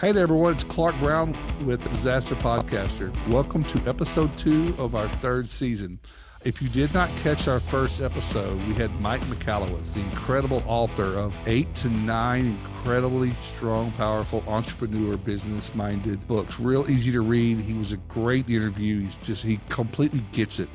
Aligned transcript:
Hey 0.00 0.12
there, 0.12 0.22
everyone. 0.22 0.54
It's 0.54 0.64
Clark 0.64 0.98
Brown 0.98 1.36
with 1.66 1.82
Disaster 1.84 2.34
Podcaster. 2.36 3.12
Welcome 3.28 3.64
to 3.64 3.86
episode 3.86 4.34
two 4.38 4.74
of 4.78 4.94
our 4.94 5.06
third 5.16 5.46
season. 5.46 6.00
If 6.42 6.62
you 6.62 6.70
did 6.70 6.94
not 6.94 7.10
catch 7.22 7.48
our 7.48 7.60
first 7.60 8.00
episode, 8.00 8.56
we 8.66 8.72
had 8.72 8.90
Mike 9.02 9.20
Michalowicz, 9.24 9.92
the 9.92 10.00
incredible 10.00 10.62
author 10.66 11.18
of 11.18 11.38
eight 11.46 11.74
to 11.74 11.90
nine 11.90 12.46
incredibly 12.46 13.32
strong, 13.32 13.90
powerful 13.98 14.42
entrepreneur, 14.48 15.18
business 15.18 15.74
minded 15.74 16.26
books. 16.26 16.58
Real 16.58 16.90
easy 16.90 17.12
to 17.12 17.20
read. 17.20 17.58
He 17.58 17.74
was 17.74 17.92
a 17.92 17.98
great 18.08 18.48
interview. 18.48 19.00
He's 19.02 19.18
just, 19.18 19.44
he 19.44 19.60
completely 19.68 20.22
gets 20.32 20.60
it. 20.60 20.70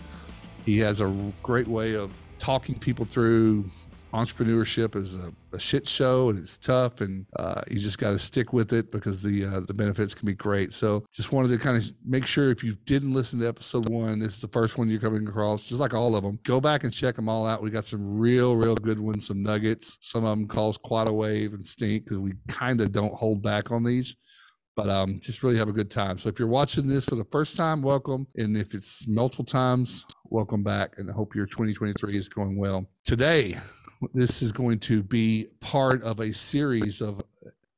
He 0.67 0.77
has 0.81 1.01
a 1.01 1.11
great 1.41 1.67
way 1.67 1.95
of 1.95 2.13
talking 2.37 2.77
people 2.77 3.05
through 3.05 3.65
entrepreneurship 4.15 4.95
is 4.95 5.15
a, 5.15 5.33
a, 5.53 5.59
shit 5.59 5.87
show 5.87 6.29
and 6.29 6.39
it's 6.39 6.57
tough 6.57 7.01
and 7.01 7.25
uh, 7.37 7.61
you 7.69 7.79
just 7.79 7.97
got 7.97 8.11
to 8.11 8.19
stick 8.19 8.53
with 8.53 8.71
it 8.73 8.91
because 8.91 9.21
the 9.21 9.45
uh, 9.45 9.59
the 9.61 9.73
benefits 9.73 10.13
can 10.13 10.25
be 10.25 10.33
great. 10.33 10.73
So 10.73 11.05
just 11.11 11.31
wanted 11.31 11.49
to 11.49 11.57
kind 11.57 11.77
of 11.77 11.83
make 12.05 12.25
sure 12.25 12.49
if 12.49 12.63
you 12.63 12.73
didn't 12.85 13.13
listen 13.13 13.39
to 13.41 13.47
episode 13.47 13.89
one, 13.89 14.19
this 14.19 14.35
is 14.35 14.41
the 14.41 14.47
first 14.47 14.77
one 14.77 14.89
you're 14.89 14.99
coming 14.99 15.27
across, 15.27 15.65
just 15.65 15.79
like 15.79 15.93
all 15.93 16.15
of 16.15 16.23
them. 16.23 16.39
Go 16.43 16.61
back 16.61 16.83
and 16.83 16.93
check 16.93 17.15
them 17.15 17.29
all 17.29 17.45
out. 17.45 17.61
We 17.61 17.69
got 17.69 17.85
some 17.85 18.17
real, 18.17 18.55
real 18.55 18.75
good 18.75 18.99
ones, 18.99 19.27
some 19.27 19.43
nuggets. 19.43 19.97
Some 20.01 20.23
of 20.23 20.29
them 20.29 20.47
cause 20.47 20.77
quite 20.77 21.07
a 21.07 21.13
wave 21.13 21.53
and 21.53 21.65
stink 21.65 22.05
because 22.05 22.19
we 22.19 22.33
kind 22.47 22.81
of 22.81 22.91
don't 22.91 23.13
hold 23.13 23.41
back 23.41 23.71
on 23.71 23.83
these 23.83 24.15
but 24.75 24.89
um, 24.89 25.19
just 25.21 25.41
really 25.41 25.57
have 25.57 25.69
a 25.69 25.73
good 25.73 25.89
time. 25.89 26.17
So 26.17 26.29
if 26.29 26.37
you're 26.37 26.47
watching 26.47 26.87
this 26.87 27.05
for 27.05 27.15
the 27.15 27.25
first 27.31 27.55
time, 27.55 27.81
welcome. 27.81 28.27
And 28.35 28.57
if 28.57 28.73
it's 28.73 29.07
multiple 29.07 29.45
times, 29.45 30.05
welcome 30.25 30.63
back. 30.63 30.97
And 30.97 31.09
I 31.09 31.13
hope 31.13 31.33
your 31.33 31.45
2023 31.45 32.17
is 32.17 32.27
going 32.27 32.57
well. 32.57 32.85
Today, 33.03 33.55
this 34.13 34.41
is 34.41 34.51
going 34.51 34.79
to 34.79 35.03
be 35.03 35.47
part 35.59 36.03
of 36.03 36.19
a 36.19 36.33
series 36.33 37.01
of 37.01 37.21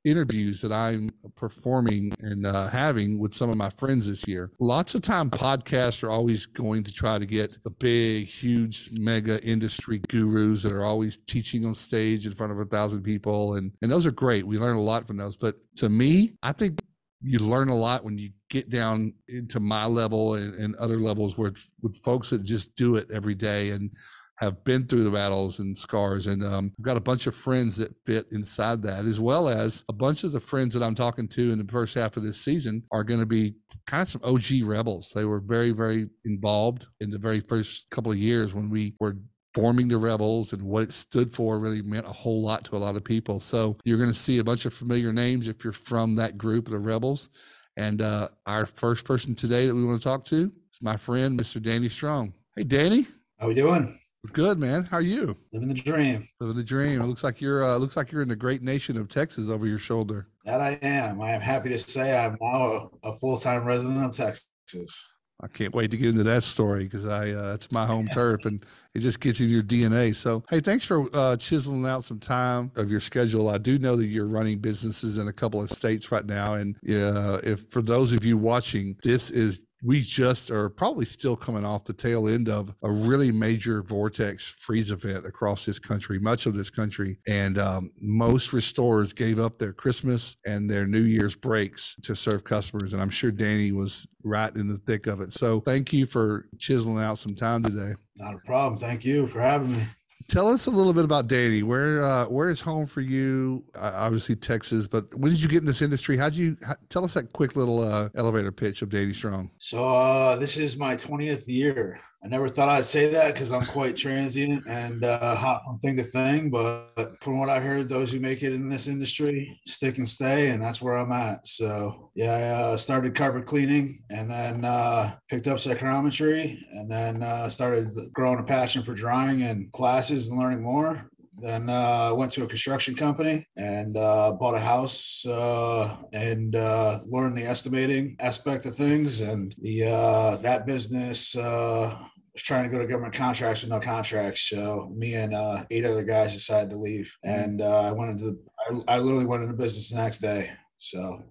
interviews 0.08 0.62
that 0.62 0.72
I'm 0.72 1.12
performing 1.35 2.13
and 2.22 2.45
uh, 2.45 2.68
having 2.70 3.20
with 3.20 3.34
some 3.34 3.49
of 3.49 3.58
my 3.58 3.70
friends 3.70 4.08
this 4.08 4.27
year. 4.27 4.52
Lots 4.59 4.95
of 4.95 5.02
time 5.02 5.30
podcasts 5.30 6.04
are 6.04 6.10
always 6.10 6.46
going 6.46 6.84
to 6.84 6.93
try 6.93 7.18
to 7.20 7.26
get 7.26 7.62
the 7.63 7.70
big, 7.70 8.26
huge, 8.26 8.90
mega 8.99 9.43
industry 9.43 9.99
gurus 10.07 10.63
that 10.63 10.71
are 10.71 10.85
always 10.85 11.18
teaching 11.18 11.65
on 11.65 11.74
stage 11.74 12.26
in 12.26 12.34
front 12.34 12.54
of 12.54 12.59
a 12.59 12.65
thousand 12.65 13.04
people. 13.04 13.55
And, 13.55 13.71
and 13.82 13.91
those 13.91 14.05
are 14.05 14.12
great. 14.12 14.48
We 14.48 14.57
learn 14.57 14.77
a 14.77 14.82
lot 14.82 15.05
from 15.05 15.18
those. 15.18 15.35
But 15.35 15.55
to 15.77 15.90
me, 15.90 16.37
I 16.41 16.54
think 16.54 16.80
you 17.20 17.40
learn 17.40 17.70
a 17.70 17.76
lot 17.76 18.04
when 18.04 18.18
you 18.18 18.30
get 18.49 18.70
down 18.70 19.13
into 19.27 19.59
my 19.59 19.85
level 19.85 20.35
and, 20.35 20.54
and 20.54 20.76
other 20.76 20.98
levels 20.98 21.37
where 21.37 21.52
with 21.82 21.98
folks 22.04 22.30
that 22.30 22.43
just 22.43 22.76
do 22.76 22.96
it 22.96 23.09
every 23.12 23.35
day 23.35 23.71
and 23.71 23.91
have 24.38 24.63
been 24.63 24.85
through 24.85 25.04
the 25.04 25.12
battles 25.12 25.60
and 25.60 25.76
scars. 25.76 26.27
And 26.27 26.43
um, 26.43 26.71
I've 26.80 26.85
got 26.85 26.98
a 26.98 27.02
bunch 27.02 27.27
of 27.27 27.35
friends 27.35 27.76
that 27.77 27.96
fit 28.05 28.27
inside 28.32 28.82
that, 28.84 29.05
as 29.05 29.20
well 29.20 29.49
as 29.49 29.84
a 29.90 29.93
bunch 29.93 30.24
of 30.24 30.32
the 30.32 30.40
friends 30.40 30.74
that 30.74 30.84
I'm 30.84 30.96
talking 30.96 31.27
to 31.30 31.52
in 31.52 31.57
the 31.57 31.71
first 31.71 31.96
half 31.96 32.18
of 32.18 32.24
this 32.24 32.40
season 32.40 32.84
are 32.91 33.04
going 33.04 33.20
to 33.20 33.26
be 33.26 33.55
kind 33.88 34.02
of 34.02 34.10
some 34.10 34.21
OG 34.24 34.63
rebels. 34.63 35.12
They 35.13 35.26
were 35.26 35.40
very, 35.40 35.71
very 35.71 36.10
involved 36.26 36.88
in 36.99 37.10
the 37.10 37.18
very 37.18 37.40
first 37.40 37.90
couple 37.90 38.12
of 38.12 38.18
years 38.18 38.54
when 38.54 38.70
we 38.70 38.96
were 38.99 39.18
forming 39.54 39.88
the 39.88 39.98
rebels 39.98 40.54
and 40.54 40.62
what 40.62 40.84
it 40.84 40.93
stood 40.93 41.34
for 41.34 41.58
really 41.58 41.82
meant 41.82 42.05
a 42.05 42.12
whole 42.12 42.43
lot 42.43 42.63
to 42.65 42.76
a 42.76 42.77
lot 42.77 42.96
of 42.96 43.04
people. 43.04 43.40
So 43.40 43.76
you're 43.85 43.98
going 43.98 44.10
to 44.10 44.13
see 44.13 44.38
a 44.38 44.43
bunch 44.43 44.65
of 44.65 44.74
familiar 44.74 45.12
names 45.12 45.48
if 45.48 45.63
you're 45.63 45.74
from 45.74 46.13
that 46.15 46.38
group 46.38 46.68
of 46.68 46.74
the 46.74 46.80
rebels. 46.80 47.30
And 47.76 48.04
uh, 48.04 48.27
our 48.46 48.68
first 48.68 49.04
person 49.04 49.34
today 49.34 49.65
that 49.65 49.74
we 49.74 49.84
want 49.84 49.99
to 49.99 50.04
talk 50.04 50.26
to 50.26 50.52
is 50.71 50.82
my 50.84 50.96
friend, 50.96 51.40
Mr. 51.40 51.60
Danny 51.60 51.90
Strong. 51.90 52.34
Hey, 52.55 52.63
Danny. 52.65 53.08
How 53.40 53.48
we 53.48 53.55
doing? 53.55 53.98
Good 54.34 54.60
man. 54.60 54.84
How 54.84 54.98
are 54.98 55.02
you? 55.02 55.38
Living 55.54 55.70
the 55.70 55.74
dream. 55.74 56.28
Living 56.40 56.56
the 56.58 56.64
dream. 56.64 57.02
It 57.02 57.06
looks 57.06 57.24
like 57.24 57.42
you're 57.42 57.64
uh, 57.64 57.78
looks 57.78 57.98
like 57.98 58.12
you're 58.12 58.22
in 58.22 58.30
the 58.30 58.36
great 58.36 58.62
nation 58.62 58.98
of 58.98 59.10
Texas 59.10 59.50
over 59.50 59.66
your 59.66 59.80
shoulder. 59.80 60.28
That 60.46 60.62
I 60.62 60.80
am. 60.82 61.22
I 61.22 61.32
am 61.32 61.42
happy 61.42 61.70
to 61.70 61.78
say 61.78 62.18
I'm 62.18 62.38
now 62.42 62.90
a, 63.04 63.10
a 63.10 63.16
full 63.16 63.38
time 63.38 63.66
resident 63.66 64.03
of 64.03 64.12
Texas. 64.12 65.14
I 65.40 65.48
can't 65.48 65.74
wait 65.75 65.92
to 65.92 65.98
get 65.98 66.09
into 66.09 66.24
that 66.24 66.42
story 66.42 66.86
because 66.86 67.06
I 67.06 67.30
uh, 67.30 67.53
it's 67.53 67.72
my 67.72 67.86
home 67.86 68.08
turf 68.08 68.46
and 68.46 68.66
it 68.96 69.02
just 69.02 69.20
gets 69.20 69.40
in 69.40 69.50
your 69.50 69.62
DNA. 69.62 70.16
So 70.16 70.44
hey, 70.50 70.60
thanks 70.62 70.84
for 70.84 71.08
uh, 71.14 71.38
chiseling 71.38 71.86
out 71.86 72.04
some 72.04 72.20
time 72.20 72.72
of 72.76 72.90
your 72.90 73.00
schedule. 73.00 73.50
I 73.50 73.60
do 73.60 73.78
know 73.78 73.96
that 73.98 74.08
you're 74.08 74.28
running 74.28 74.58
businesses 74.58 75.20
in 75.20 75.28
a 75.28 75.34
couple 75.34 75.62
of 75.62 75.70
states 75.70 76.12
right 76.12 76.26
now, 76.26 76.56
and 76.56 76.76
uh, 76.90 77.40
if 77.44 77.70
for 77.70 77.84
those 77.84 78.14
of 78.14 78.26
you 78.26 78.36
watching, 78.36 78.98
this 79.04 79.30
is 79.30 79.67
we 79.84 80.02
just 80.02 80.50
are 80.50 80.70
probably 80.70 81.06
still 81.06 81.36
coming 81.36 81.66
off 81.66 81.84
the 81.84 81.94
tail 81.94 82.28
end 82.28 82.50
of 82.50 82.74
a 82.84 82.92
really 82.92 83.32
major 83.32 83.84
vortex 83.84 84.48
freeze 84.48 84.92
event 84.92 85.26
across 85.26 85.66
this 85.66 85.80
country, 85.80 86.20
much 86.20 86.46
of 86.46 86.54
this 86.54 86.70
country. 86.70 87.18
And 87.28 87.58
um, 87.58 87.92
most 88.02 88.54
restorers 88.54 89.14
gave 89.14 89.40
up 89.40 89.58
their 89.58 89.74
Christmas 89.74 90.38
and 90.46 90.70
their 90.70 90.88
New 90.88 91.04
Year's 91.04 91.36
breaks 91.36 91.96
to 92.04 92.16
serve 92.16 92.44
customers. 92.44 92.94
And 92.94 93.02
I'm 93.02 93.10
sure 93.10 93.32
Danny 93.32 93.72
was 93.72 94.08
right 94.24 94.54
in 94.56 94.68
the 94.68 94.78
thick 94.78 95.08
of 95.08 95.22
it. 95.22 95.32
So 95.32 95.60
thank 95.60 95.94
you 95.94 96.06
for 96.06 96.46
chiseling 96.58 97.04
out 97.04 97.18
some 97.18 97.36
time 97.36 97.64
today. 97.64 97.94
Not 98.16 98.36
a 98.36 98.40
problem. 98.40 98.80
Thank 98.80 99.06
you 99.06 99.28
for 99.28 99.40
having 99.40 99.78
me 99.78 99.84
tell 100.28 100.48
us 100.48 100.68
a 100.68 100.72
little 100.72 100.94
bit 100.94 101.06
about 101.06 101.28
Danny. 101.28 101.64
Where 101.64 102.04
uh, 102.04 102.26
where 102.26 102.50
is 102.50 102.62
home 102.62 102.86
for 102.86 103.02
you? 103.02 103.64
Uh, 103.76 103.92
obviously 103.96 104.36
Texas, 104.36 104.88
but 104.88 105.14
when 105.16 105.32
did 105.32 105.42
you 105.42 105.50
get 105.50 105.60
in 105.60 105.66
this 105.66 105.82
industry? 105.82 106.18
How'd 106.18 106.36
you 106.36 106.58
how, 106.66 106.76
tell 106.90 107.04
us 107.04 107.14
that 107.14 107.34
quick 107.34 107.56
little 107.56 107.82
uh, 107.82 108.10
elevator 108.16 108.52
pitch 108.52 108.82
of 108.82 108.90
Danny 108.90 109.14
Strong? 109.14 109.52
So 109.58 109.88
uh, 109.88 110.36
this 110.36 110.58
is 110.58 110.78
my 110.78 110.96
twentieth 110.96 111.48
year 111.48 112.00
I 112.24 112.28
never 112.28 112.50
thought 112.50 112.68
I'd 112.68 112.84
say 112.84 113.10
that 113.10 113.34
because 113.34 113.52
I'm 113.52 113.66
quite 113.66 113.96
transient 113.96 114.66
and 114.68 115.04
uh, 115.04 115.36
hot 115.36 115.64
from 115.64 115.80
thing 115.80 115.96
to 115.98 116.04
thing. 116.04 116.50
But 116.50 117.16
from 117.22 117.38
what 117.38 117.50
I 117.50 117.60
heard, 117.60 117.88
those 117.88 118.12
who 118.12 118.20
make 118.20 118.42
it 118.42 118.54
in 118.54 118.70
this 118.70 118.88
industry 118.88 119.60
stick 119.68 119.98
and 119.98 120.10
stay, 120.10 120.50
and 120.50 120.62
that's 120.62 120.82
where 120.82 120.98
I'm 120.98 121.12
at. 121.12 121.46
So 121.46 122.12
yeah, 122.16 122.34
I 122.34 122.42
uh, 122.74 122.78
started 122.78 123.16
carpet 123.16 123.46
cleaning 123.46 124.04
and 124.10 124.30
then 124.30 124.66
uh, 124.66 125.16
picked 125.30 125.48
up 125.48 125.58
psychrometry 125.58 126.58
and 126.72 126.90
then 126.90 127.22
uh, 127.22 127.50
started 127.50 127.92
growing 128.14 128.40
a 128.40 128.44
passion 128.44 128.84
for 128.84 128.94
drawing 128.94 129.44
and 129.44 129.72
classes 129.72 130.30
and 130.30 130.40
learning 130.40 130.64
more. 130.64 131.10
Then 131.40 131.70
uh, 131.70 132.14
went 132.16 132.31
to 132.34 132.44
a 132.44 132.48
construction 132.48 132.96
company 132.96 133.46
and 133.58 133.96
uh, 133.96 134.31
bought 134.31 134.56
a 134.56 134.59
house 134.59 135.24
uh, 135.25 135.96
and 136.12 136.56
uh, 136.56 137.00
learned 137.06 137.38
the 137.38 137.44
estimating 137.44 138.16
aspect 138.20 138.66
of 138.66 138.75
things. 138.75 139.22
And 139.22 139.56
the 139.62 139.86
uh, 139.86 140.38
that 140.38 140.66
business 140.66 141.36
uh, 141.36 141.96
was 142.34 142.42
trying 142.42 142.64
to 142.64 142.70
go 142.70 142.80
to 142.80 142.88
government 142.88 143.14
contracts 143.14 143.62
with 143.62 143.70
no 143.70 143.80
contracts. 143.80 144.50
So 144.50 144.92
me 144.96 145.14
and 145.14 145.36
eight 145.70 145.86
other 145.86 146.03
guys 146.03 146.34
decided 146.34 146.72
to 146.72 146.78
leave, 146.78 147.16
and 147.24 147.62
I 147.62 147.92
went 147.92 148.19
into 148.19 148.40
I, 148.68 148.96
I 148.96 149.00
literally 149.00 149.25
went 149.25 149.44
into 149.44 149.56
business 149.56 149.92
the 149.92 149.98
next 149.98 150.19
day. 150.19 150.50
So 150.80 151.24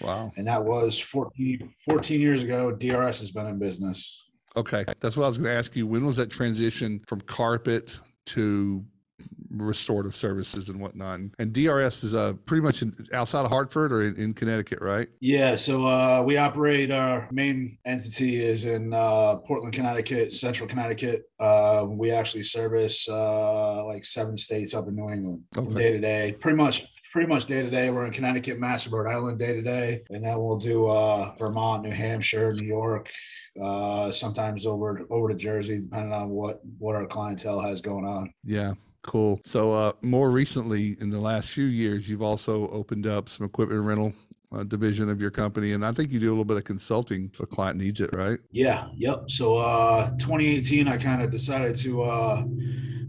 wow, 0.00 0.30
and 0.36 0.46
that 0.46 0.64
was 0.64 1.00
14, 1.00 1.72
14 1.90 2.20
years 2.20 2.44
ago. 2.44 2.70
DRS 2.70 3.18
has 3.18 3.32
been 3.32 3.48
in 3.48 3.58
business. 3.58 4.24
Okay, 4.56 4.84
that's 5.00 5.16
what 5.16 5.24
I 5.24 5.28
was 5.28 5.38
going 5.38 5.50
to 5.50 5.58
ask 5.58 5.74
you. 5.74 5.86
When 5.88 6.06
was 6.06 6.16
that 6.16 6.30
transition 6.30 7.02
from 7.08 7.20
carpet 7.22 7.98
to 8.26 8.84
restorative 9.50 10.14
services 10.14 10.68
and 10.68 10.80
whatnot. 10.80 11.20
And 11.38 11.52
DRS 11.52 12.04
is 12.04 12.14
uh, 12.14 12.34
pretty 12.44 12.62
much 12.62 12.82
in, 12.82 12.94
outside 13.12 13.44
of 13.44 13.50
Hartford 13.50 13.92
or 13.92 14.02
in, 14.02 14.16
in 14.16 14.34
Connecticut, 14.34 14.80
right? 14.80 15.08
Yeah. 15.20 15.56
So 15.56 15.86
uh, 15.86 16.22
we 16.24 16.36
operate, 16.36 16.90
our 16.90 17.28
main 17.32 17.78
entity 17.84 18.42
is 18.42 18.64
in 18.64 18.92
uh, 18.92 19.36
Portland, 19.36 19.74
Connecticut, 19.74 20.32
central 20.32 20.68
Connecticut. 20.68 21.30
Uh, 21.38 21.86
we 21.88 22.10
actually 22.10 22.42
service 22.42 23.08
uh, 23.08 23.84
like 23.86 24.04
seven 24.04 24.36
states 24.36 24.74
up 24.74 24.88
in 24.88 24.96
New 24.96 25.10
England 25.10 25.42
day 25.74 25.92
to 25.92 26.00
day. 26.00 26.36
Pretty 26.38 26.56
much 26.56 26.86
pretty 27.12 27.26
much 27.26 27.46
day 27.46 27.62
to 27.62 27.70
day. 27.70 27.90
We're 27.90 28.06
in 28.06 28.12
Connecticut, 28.12 28.58
Mass 28.58 28.86
Rhode 28.86 29.10
Island 29.10 29.38
day 29.38 29.54
to 29.54 29.62
day, 29.62 30.02
and 30.10 30.24
then 30.24 30.38
we'll 30.38 30.58
do 30.58 30.88
uh, 30.88 31.34
Vermont, 31.38 31.82
New 31.82 31.90
Hampshire, 31.90 32.52
New 32.52 32.66
York, 32.66 33.10
uh, 33.62 34.10
sometimes 34.10 34.66
over 34.66 35.06
over 35.10 35.28
to 35.28 35.34
Jersey, 35.34 35.80
depending 35.80 36.12
on 36.12 36.28
what 36.28 36.60
what 36.78 36.94
our 36.94 37.06
clientele 37.06 37.60
has 37.60 37.80
going 37.80 38.04
on. 38.04 38.32
Yeah, 38.44 38.74
Cool. 39.02 39.40
So, 39.44 39.72
uh, 39.72 39.92
more 40.02 40.30
recently, 40.30 40.96
in 41.00 41.10
the 41.10 41.20
last 41.20 41.50
few 41.50 41.64
years, 41.64 42.08
you've 42.08 42.22
also 42.22 42.68
opened 42.68 43.06
up 43.06 43.28
some 43.28 43.46
equipment 43.46 43.84
rental 43.84 44.12
uh, 44.52 44.64
division 44.64 45.08
of 45.08 45.20
your 45.20 45.30
company, 45.30 45.72
and 45.72 45.84
I 45.84 45.92
think 45.92 46.10
you 46.10 46.18
do 46.18 46.28
a 46.28 46.30
little 46.30 46.44
bit 46.44 46.56
of 46.56 46.64
consulting 46.64 47.30
if 47.32 47.40
a 47.40 47.46
client 47.46 47.78
needs 47.78 48.00
it, 48.00 48.10
right? 48.12 48.38
Yeah. 48.50 48.88
Yep. 48.96 49.30
So, 49.30 49.56
uh, 49.56 50.10
2018, 50.18 50.88
I 50.88 50.96
kind 50.96 51.22
of 51.22 51.30
decided 51.30 51.76
to 51.76 52.02
uh, 52.02 52.42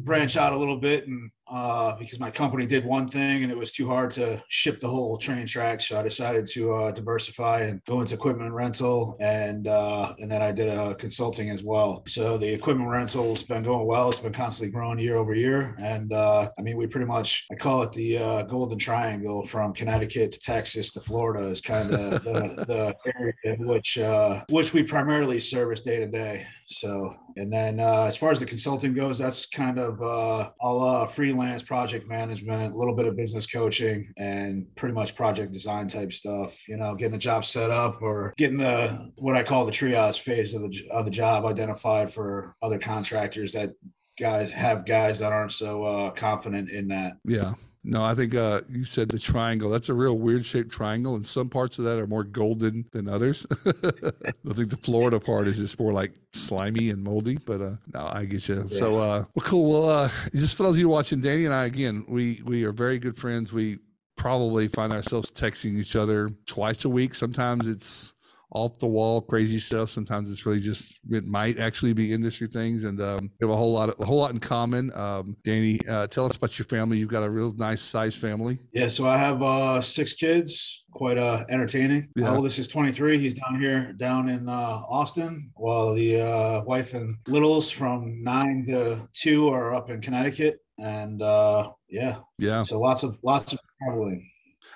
branch 0.03 0.37
out 0.37 0.53
a 0.53 0.57
little 0.57 0.77
bit 0.77 1.07
and 1.07 1.31
uh, 1.49 1.95
because 1.97 2.19
my 2.19 2.29
company 2.29 2.65
did 2.65 2.85
one 2.85 3.07
thing 3.07 3.43
and 3.43 3.51
it 3.51 3.57
was 3.57 3.71
too 3.71 3.87
hard 3.87 4.11
to 4.11 4.41
ship 4.47 4.79
the 4.79 4.87
whole 4.87 5.17
train 5.17 5.47
track. 5.47 5.81
So 5.81 5.99
I 5.99 6.03
decided 6.03 6.45
to 6.47 6.73
uh, 6.73 6.91
diversify 6.91 7.61
and 7.61 7.83
go 7.85 8.01
into 8.01 8.15
equipment 8.15 8.51
rental, 8.51 9.17
and 9.19 9.67
uh, 9.67 10.13
and 10.19 10.31
then 10.31 10.41
I 10.41 10.51
did 10.51 10.67
a 10.67 10.95
consulting 10.95 11.49
as 11.49 11.63
well. 11.63 12.03
So 12.07 12.37
the 12.37 12.51
equipment 12.53 12.89
rental 12.89 13.31
has 13.31 13.43
been 13.43 13.63
going 13.63 13.87
well. 13.87 14.09
It's 14.09 14.19
been 14.19 14.33
constantly 14.33 14.71
growing 14.71 14.99
year 14.99 15.15
over 15.15 15.33
year, 15.33 15.75
and 15.79 16.13
uh, 16.13 16.49
I 16.57 16.61
mean 16.61 16.77
we 16.77 16.87
pretty 16.87 17.07
much 17.07 17.47
I 17.51 17.55
call 17.55 17.83
it 17.83 17.91
the 17.93 18.17
uh, 18.17 18.43
golden 18.43 18.77
triangle 18.77 19.45
from 19.45 19.73
Connecticut 19.73 20.31
to 20.33 20.39
Texas 20.39 20.91
to 20.91 20.99
Florida 20.99 21.47
is 21.47 21.61
kind 21.61 21.91
of 21.91 22.23
the, 22.23 22.65
the 22.67 22.95
area 23.17 23.33
in 23.43 23.67
which 23.67 23.97
uh, 23.97 24.43
which 24.49 24.73
we 24.73 24.83
primarily 24.83 25.39
service 25.39 25.81
day 25.81 25.99
to 25.99 26.07
day. 26.07 26.45
So 26.71 27.15
and 27.35 27.51
then 27.51 27.79
uh, 27.79 28.03
as 28.03 28.15
far 28.15 28.31
as 28.31 28.39
the 28.39 28.45
consulting 28.45 28.93
goes, 28.93 29.17
that's 29.17 29.47
kind 29.47 29.79
of 29.79 30.01
uh, 30.01 30.51
all 30.59 31.05
freelance 31.05 31.29
freelance 31.39 31.63
project 31.63 32.07
management, 32.07 32.73
a 32.73 32.77
little 32.77 32.95
bit 32.95 33.07
of 33.07 33.15
business 33.15 33.47
coaching, 33.47 34.13
and 34.17 34.67
pretty 34.75 34.93
much 34.93 35.15
project 35.15 35.51
design 35.51 35.87
type 35.87 36.13
stuff. 36.13 36.57
You 36.67 36.77
know, 36.77 36.95
getting 36.95 37.13
the 37.13 37.17
job 37.17 37.45
set 37.45 37.71
up 37.71 38.01
or 38.01 38.33
getting 38.37 38.57
the 38.57 39.11
what 39.17 39.35
I 39.35 39.43
call 39.43 39.65
the 39.65 39.71
triage 39.71 40.19
phase 40.19 40.53
of 40.53 40.61
the 40.61 40.87
of 40.91 41.05
the 41.05 41.11
job 41.11 41.45
identified 41.45 42.11
for 42.11 42.55
other 42.61 42.77
contractors 42.77 43.53
that 43.53 43.71
guys 44.19 44.51
have 44.51 44.85
guys 44.85 45.19
that 45.19 45.31
aren't 45.31 45.51
so 45.51 45.83
uh, 45.83 46.11
confident 46.11 46.69
in 46.69 46.89
that. 46.89 47.13
Yeah. 47.25 47.53
No, 47.89 48.03
I 48.03 48.13
think 48.13 48.35
uh, 48.35 48.61
you 48.69 48.85
said 48.85 49.09
the 49.09 49.17
triangle. 49.17 49.67
That's 49.67 49.89
a 49.89 49.95
real 49.95 50.19
weird 50.19 50.45
shaped 50.45 50.71
triangle, 50.71 51.15
and 51.15 51.25
some 51.25 51.49
parts 51.49 51.79
of 51.79 51.85
that 51.85 51.97
are 51.97 52.05
more 52.05 52.23
golden 52.23 52.85
than 52.91 53.09
others. 53.09 53.47
I 53.65 54.53
think 54.53 54.69
the 54.69 54.77
Florida 54.79 55.19
part 55.19 55.47
is 55.47 55.57
just 55.57 55.79
more 55.79 55.91
like 55.91 56.11
slimy 56.31 56.91
and 56.91 57.03
moldy, 57.03 57.39
but 57.43 57.61
uh, 57.61 57.75
no, 57.91 58.07
I 58.13 58.25
get 58.25 58.47
you. 58.47 58.57
Yeah. 58.57 58.67
So, 58.67 58.97
uh, 58.97 59.25
well, 59.33 59.43
cool. 59.43 59.71
Well, 59.71 59.89
uh, 59.89 60.09
just 60.35 60.55
for 60.55 60.63
those 60.63 60.75
of 60.75 60.79
you 60.79 60.87
watching, 60.87 61.19
Danny 61.19 61.45
and 61.45 61.53
I, 61.53 61.65
again, 61.65 62.05
we 62.07 62.43
we 62.45 62.63
are 62.63 62.71
very 62.71 62.99
good 62.99 63.17
friends. 63.17 63.51
We 63.51 63.79
probably 64.15 64.67
find 64.67 64.93
ourselves 64.93 65.31
texting 65.31 65.79
each 65.79 65.95
other 65.95 66.29
twice 66.45 66.85
a 66.85 66.89
week. 66.89 67.15
Sometimes 67.15 67.65
it's 67.65 68.13
off 68.51 68.77
the 68.79 68.87
wall 68.87 69.21
crazy 69.21 69.59
stuff. 69.59 69.89
Sometimes 69.89 70.31
it's 70.31 70.45
really 70.45 70.59
just 70.59 70.99
it 71.11 71.25
might 71.25 71.59
actually 71.59 71.93
be 71.93 72.11
industry 72.13 72.47
things, 72.47 72.83
and 72.83 72.99
um, 73.01 73.29
we 73.39 73.45
have 73.45 73.53
a 73.53 73.55
whole 73.55 73.73
lot 73.73 73.89
of, 73.89 73.99
a 73.99 74.05
whole 74.05 74.17
lot 74.17 74.31
in 74.31 74.39
common. 74.39 74.91
Um, 74.95 75.35
Danny, 75.43 75.79
uh, 75.89 76.07
tell 76.07 76.25
us 76.25 76.37
about 76.37 76.57
your 76.57 76.65
family. 76.65 76.97
You've 76.97 77.09
got 77.09 77.23
a 77.23 77.29
real 77.29 77.53
nice 77.55 77.81
size 77.81 78.15
family. 78.15 78.59
Yeah, 78.73 78.87
so 78.87 79.07
I 79.07 79.17
have 79.17 79.41
uh, 79.41 79.81
six 79.81 80.13
kids. 80.13 80.85
Quite 80.91 81.19
uh, 81.19 81.45
entertaining. 81.49 82.09
Yeah. 82.15 82.31
My 82.31 82.35
oldest 82.35 82.57
is 82.57 82.67
23. 82.67 83.19
He's 83.19 83.35
down 83.35 83.59
here, 83.59 83.93
down 83.93 84.27
in 84.27 84.49
uh, 84.49 84.81
Austin, 84.89 85.51
while 85.53 85.93
the 85.93 86.21
uh, 86.21 86.63
wife 86.63 86.95
and 86.95 87.15
littles 87.27 87.69
from 87.69 88.23
nine 88.23 88.65
to 88.67 89.07
two 89.13 89.49
are 89.49 89.75
up 89.75 89.91
in 89.91 90.01
Connecticut. 90.01 90.57
And 90.79 91.21
uh, 91.21 91.71
yeah, 91.89 92.17
yeah. 92.39 92.63
So 92.63 92.79
lots 92.79 93.03
of 93.03 93.17
lots 93.23 93.53
of 93.53 93.59
traveling. 93.83 94.27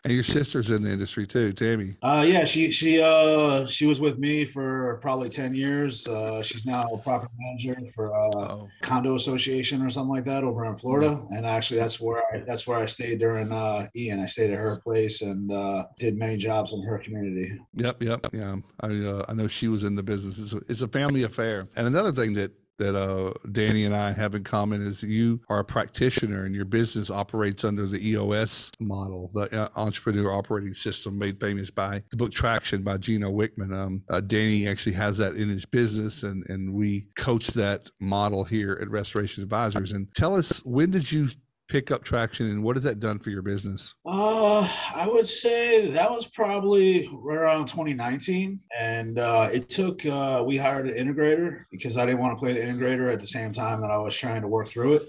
And 0.04 0.14
your 0.14 0.24
sister's 0.24 0.70
in 0.70 0.84
the 0.84 0.92
industry 0.92 1.26
too, 1.26 1.54
Tammy. 1.54 1.96
Uh, 2.02 2.26
yeah, 2.28 2.44
she 2.44 2.72
she 2.72 3.02
uh 3.02 3.66
she 3.68 3.86
was 3.86 4.02
with 4.02 4.18
me 4.20 4.44
for 4.44 4.98
probably 5.02 5.30
ten 5.30 5.56
years. 5.56 6.06
Uh, 6.06 6.42
she's 6.42 6.66
now 6.66 6.86
a 6.88 6.98
property 6.98 7.32
manager 7.40 7.80
for 7.96 8.08
a 8.08 8.36
oh. 8.36 8.70
condo 8.82 9.16
association 9.16 9.82
or 9.82 9.90
something 9.90 10.14
like 10.14 10.26
that 10.26 10.44
over 10.44 10.66
in 10.66 10.76
Florida. 10.76 11.22
Yeah. 11.32 11.38
And 11.38 11.46
actually, 11.46 11.80
that's 11.80 12.02
where 12.02 12.22
I 12.34 12.40
that's 12.40 12.68
where 12.68 12.80
I 12.80 12.86
stayed 12.86 13.20
during 13.20 13.54
uh, 13.54 13.88
Ian. 13.96 14.20
I 14.20 14.26
stayed 14.26 14.52
at 14.52 14.58
her 14.58 14.78
place 14.84 15.22
and 15.22 15.50
uh, 15.50 15.86
did 16.00 16.18
many 16.18 16.36
jobs 16.36 16.74
in 16.74 16.84
her 16.84 16.98
community. 16.98 17.58
Yep, 17.76 18.04
yep, 18.04 18.28
yeah. 18.34 18.58
I 18.82 18.88
uh, 18.88 19.26
I 19.30 19.34
know 19.34 19.48
she 19.48 19.70
was 19.70 19.86
in 19.86 19.96
the 19.96 20.04
business. 20.04 20.38
It's 20.38 20.54
a, 20.54 20.62
it's 20.68 20.82
a 20.82 20.88
family 20.90 21.24
affair. 21.24 21.66
And 21.78 21.88
another 21.88 22.12
thing 22.12 22.34
that 22.34 22.52
that 22.78 22.96
uh, 22.96 23.34
Danny 23.52 23.86
and 23.86 23.96
I 23.96 24.12
have 24.12 24.36
in 24.36 24.44
common 24.44 24.82
is 24.82 25.04
you 25.04 25.42
are 25.50 25.60
a 25.60 25.64
practitioner 25.66 26.46
and 26.46 26.56
your 26.56 26.66
business 26.66 27.10
operates 27.10 27.64
under 27.64 27.86
the 27.86 28.10
EOS 28.10 28.72
model, 28.80 29.30
the 29.34 29.64
uh, 29.64 29.70
Entrepreneur 29.76 30.32
Operating 30.32 30.74
System, 30.74 31.18
made 31.18 31.40
famous 31.40 31.70
by 31.70 32.04
the 32.12 32.18
book 32.18 32.32
Traction 32.32 32.84
by 32.84 32.98
Gino 32.98 33.32
Wickman. 33.32 33.76
Um, 33.76 34.04
uh, 34.10 34.22
Danny 34.22 34.68
actually 34.68 34.94
has 34.94 35.18
that 35.18 35.36
in 35.36 35.50
his 35.50 35.66
business, 35.66 36.24
and 36.24 36.44
and 36.50 36.74
we 36.74 37.08
coach 37.18 37.48
that 37.50 37.90
model 38.00 38.44
here 38.44 38.78
at 38.82 38.90
Restoration 38.90 39.44
Advisors. 39.44 39.92
And 39.92 40.14
tell 40.16 40.36
us, 40.36 40.64
when 40.66 40.92
did 40.92 41.12
you 41.12 41.30
pick 41.68 41.92
up 41.92 42.04
traction 42.04 42.50
and 42.50 42.64
what 42.64 42.76
has 42.76 42.84
that 42.84 43.00
done 43.00 43.20
for 43.20 43.30
your 43.30 43.42
business? 43.42 43.96
Uh, 44.06 44.68
I 44.96 45.08
would 45.08 45.26
say 45.26 45.90
that 45.92 46.10
was 46.10 46.28
probably 46.28 47.10
around 47.26 47.68
2019. 47.68 48.60
And 48.78 49.20
uh, 49.20 49.50
it 49.52 49.70
took, 49.70 50.06
uh, 50.06 50.44
we 50.46 50.58
hired 50.58 50.88
an 50.88 50.96
integrator 50.96 51.66
because 51.72 51.98
I 51.98 52.06
didn't 52.06 52.20
want 52.22 52.38
to 52.38 52.40
play 52.40 52.54
the 52.54 52.60
integrator 52.60 53.12
at 53.12 53.20
the 53.20 53.28
same 53.28 53.54
time 53.54 53.82
that 53.82 53.92
I 53.92 53.98
was 53.98 54.16
trying 54.16 54.42
to 54.42 54.48
work 54.48 54.68
through 54.68 54.96
it 54.96 55.04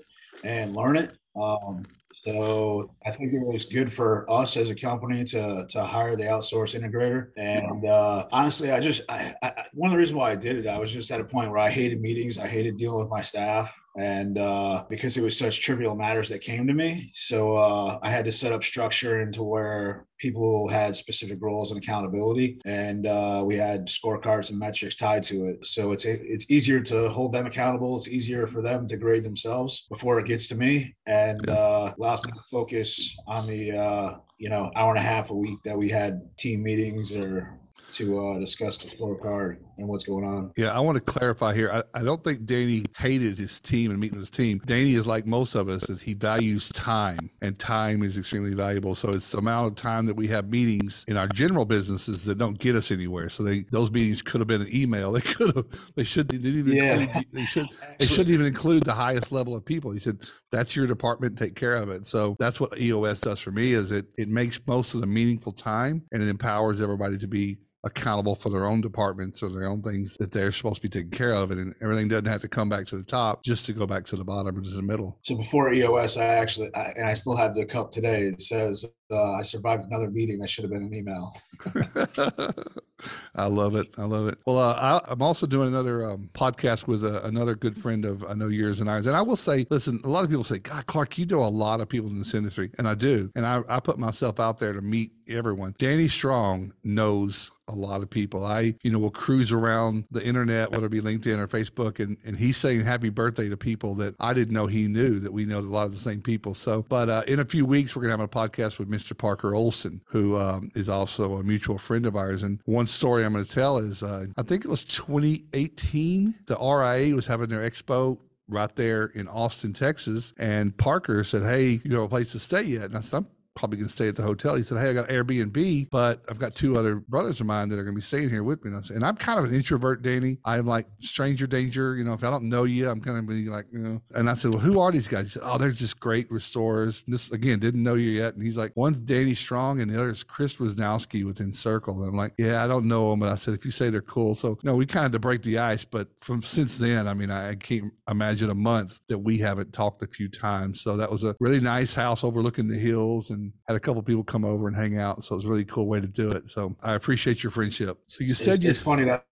and 0.45 0.75
learn 0.75 0.97
it. 0.97 1.17
Um, 1.37 1.85
so 2.13 2.91
I 3.05 3.11
think 3.11 3.33
it 3.33 3.41
was 3.41 3.67
good 3.67 3.93
for 3.93 4.31
us 4.31 4.57
as 4.57 4.71
a 4.71 4.75
company 4.75 5.25
to 5.25 5.67
to 5.69 5.85
hire 5.85 6.17
the 6.17 6.23
outsource 6.23 6.79
integrator. 6.79 7.31
And 7.37 7.85
uh, 7.85 8.29
honestly, 8.31 8.71
I 8.71 8.79
just 8.79 9.03
I, 9.09 9.35
I, 9.43 9.53
one 9.75 9.89
of 9.89 9.93
the 9.93 9.99
reasons 9.99 10.15
why 10.15 10.31
I 10.31 10.37
did 10.37 10.57
it, 10.57 10.67
I 10.69 10.79
was 10.79 10.93
just 10.93 11.11
at 11.11 11.21
a 11.21 11.25
point 11.25 11.51
where 11.51 11.59
I 11.59 11.71
hated 11.71 12.01
meetings. 12.01 12.39
I 12.39 12.47
hated 12.47 12.77
dealing 12.77 13.01
with 13.01 13.11
my 13.11 13.21
staff 13.21 13.75
and 13.97 14.39
uh, 14.39 14.85
because 14.89 15.17
it 15.17 15.23
was 15.23 15.39
such 15.39 15.61
trivial 15.61 15.95
matters 15.95 16.29
that 16.29 16.41
came 16.41 16.67
to 16.67 16.75
me 16.75 17.11
so 17.15 17.57
uh, 17.57 17.99
i 18.03 18.11
had 18.11 18.25
to 18.25 18.33
set 18.33 18.53
up 18.53 18.65
structure 18.65 19.21
into 19.21 19.43
where 19.43 20.07
people 20.25 20.69
had 20.69 20.97
specific 20.97 21.39
roles 21.43 21.71
and 21.71 21.83
accountability. 21.83 22.59
And 22.65 23.07
uh, 23.07 23.43
we 23.45 23.57
had 23.57 23.89
scorecards 23.89 24.49
and 24.49 24.59
metrics 24.59 24.97
tied 24.97 25.23
to 25.25 25.47
it. 25.49 25.67
So 25.67 25.93
it's 25.93 26.07
it's 26.07 26.47
easier 26.51 26.81
to 26.81 27.11
hold 27.11 27.33
them 27.33 27.47
accountable. 27.47 27.97
It's 27.97 28.09
easier 28.09 28.47
for 28.47 28.63
them 28.63 28.87
to 28.89 28.97
grade 28.97 29.23
themselves 29.23 29.87
before 29.91 30.19
it 30.19 30.27
gets 30.27 30.49
to 30.49 30.55
me. 30.55 30.95
And 31.07 31.47
uh, 31.49 31.93
allows 31.99 32.25
me 32.25 32.33
to 32.33 32.41
focus 32.51 33.17
on 33.27 33.47
the 33.47 33.73
uh, 33.73 34.17
you 34.39 34.49
know 34.49 34.71
hour 34.77 34.91
and 34.91 34.99
a 34.99 35.09
half 35.15 35.31
a 35.31 35.35
week 35.35 35.59
that 35.65 35.77
we 35.77 35.91
had 35.91 36.23
team 36.39 36.63
meetings 36.63 37.13
or 37.13 37.59
to 37.95 38.05
uh, 38.27 38.39
discuss 38.41 38.79
the 38.79 38.89
scorecard 38.89 39.59
and 39.79 39.89
what's 39.89 40.05
going 40.05 40.25
on. 40.25 40.53
Yeah, 40.57 40.75
I 40.75 40.81
want 40.81 40.97
to 40.97 41.03
clarify 41.03 41.55
here. 41.55 41.71
I, 41.71 41.83
I 41.99 42.03
don't 42.03 42.23
think 42.23 42.45
Danny 42.45 42.85
hated 42.97 43.39
his 43.39 43.61
team 43.61 43.91
and 43.91 44.01
meeting 44.01 44.19
with 44.19 44.29
his 44.29 44.37
team. 44.37 44.61
Danny 44.67 44.95
is 44.95 45.07
like 45.07 45.27
most 45.27 45.55
of 45.55 45.69
us 45.69 45.85
that 45.87 46.01
he 46.01 46.15
values 46.15 46.69
time, 46.71 47.31
and 47.43 47.59
time 47.59 48.03
is 48.03 48.19
extremely 48.19 48.55
valuable. 48.55 48.95
So 48.95 49.11
it's 49.11 49.33
the 49.33 49.39
amount 49.39 49.69
of 49.69 49.75
time 49.75 50.07
that 50.07 50.15
we 50.15 50.27
have 50.29 50.49
meetings 50.49 51.05
in 51.09 51.17
our 51.17 51.29
general 51.29 51.65
businesses 51.65 52.25
that 52.25 52.39
don't 52.39 52.59
get 52.59 52.77
us 52.77 52.91
anywhere. 52.91 53.29
So 53.29 53.43
they 53.43 53.65
those 53.71 53.93
meetings 53.93 54.23
could 54.23 54.41
have 54.41 54.49
been 54.49 54.63
an 54.63 54.75
email. 54.75 55.13
They 55.15 55.21
could 55.21 55.55
have. 55.55 55.67
They 55.95 56.03
should. 56.03 56.29
They 56.29 56.39
didn't 56.39 56.59
even. 56.59 56.73
Yeah. 56.75 56.97
Include, 56.97 57.27
they 57.33 57.45
should. 57.47 57.67
They 57.99 58.07
shouldn't 58.07 58.31
even 58.31 58.47
include 58.47 58.83
the 58.83 58.93
highest 58.93 59.31
level 59.31 59.55
of 59.55 59.65
people. 59.65 59.93
He 59.93 60.01
said 60.01 60.19
that's 60.51 60.75
your 60.75 60.89
department. 60.89 61.39
Take 61.39 61.55
care 61.55 61.77
of 61.77 61.89
it. 61.89 62.07
So 62.07 62.37
that's 62.41 62.61
what 62.61 62.79
EOS 62.81 63.21
does 63.21 63.41
for 63.41 63.53
me. 63.53 63.73
Is 63.73 63.93
it 63.93 64.07
it 64.19 64.29
makes 64.29 64.61
most 64.67 64.95
of 64.95 65.01
the 65.01 65.07
meaningful 65.07 65.53
time 65.53 66.03
and 66.13 66.23
it 66.23 66.29
empowers 66.29 66.81
everybody 66.81 67.17
to 67.19 67.29
be 67.29 67.59
accountable 67.85 68.35
for 68.35 68.49
their 68.49 68.65
own 68.65 68.81
departments 68.81 69.43
or 69.43 69.51
their 69.51 69.64
own 69.67 69.83
things 69.83 70.17
that 70.19 70.33
they're 70.33 70.53
supposed 70.53 70.77
to 70.77 70.83
be 70.83 70.89
taking 70.89 71.11
care 71.11 71.33
of. 71.33 71.51
And 71.51 71.75
everything 71.83 72.09
doesn't 72.09 72.27
have 72.27 72.41
to 72.43 72.49
come 72.49 72.69
back 72.69 72.87
to 72.87 72.97
the 72.97 73.05
top 73.05 73.43
just 73.45 73.67
to 73.67 73.73
go 73.73 73.87
back 73.87 74.05
to 74.07 74.17
the 74.17 74.25
bottom 74.25 74.57
or 74.57 74.63
to 74.63 74.71
the 74.71 74.83
middle. 74.83 75.19
So 75.23 75.35
before 75.35 75.73
EOS, 75.73 76.17
I 76.17 76.25
actually, 76.25 76.75
I, 76.75 76.93
and 76.97 77.07
I 77.07 77.15
still 77.15 77.37
have 77.37 77.55
the 77.55 77.65
cup 77.65 77.91
today. 77.91 78.23
It 78.23 78.41
says, 78.41 78.85
uh, 79.11 79.33
I 79.33 79.43
survived 79.43 79.85
another 79.85 80.11
meeting. 80.11 80.39
That 80.39 80.49
should 80.49 80.65
have 80.65 80.73
been 80.73 80.85
an 80.85 80.95
email. 80.95 81.33
I 83.35 83.47
love 83.47 83.75
it. 83.77 83.89
I 83.99 84.05
love 84.05 84.29
it. 84.29 84.39
Well, 84.47 84.59
uh, 84.59 85.01
I, 85.09 85.13
am 85.13 85.23
also 85.23 85.47
doing 85.47 85.69
another 85.69 86.05
um, 86.05 86.31
podcast 86.33 86.87
with 86.87 87.05
a, 87.05 87.23
uh, 87.23 87.29
another 87.29 87.55
good 87.55 87.77
friend 87.77 88.05
of 88.05 88.25
I 88.25 88.35
know 88.35 88.49
yours 88.49 88.81
and 88.81 88.89
ours. 88.89 89.07
And 89.07 89.17
I 89.17 89.23
will 89.23 89.37
say, 89.37 89.67
listen, 89.71 90.01
a 90.05 90.09
lot 90.09 90.25
of 90.25 90.31
people 90.31 90.45
say, 90.45 90.59
God, 90.59 90.87
Clark, 90.87 91.19
you 91.19 91.27
know 91.27 91.41
a 91.41 91.45
lot 91.45 91.81
of 91.81 91.89
people 91.89 92.09
in 92.09 92.19
this 92.19 92.35
industry. 92.35 92.71
And 92.79 92.89
I 92.89 92.95
do. 92.95 93.31
And 93.37 93.45
I, 93.45 93.63
I 93.69 93.81
put 93.81 93.99
myself 93.99 94.41
out 94.41 94.59
there 94.59 94.73
to 94.73 94.81
meet 94.81 95.13
everyone. 95.29 95.75
Danny 95.79 96.09
Strong 96.09 96.73
knows 96.83 97.51
a 97.69 97.75
lot 97.75 98.03
of 98.03 98.11
people. 98.11 98.45
I, 98.45 98.75
you 98.83 98.91
know, 98.91 98.99
will 98.99 99.11
cruise 99.11 99.53
around 99.53 100.05
the 100.11 100.25
internet, 100.25 100.71
whether 100.71 100.87
it 100.87 100.91
be 100.91 101.01
LinkedIn 101.01 101.39
or 101.39 101.47
Facebook, 101.47 102.01
and, 102.01 102.17
and 102.27 102.37
he's 102.37 102.57
saying 102.57 102.83
happy 102.83 103.09
birthday 103.09 103.49
to 103.49 103.57
people 103.57 103.95
that 103.97 104.15
I 104.21 104.35
didn't 104.35 104.55
know 104.55 104.67
he 104.67 104.87
knew 104.87 105.19
that 105.21 105.33
we 105.33 105.45
know 105.45 105.59
a 105.59 105.61
lot 105.61 105.85
of 105.85 105.93
the 105.93 105.99
same 105.99 106.21
people. 106.21 106.55
So, 106.55 106.85
but 106.89 107.09
uh, 107.09 107.23
in 107.27 107.41
a 107.41 107.45
few 107.45 107.65
weeks, 107.65 107.95
we're 107.95 108.03
going 108.03 108.17
to 108.17 108.19
have 108.19 108.29
a 108.29 108.29
podcast 108.29 108.79
with 108.79 108.91
Mr. 108.91 109.17
Parker 109.17 109.55
Olson, 109.55 110.01
who 110.07 110.37
um, 110.37 110.71
is 110.75 110.89
also 110.89 111.35
a 111.35 111.43
mutual 111.43 111.79
friend 111.79 112.07
of 112.07 112.17
ours. 112.17 112.43
And 112.43 112.61
one 112.65 112.87
story 112.87 113.25
I'm 113.25 113.33
going 113.33 113.45
to 113.45 113.51
tell 113.51 113.79
is 113.79 114.03
uh, 114.03 114.27
I 114.37 114.43
think 114.43 114.65
it 114.65 114.69
was 114.69 114.85
2018, 114.85 116.35
the 116.47 116.57
RIA 116.57 117.15
was 117.15 117.27
having 117.27 117.49
their 117.49 117.69
expo 117.69 118.19
right 118.49 118.75
there 118.77 119.07
in 119.15 119.29
Austin, 119.29 119.73
Texas. 119.73 120.33
And 120.39 120.77
Parker 120.77 121.25
said, 121.25 121.43
Hey, 121.43 121.81
you 121.85 121.95
have 121.95 122.05
a 122.05 122.09
place 122.09 122.33
to 122.33 122.39
stay 122.39 122.63
yet? 122.63 122.85
And 122.85 122.97
I 122.97 123.01
said, 123.01 123.19
I'm 123.19 123.27
probably 123.55 123.79
going 123.79 123.89
to 123.89 123.93
stay 123.93 124.09
at 124.09 124.17
the 124.17 124.23
hotel. 124.23 124.57
He 124.57 124.63
said, 124.63 124.79
Hey, 124.79 124.91
I 124.91 124.93
got 124.93 125.09
Airbnb, 125.09 125.91
but 125.91 126.23
I've 126.29 126.39
got 126.39 126.55
two 126.55 126.77
other 126.77 126.97
brothers 126.97 127.41
of 127.41 127.47
mine 127.47 127.69
that 127.69 127.79
are 127.79 127.85
going 127.85 127.95
to 127.95 127.99
be 127.99 128.03
staying 128.03 128.31
here 128.31 128.43
with 128.43 128.65
me. 128.65 128.71
And, 128.71 128.79
I 128.79 128.83
said, 128.83 128.97
and 128.97 129.05
I'm 129.05 129.17
kind 129.17 129.39
of 129.39 129.45
an 129.45 129.55
introvert, 129.55 130.03
Danny. 130.03 130.39
I'm 130.45 130.67
like 130.67 130.87
stranger 130.99 131.47
danger. 131.47 131.97
You 131.97 132.05
know, 132.05 132.13
if 132.13 132.25
I 132.25 132.31
don't 132.31 132.45
know 132.45 132.65
you, 132.65 132.89
I'm 132.89 133.01
kind 133.01 133.19
of 133.19 133.27
be 133.27 133.49
like, 133.49 133.67
you 133.73 133.79
know. 133.79 134.03
And 134.15 134.29
I 134.29 134.35
said, 134.35 134.55
Well, 134.55 134.63
who 134.63 134.81
are 134.81 134.91
these 134.91 135.09
guys? 135.09 135.25
He 135.25 135.31
said, 135.31 135.43
Oh, 135.45 135.59
they're 135.59 135.71
just 135.71 136.01
great 136.01 136.31
restorers. 136.31 137.05
And 137.07 137.15
this, 137.15 137.31
again, 137.33 137.59
didn't 137.59 137.83
know 137.83 137.95
you 137.95 138.11
yet. 138.11 138.35
And 138.35 138.43
he's 138.43 138.57
like, 138.57 138.73
One's 138.77 139.01
Danny 139.01 139.35
Strong 139.35 139.81
and 139.81 139.91
the 139.91 139.99
other 139.99 140.11
is 140.11 140.25
Chris 140.25 140.55
Wisnowski 140.55 141.25
within 141.25 141.53
Circle. 141.53 142.01
And 142.01 142.09
I'm 142.09 142.17
like, 142.17 142.35
Yeah, 142.39 142.65
I 142.65 142.69
don't 142.69 142.87
know 142.87 143.11
them. 143.11 143.21
But 143.21 143.31
I 143.31 143.37
said, 143.37 143.55
If 143.55 143.65
you 143.65 143.71
say 143.71 143.91
they're 143.91 144.03
cool. 144.03 144.35
So, 144.35 144.59
no, 144.63 144.75
we 144.75 144.87
kind 144.87 145.07
of 145.07 145.13
to 145.13 145.19
break 145.19 145.43
the 145.43 145.59
ice. 145.59 145.85
But 145.85 146.09
from 146.21 146.43
since 146.43 146.77
then, 146.77 147.07
I 147.07 147.15
mean, 147.15 147.31
I, 147.31 147.51
I 147.51 147.55
can't 147.55 147.93
imagine 148.11 148.51
a 148.51 148.55
month 148.55 149.01
that 149.09 149.19
we 149.19 149.39
haven't 149.39 149.73
talked 149.73 150.03
a 150.03 150.07
few 150.07 150.29
times. 150.29 150.81
So 150.81 150.97
that 150.97 151.11
was 151.11 151.25
a 151.25 151.37
really 151.41 151.61
nice 151.61 151.95
house 151.95 152.25
overlooking 152.25 152.69
the 152.69 152.77
hills 152.77 153.31
and 153.31 153.44
had 153.67 153.77
a 153.77 153.81
couple 153.81 154.03
people 154.03 154.25
come 154.25 154.45
over 154.45 154.69
and 154.69 154.77
hang 154.77 154.99
out. 154.99 155.25
So 155.25 155.35
it 155.35 155.37
was 155.37 155.45
a 155.45 155.49
really 155.49 155.65
cool 155.65 155.87
way 155.87 156.01
to 156.01 156.07
do 156.07 156.31
it. 156.31 156.51
So 156.51 156.77
I 156.83 156.95
appreciate 156.95 157.43
your 157.43 157.51
friendship. 157.51 157.99
So 158.07 158.25
you 158.25 158.35
said 158.35 158.57
it's, 158.57 158.65
you, 158.65 158.71
it's 158.71 158.81
funny 158.81 159.05
that, 159.05 159.25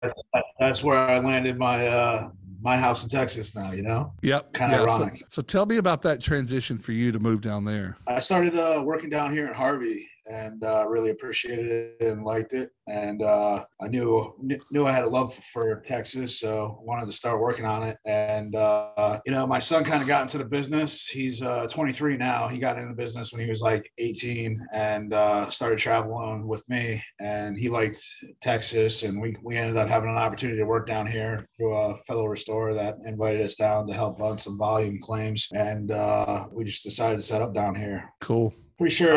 that's 0.58 0.82
where 0.82 0.98
I 0.98 1.18
landed 1.18 1.58
my 1.58 1.86
uh 1.86 2.30
my 2.62 2.76
house 2.76 3.02
in 3.02 3.08
Texas 3.08 3.56
now, 3.56 3.72
you 3.72 3.82
know? 3.82 4.12
Yep. 4.22 4.52
Kind 4.52 4.72
of 4.72 4.80
yeah, 4.80 4.86
ironic. 4.86 5.18
So, 5.18 5.24
so, 5.28 5.42
tell 5.42 5.66
me 5.66 5.78
about 5.78 6.00
that 6.02 6.20
transition 6.20 6.78
for 6.78 6.92
you 6.92 7.10
to 7.10 7.18
move 7.18 7.40
down 7.40 7.64
there. 7.64 7.96
I 8.06 8.20
started 8.20 8.56
uh, 8.56 8.80
working 8.84 9.10
down 9.10 9.32
here 9.32 9.48
in 9.48 9.52
Harvey 9.52 10.06
and 10.26 10.62
uh, 10.64 10.86
really 10.88 11.10
appreciated 11.10 11.96
it 12.00 12.06
and 12.06 12.24
liked 12.24 12.52
it. 12.52 12.70
And 12.88 13.22
uh, 13.22 13.64
I 13.80 13.88
knew 13.88 14.34
knew 14.70 14.86
I 14.86 14.92
had 14.92 15.04
a 15.04 15.08
love 15.08 15.34
for 15.34 15.80
Texas, 15.80 16.38
so 16.38 16.80
wanted 16.82 17.06
to 17.06 17.12
start 17.12 17.40
working 17.40 17.64
on 17.64 17.82
it. 17.84 17.96
And 18.06 18.54
uh, 18.54 19.20
you 19.24 19.32
know, 19.32 19.46
my 19.46 19.58
son 19.58 19.84
kind 19.84 20.02
of 20.02 20.08
got 20.08 20.22
into 20.22 20.38
the 20.38 20.44
business. 20.44 21.06
He's 21.06 21.42
uh, 21.42 21.66
23 21.68 22.16
now. 22.16 22.48
He 22.48 22.58
got 22.58 22.76
into 22.76 22.88
the 22.88 22.94
business 22.94 23.32
when 23.32 23.40
he 23.40 23.48
was 23.48 23.62
like 23.62 23.90
18 23.98 24.58
and 24.72 25.14
uh, 25.14 25.48
started 25.48 25.78
traveling 25.78 26.46
with 26.46 26.68
me. 26.68 27.02
And 27.20 27.56
he 27.56 27.68
liked 27.68 28.02
Texas, 28.40 29.04
and 29.04 29.20
we 29.20 29.36
we 29.42 29.56
ended 29.56 29.76
up 29.76 29.88
having 29.88 30.10
an 30.10 30.18
opportunity 30.18 30.58
to 30.58 30.64
work 30.64 30.86
down 30.86 31.06
here 31.06 31.46
through 31.56 31.74
a 31.76 31.96
fellow 31.98 32.26
restorer 32.26 32.74
that 32.74 32.96
invited 33.04 33.42
us 33.42 33.54
down 33.54 33.86
to 33.86 33.92
help 33.92 34.18
run 34.18 34.38
some 34.38 34.58
volume 34.58 34.98
claims. 35.00 35.48
And 35.54 35.90
uh, 35.90 36.46
we 36.50 36.64
just 36.64 36.82
decided 36.82 37.16
to 37.16 37.22
set 37.22 37.42
up 37.42 37.54
down 37.54 37.74
here. 37.74 38.12
Cool. 38.20 38.52
Pretty 38.82 38.96
sure 38.96 39.12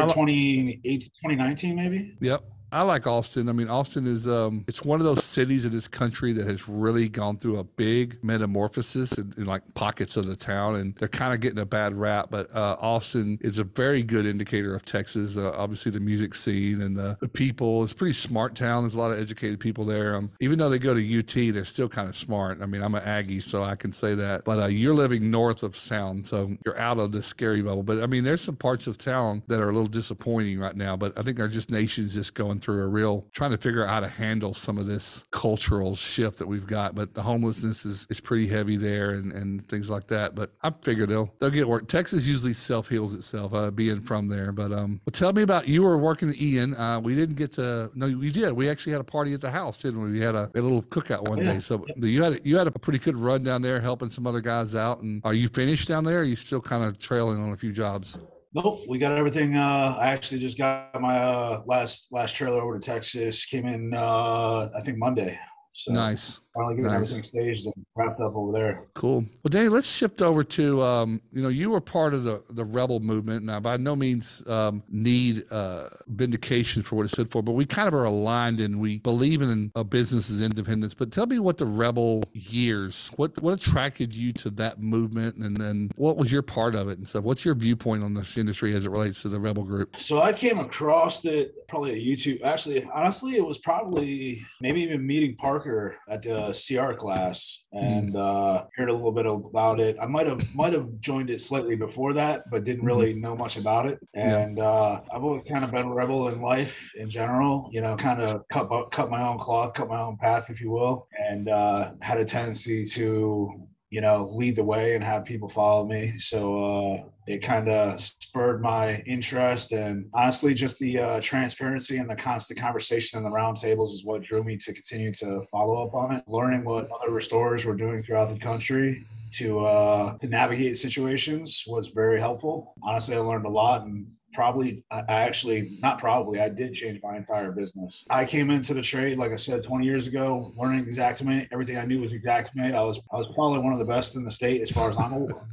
2019 1.22 1.75
maybe. 1.75 2.13
Yep. 2.22 2.43
I 2.75 2.82
like 2.82 3.08
Austin. 3.08 3.48
I 3.48 3.53
mean, 3.53 3.70
Austin 3.70 4.05
is 4.05 4.27
um, 4.27 4.65
it's 4.67 4.84
one 4.84 5.00
of 5.00 5.05
those 5.05 5.24
cities 5.24 5.63
in 5.63 5.72
this 5.72 5.88
country 5.88 6.34
that 6.34 6.46
has 6.46 6.67
really 6.67 7.08
gone 7.08 7.38
through 7.38 7.58
a 7.58 7.63
big 7.63 8.22
metamorphosis 8.22 9.17
in, 9.17 9.34
in 9.38 9.46
like 9.46 9.62
pockets 9.75 10.17
of 10.17 10.25
the 10.25 10.36
town, 10.36 10.75
and 10.75 10.94
they're 10.96 11.08
kind 11.08 11.34
of 11.34 11.39
getting 11.39 11.60
a 11.60 11.65
bad 11.65 11.96
rap. 11.96 12.27
But 12.29 12.53
uh, 12.53 12.75
Austin 12.82 13.38
is 13.39 13.60
a 13.60 13.63
very 13.63 14.03
good 14.03 14.25
indicator 14.25 14.75
of 14.75 14.84
Texas. 14.84 15.38
Uh, 15.38 15.53
obviously, 15.55 15.89
the 15.89 16.01
music 16.01 16.36
scene 16.36 16.82
and 16.82 16.98
the, 16.98 17.15
the, 17.22 17.29
people. 17.29 17.82
It's 17.82 17.94
a 17.94 17.96
pretty 17.96 18.12
smart 18.12 18.55
town. 18.55 18.84
There's 18.84 18.96
a 18.96 19.00
lot 19.00 19.12
of 19.12 19.22
educated 19.22 19.62
people 19.62 19.86
there. 19.86 20.13
Um, 20.15 20.29
even 20.41 20.60
though 20.60 20.67
they 20.67 20.77
go 20.77 20.94
to 20.94 21.20
UT, 21.20 21.53
they're 21.53 21.63
still 21.63 21.88
kind 21.88 22.10
of 22.10 22.15
smart. 22.17 22.62
I 22.62 22.65
mean, 22.65 22.82
I'm 22.82 22.96
an 22.96 23.03
Aggie, 23.05 23.39
so 23.39 23.63
I 23.63 23.77
can 23.77 23.94
say 23.94 24.15
that. 24.15 24.44
But 24.44 24.60
uh, 24.60 24.65
you're 24.65 24.96
living 24.96 25.32
north 25.32 25.63
of 25.63 25.82
town, 25.82 26.25
so 26.25 26.51
you're 26.65 26.77
out 26.77 27.00
of 27.00 27.13
the 27.13 27.24
scary 27.24 27.62
bubble. 27.62 27.84
But 27.84 28.03
I 28.03 28.08
mean, 28.08 28.25
there's 28.25 28.41
some 28.41 28.58
parts 28.58 28.86
of 28.86 28.98
town 28.98 29.44
that 29.48 29.62
are 29.62 29.70
a 29.70 29.74
little 29.74 29.88
disappointing 29.88 30.60
right 30.60 30.75
now. 30.75 30.98
But 30.98 31.17
I 31.17 31.22
think 31.22 31.39
our 31.39 31.48
just 31.48 31.72
nation's 31.72 32.13
just 32.13 32.34
going 32.34 32.60
through 32.65 32.84
a 32.84 32.88
real 32.88 33.27
trying 33.31 33.51
to 33.51 33.57
figure 33.57 33.84
out 33.84 33.89
how 33.89 34.00
to 34.00 34.07
handle 34.07 34.53
some 34.53 34.77
of 34.77 34.88
this 34.88 35.24
cultural 35.31 35.95
shift 35.95 36.39
that 36.39 36.48
we've 36.48 36.65
got. 36.65 36.95
But 36.95 37.13
the 37.13 37.22
homelessness 37.22 37.86
is, 37.86 38.07
is 38.10 38.19
pretty 38.19 38.48
heavy 38.48 38.75
there 38.75 39.12
and, 39.12 39.31
and 39.31 39.65
things 39.67 39.89
like 39.89 40.07
that. 40.07 40.34
But 40.34 40.51
I 40.63 40.72
figure 40.72 41.05
they'll 41.05 41.31
they'll 41.39 41.51
get 41.51 41.67
work. 41.67 41.88
Texas 41.88 42.27
usually 42.27 42.53
self 42.53 42.89
heals 42.89 43.13
itself, 43.13 43.53
uh, 43.53 43.69
being 43.69 44.01
from 44.01 44.27
there. 44.27 44.51
But 44.51 44.74
um, 44.74 45.00
well, 45.05 45.12
tell 45.12 45.31
me 45.31 45.43
about 45.43 45.67
you 45.67 45.84
were 45.84 45.98
working 45.98 46.29
at 46.29 46.41
Ian. 46.41 46.75
Uh, 46.75 47.00
we 47.00 47.15
didn't 47.15 47.36
get 47.36 47.51
to 47.53 47.91
no, 47.93 48.07
we 48.07 48.31
did. 48.31 48.51
We 48.53 48.69
actually 48.69 48.93
had 48.93 49.01
a 49.01 49.05
party 49.05 49.34
at 49.34 49.41
the 49.41 49.51
house, 49.51 49.77
didn't 49.77 50.01
we? 50.01 50.12
We 50.12 50.19
had 50.19 50.36
a, 50.36 50.50
a 50.55 50.62
little 50.62 50.81
cookout 50.81 51.27
one 51.27 51.38
yeah. 51.38 51.53
day. 51.53 51.60
So 51.60 51.86
you 51.98 52.24
had 52.24 52.41
you 52.43 52.57
had 52.57 52.67
a 52.67 52.72
pretty 52.72 53.00
good 53.00 53.15
run 53.15 53.43
down 53.43 53.62
there, 53.62 53.79
helping 53.79 54.10
some 54.10 54.25
other 54.25 54.41
guys 54.41 54.75
out. 54.75 55.01
And 55.01 55.22
are 55.24 55.34
you 55.34 55.48
finished 55.48 55.88
down 55.88 56.03
there? 56.03 56.15
are 56.15 56.24
you 56.24 56.36
still 56.36 56.62
kind 56.62 56.84
of 56.84 56.98
trailing 56.98 57.41
on 57.41 57.51
a 57.51 57.57
few 57.57 57.72
jobs? 57.72 58.17
Nope, 58.55 58.83
we 58.88 59.00
got 59.00 59.17
everything. 59.17 59.57
Uh, 59.57 59.97
I 60.00 60.13
actually 60.13 60.39
just 60.39 60.57
got 60.57 61.01
my 61.01 61.17
uh, 61.17 61.62
last 61.65 62.07
last 62.09 62.38
trailer 62.38 62.62
over 62.62 62.79
to 62.79 62.85
Texas. 62.85 63.45
Came 63.45 63.65
in, 63.65 63.93
uh, 63.93 64.69
I 64.74 64.79
think 64.79 64.97
Monday. 64.97 65.38
So 65.74 65.91
nice. 65.91 66.39
Finally 66.55 66.75
getting 66.75 66.91
nice. 66.91 67.12
everything 67.12 67.24
staged 67.24 67.65
and 67.65 67.85
wrapped 67.95 68.21
up 68.21 68.33
over 68.33 68.53
there. 68.53 68.83
Cool. 68.93 69.25
Well, 69.43 69.50
Danny, 69.50 69.67
let's 69.67 69.93
shift 69.93 70.21
over 70.21 70.41
to 70.43 70.81
um, 70.81 71.21
you 71.31 71.41
know 71.41 71.50
you 71.50 71.69
were 71.69 71.81
part 71.81 72.13
of 72.13 72.24
the 72.24 72.41
the 72.51 72.63
rebel 72.63 73.01
movement. 73.01 73.43
Now, 73.43 73.59
by 73.59 73.75
no 73.75 73.93
means 73.93 74.41
um, 74.47 74.81
need 74.89 75.43
uh, 75.51 75.89
vindication 76.07 76.81
for 76.81 76.95
what 76.95 77.05
it 77.05 77.09
stood 77.09 77.29
for, 77.29 77.43
but 77.43 77.51
we 77.53 77.65
kind 77.65 77.89
of 77.89 77.93
are 77.93 78.05
aligned 78.05 78.62
and 78.62 78.79
we 78.79 79.00
believe 79.00 79.41
in 79.41 79.69
a 79.75 79.83
business's 79.83 80.41
independence. 80.41 80.93
But 80.93 81.12
tell 81.12 81.25
me 81.25 81.39
what 81.39 81.57
the 81.57 81.65
rebel 81.65 82.24
years, 82.31 83.12
what 83.17 83.41
what 83.41 83.53
attracted 83.53 84.15
you 84.15 84.31
to 84.33 84.50
that 84.51 84.79
movement, 84.79 85.35
and 85.35 85.57
then 85.57 85.91
what 85.97 86.15
was 86.15 86.31
your 86.31 86.41
part 86.41 86.74
of 86.74 86.88
it 86.88 86.97
and 86.97 87.07
stuff. 87.07 87.25
What's 87.25 87.43
your 87.43 87.55
viewpoint 87.55 88.01
on 88.01 88.13
this 88.13 88.38
industry 88.38 88.74
as 88.74 88.85
it 88.85 88.89
relates 88.91 89.21
to 89.24 89.29
the 89.29 89.39
rebel 89.41 89.63
group? 89.63 89.97
So 89.97 90.21
I 90.21 90.31
came 90.31 90.59
across 90.59 91.25
it 91.25 91.67
probably 91.67 91.91
at 91.91 91.97
YouTube. 91.97 92.43
Actually, 92.43 92.85
honestly, 92.93 93.35
it 93.35 93.45
was 93.45 93.57
probably 93.57 94.45
maybe 94.62 94.81
even 94.81 95.05
meeting 95.05 95.35
Parker 95.35 95.97
at 96.07 96.21
the 96.21 96.44
CR 96.53 96.93
class 96.93 97.65
and 97.73 98.13
mm. 98.13 98.17
uh, 98.17 98.65
heard 98.75 98.89
a 98.89 98.93
little 98.93 99.11
bit 99.11 99.25
about 99.25 99.79
it. 99.79 99.97
I 100.01 100.05
might 100.05 100.27
have 100.27 100.43
might 100.55 100.73
have 100.73 100.99
joined 100.99 101.29
it 101.29 101.41
slightly 101.41 101.75
before 101.75 102.13
that, 102.13 102.43
but 102.51 102.63
didn't 102.63 102.79
mm-hmm. 102.79 102.87
really 102.87 103.13
know 103.13 103.35
much 103.35 103.57
about 103.57 103.85
it. 103.85 103.99
And 104.13 104.59
uh, 104.59 105.01
I've 105.13 105.23
always 105.23 105.43
kind 105.43 105.63
of 105.63 105.71
been 105.71 105.87
a 105.87 105.93
rebel 105.93 106.29
in 106.29 106.41
life 106.41 106.89
in 106.95 107.09
general. 107.09 107.69
You 107.71 107.81
know, 107.81 107.95
kind 107.95 108.21
of 108.21 108.43
cut 108.51 108.69
cut 108.91 109.09
my 109.09 109.21
own 109.27 109.37
cloth, 109.37 109.73
cut 109.73 109.87
my 109.87 110.01
own 110.01 110.17
path, 110.17 110.49
if 110.49 110.61
you 110.61 110.71
will, 110.71 111.07
and 111.17 111.49
uh, 111.49 111.91
had 112.01 112.19
a 112.19 112.25
tendency 112.25 112.85
to 112.85 113.67
you 113.95 114.01
know, 114.01 114.27
lead 114.29 114.57
the 114.57 114.63
way 114.63 114.93
and 114.95 115.01
have 115.01 115.23
people 115.23 115.47
follow 115.47 115.85
me. 115.85 116.17
So 116.17 116.39
uh, 116.65 117.03
it 117.27 117.37
kind 117.37 117.69
of 117.69 118.01
spurred 118.01 118.61
my 118.61 119.01
interest. 119.05 119.71
And 119.71 120.09
honestly, 120.13 120.53
just 120.53 120.77
the 120.79 120.99
uh, 120.99 121.21
transparency 121.21 121.95
and 121.95 122.09
the 122.09 122.15
constant 122.17 122.59
conversation 122.59 123.17
in 123.17 123.23
the 123.23 123.29
roundtables 123.29 123.93
is 123.93 124.03
what 124.03 124.21
drew 124.21 124.43
me 124.43 124.57
to 124.57 124.73
continue 124.73 125.13
to 125.13 125.43
follow 125.49 125.87
up 125.87 125.93
on 125.93 126.11
it. 126.11 126.25
Learning 126.27 126.65
what 126.65 126.89
other 126.91 127.13
restorers 127.13 127.63
were 127.63 127.73
doing 127.73 128.03
throughout 128.03 128.27
the 128.27 128.37
country 128.37 129.01
to 129.35 129.61
uh, 129.61 130.17
to 130.17 130.27
navigate 130.27 130.75
situations 130.75 131.63
was 131.65 131.87
very 131.87 132.19
helpful. 132.19 132.73
Honestly, 132.83 133.15
I 133.15 133.19
learned 133.19 133.45
a 133.45 133.49
lot 133.49 133.83
and 133.83 134.07
probably 134.36 134.84
I 134.92 135.04
actually 135.08 135.77
not 135.82 135.98
probably 136.00 136.39
I 136.39 136.50
did 136.50 136.74
change 136.74 137.00
my 137.01 137.18
entire 137.18 137.51
business. 137.51 138.06
I 138.10 138.25
came 138.25 138.51
into 138.51 138.74
the 138.74 138.82
trade 138.82 139.18
like 139.18 139.32
I 139.32 139.38
said 139.38 139.63
20 139.63 139.86
years 139.86 140.08
ago, 140.08 140.51
learning 140.56 140.86
Xactimate. 140.86 141.48
Everything 141.51 141.77
I 141.77 141.86
knew 141.86 142.01
was 142.01 142.13
Xactimate. 142.13 142.75
I 142.75 142.84
was 142.84 143.00
I 143.12 143.15
was 143.15 143.27
probably 143.34 143.60
one 143.60 143.74
of 143.74 143.80
the 143.80 143.86
best 143.86 144.15
in 144.15 144.24
the 144.24 144.32
state 144.32 144.62
as 144.62 144.70
far 144.70 144.89
as 144.89 144.98
I'm 144.98 145.13
aware. 145.13 145.48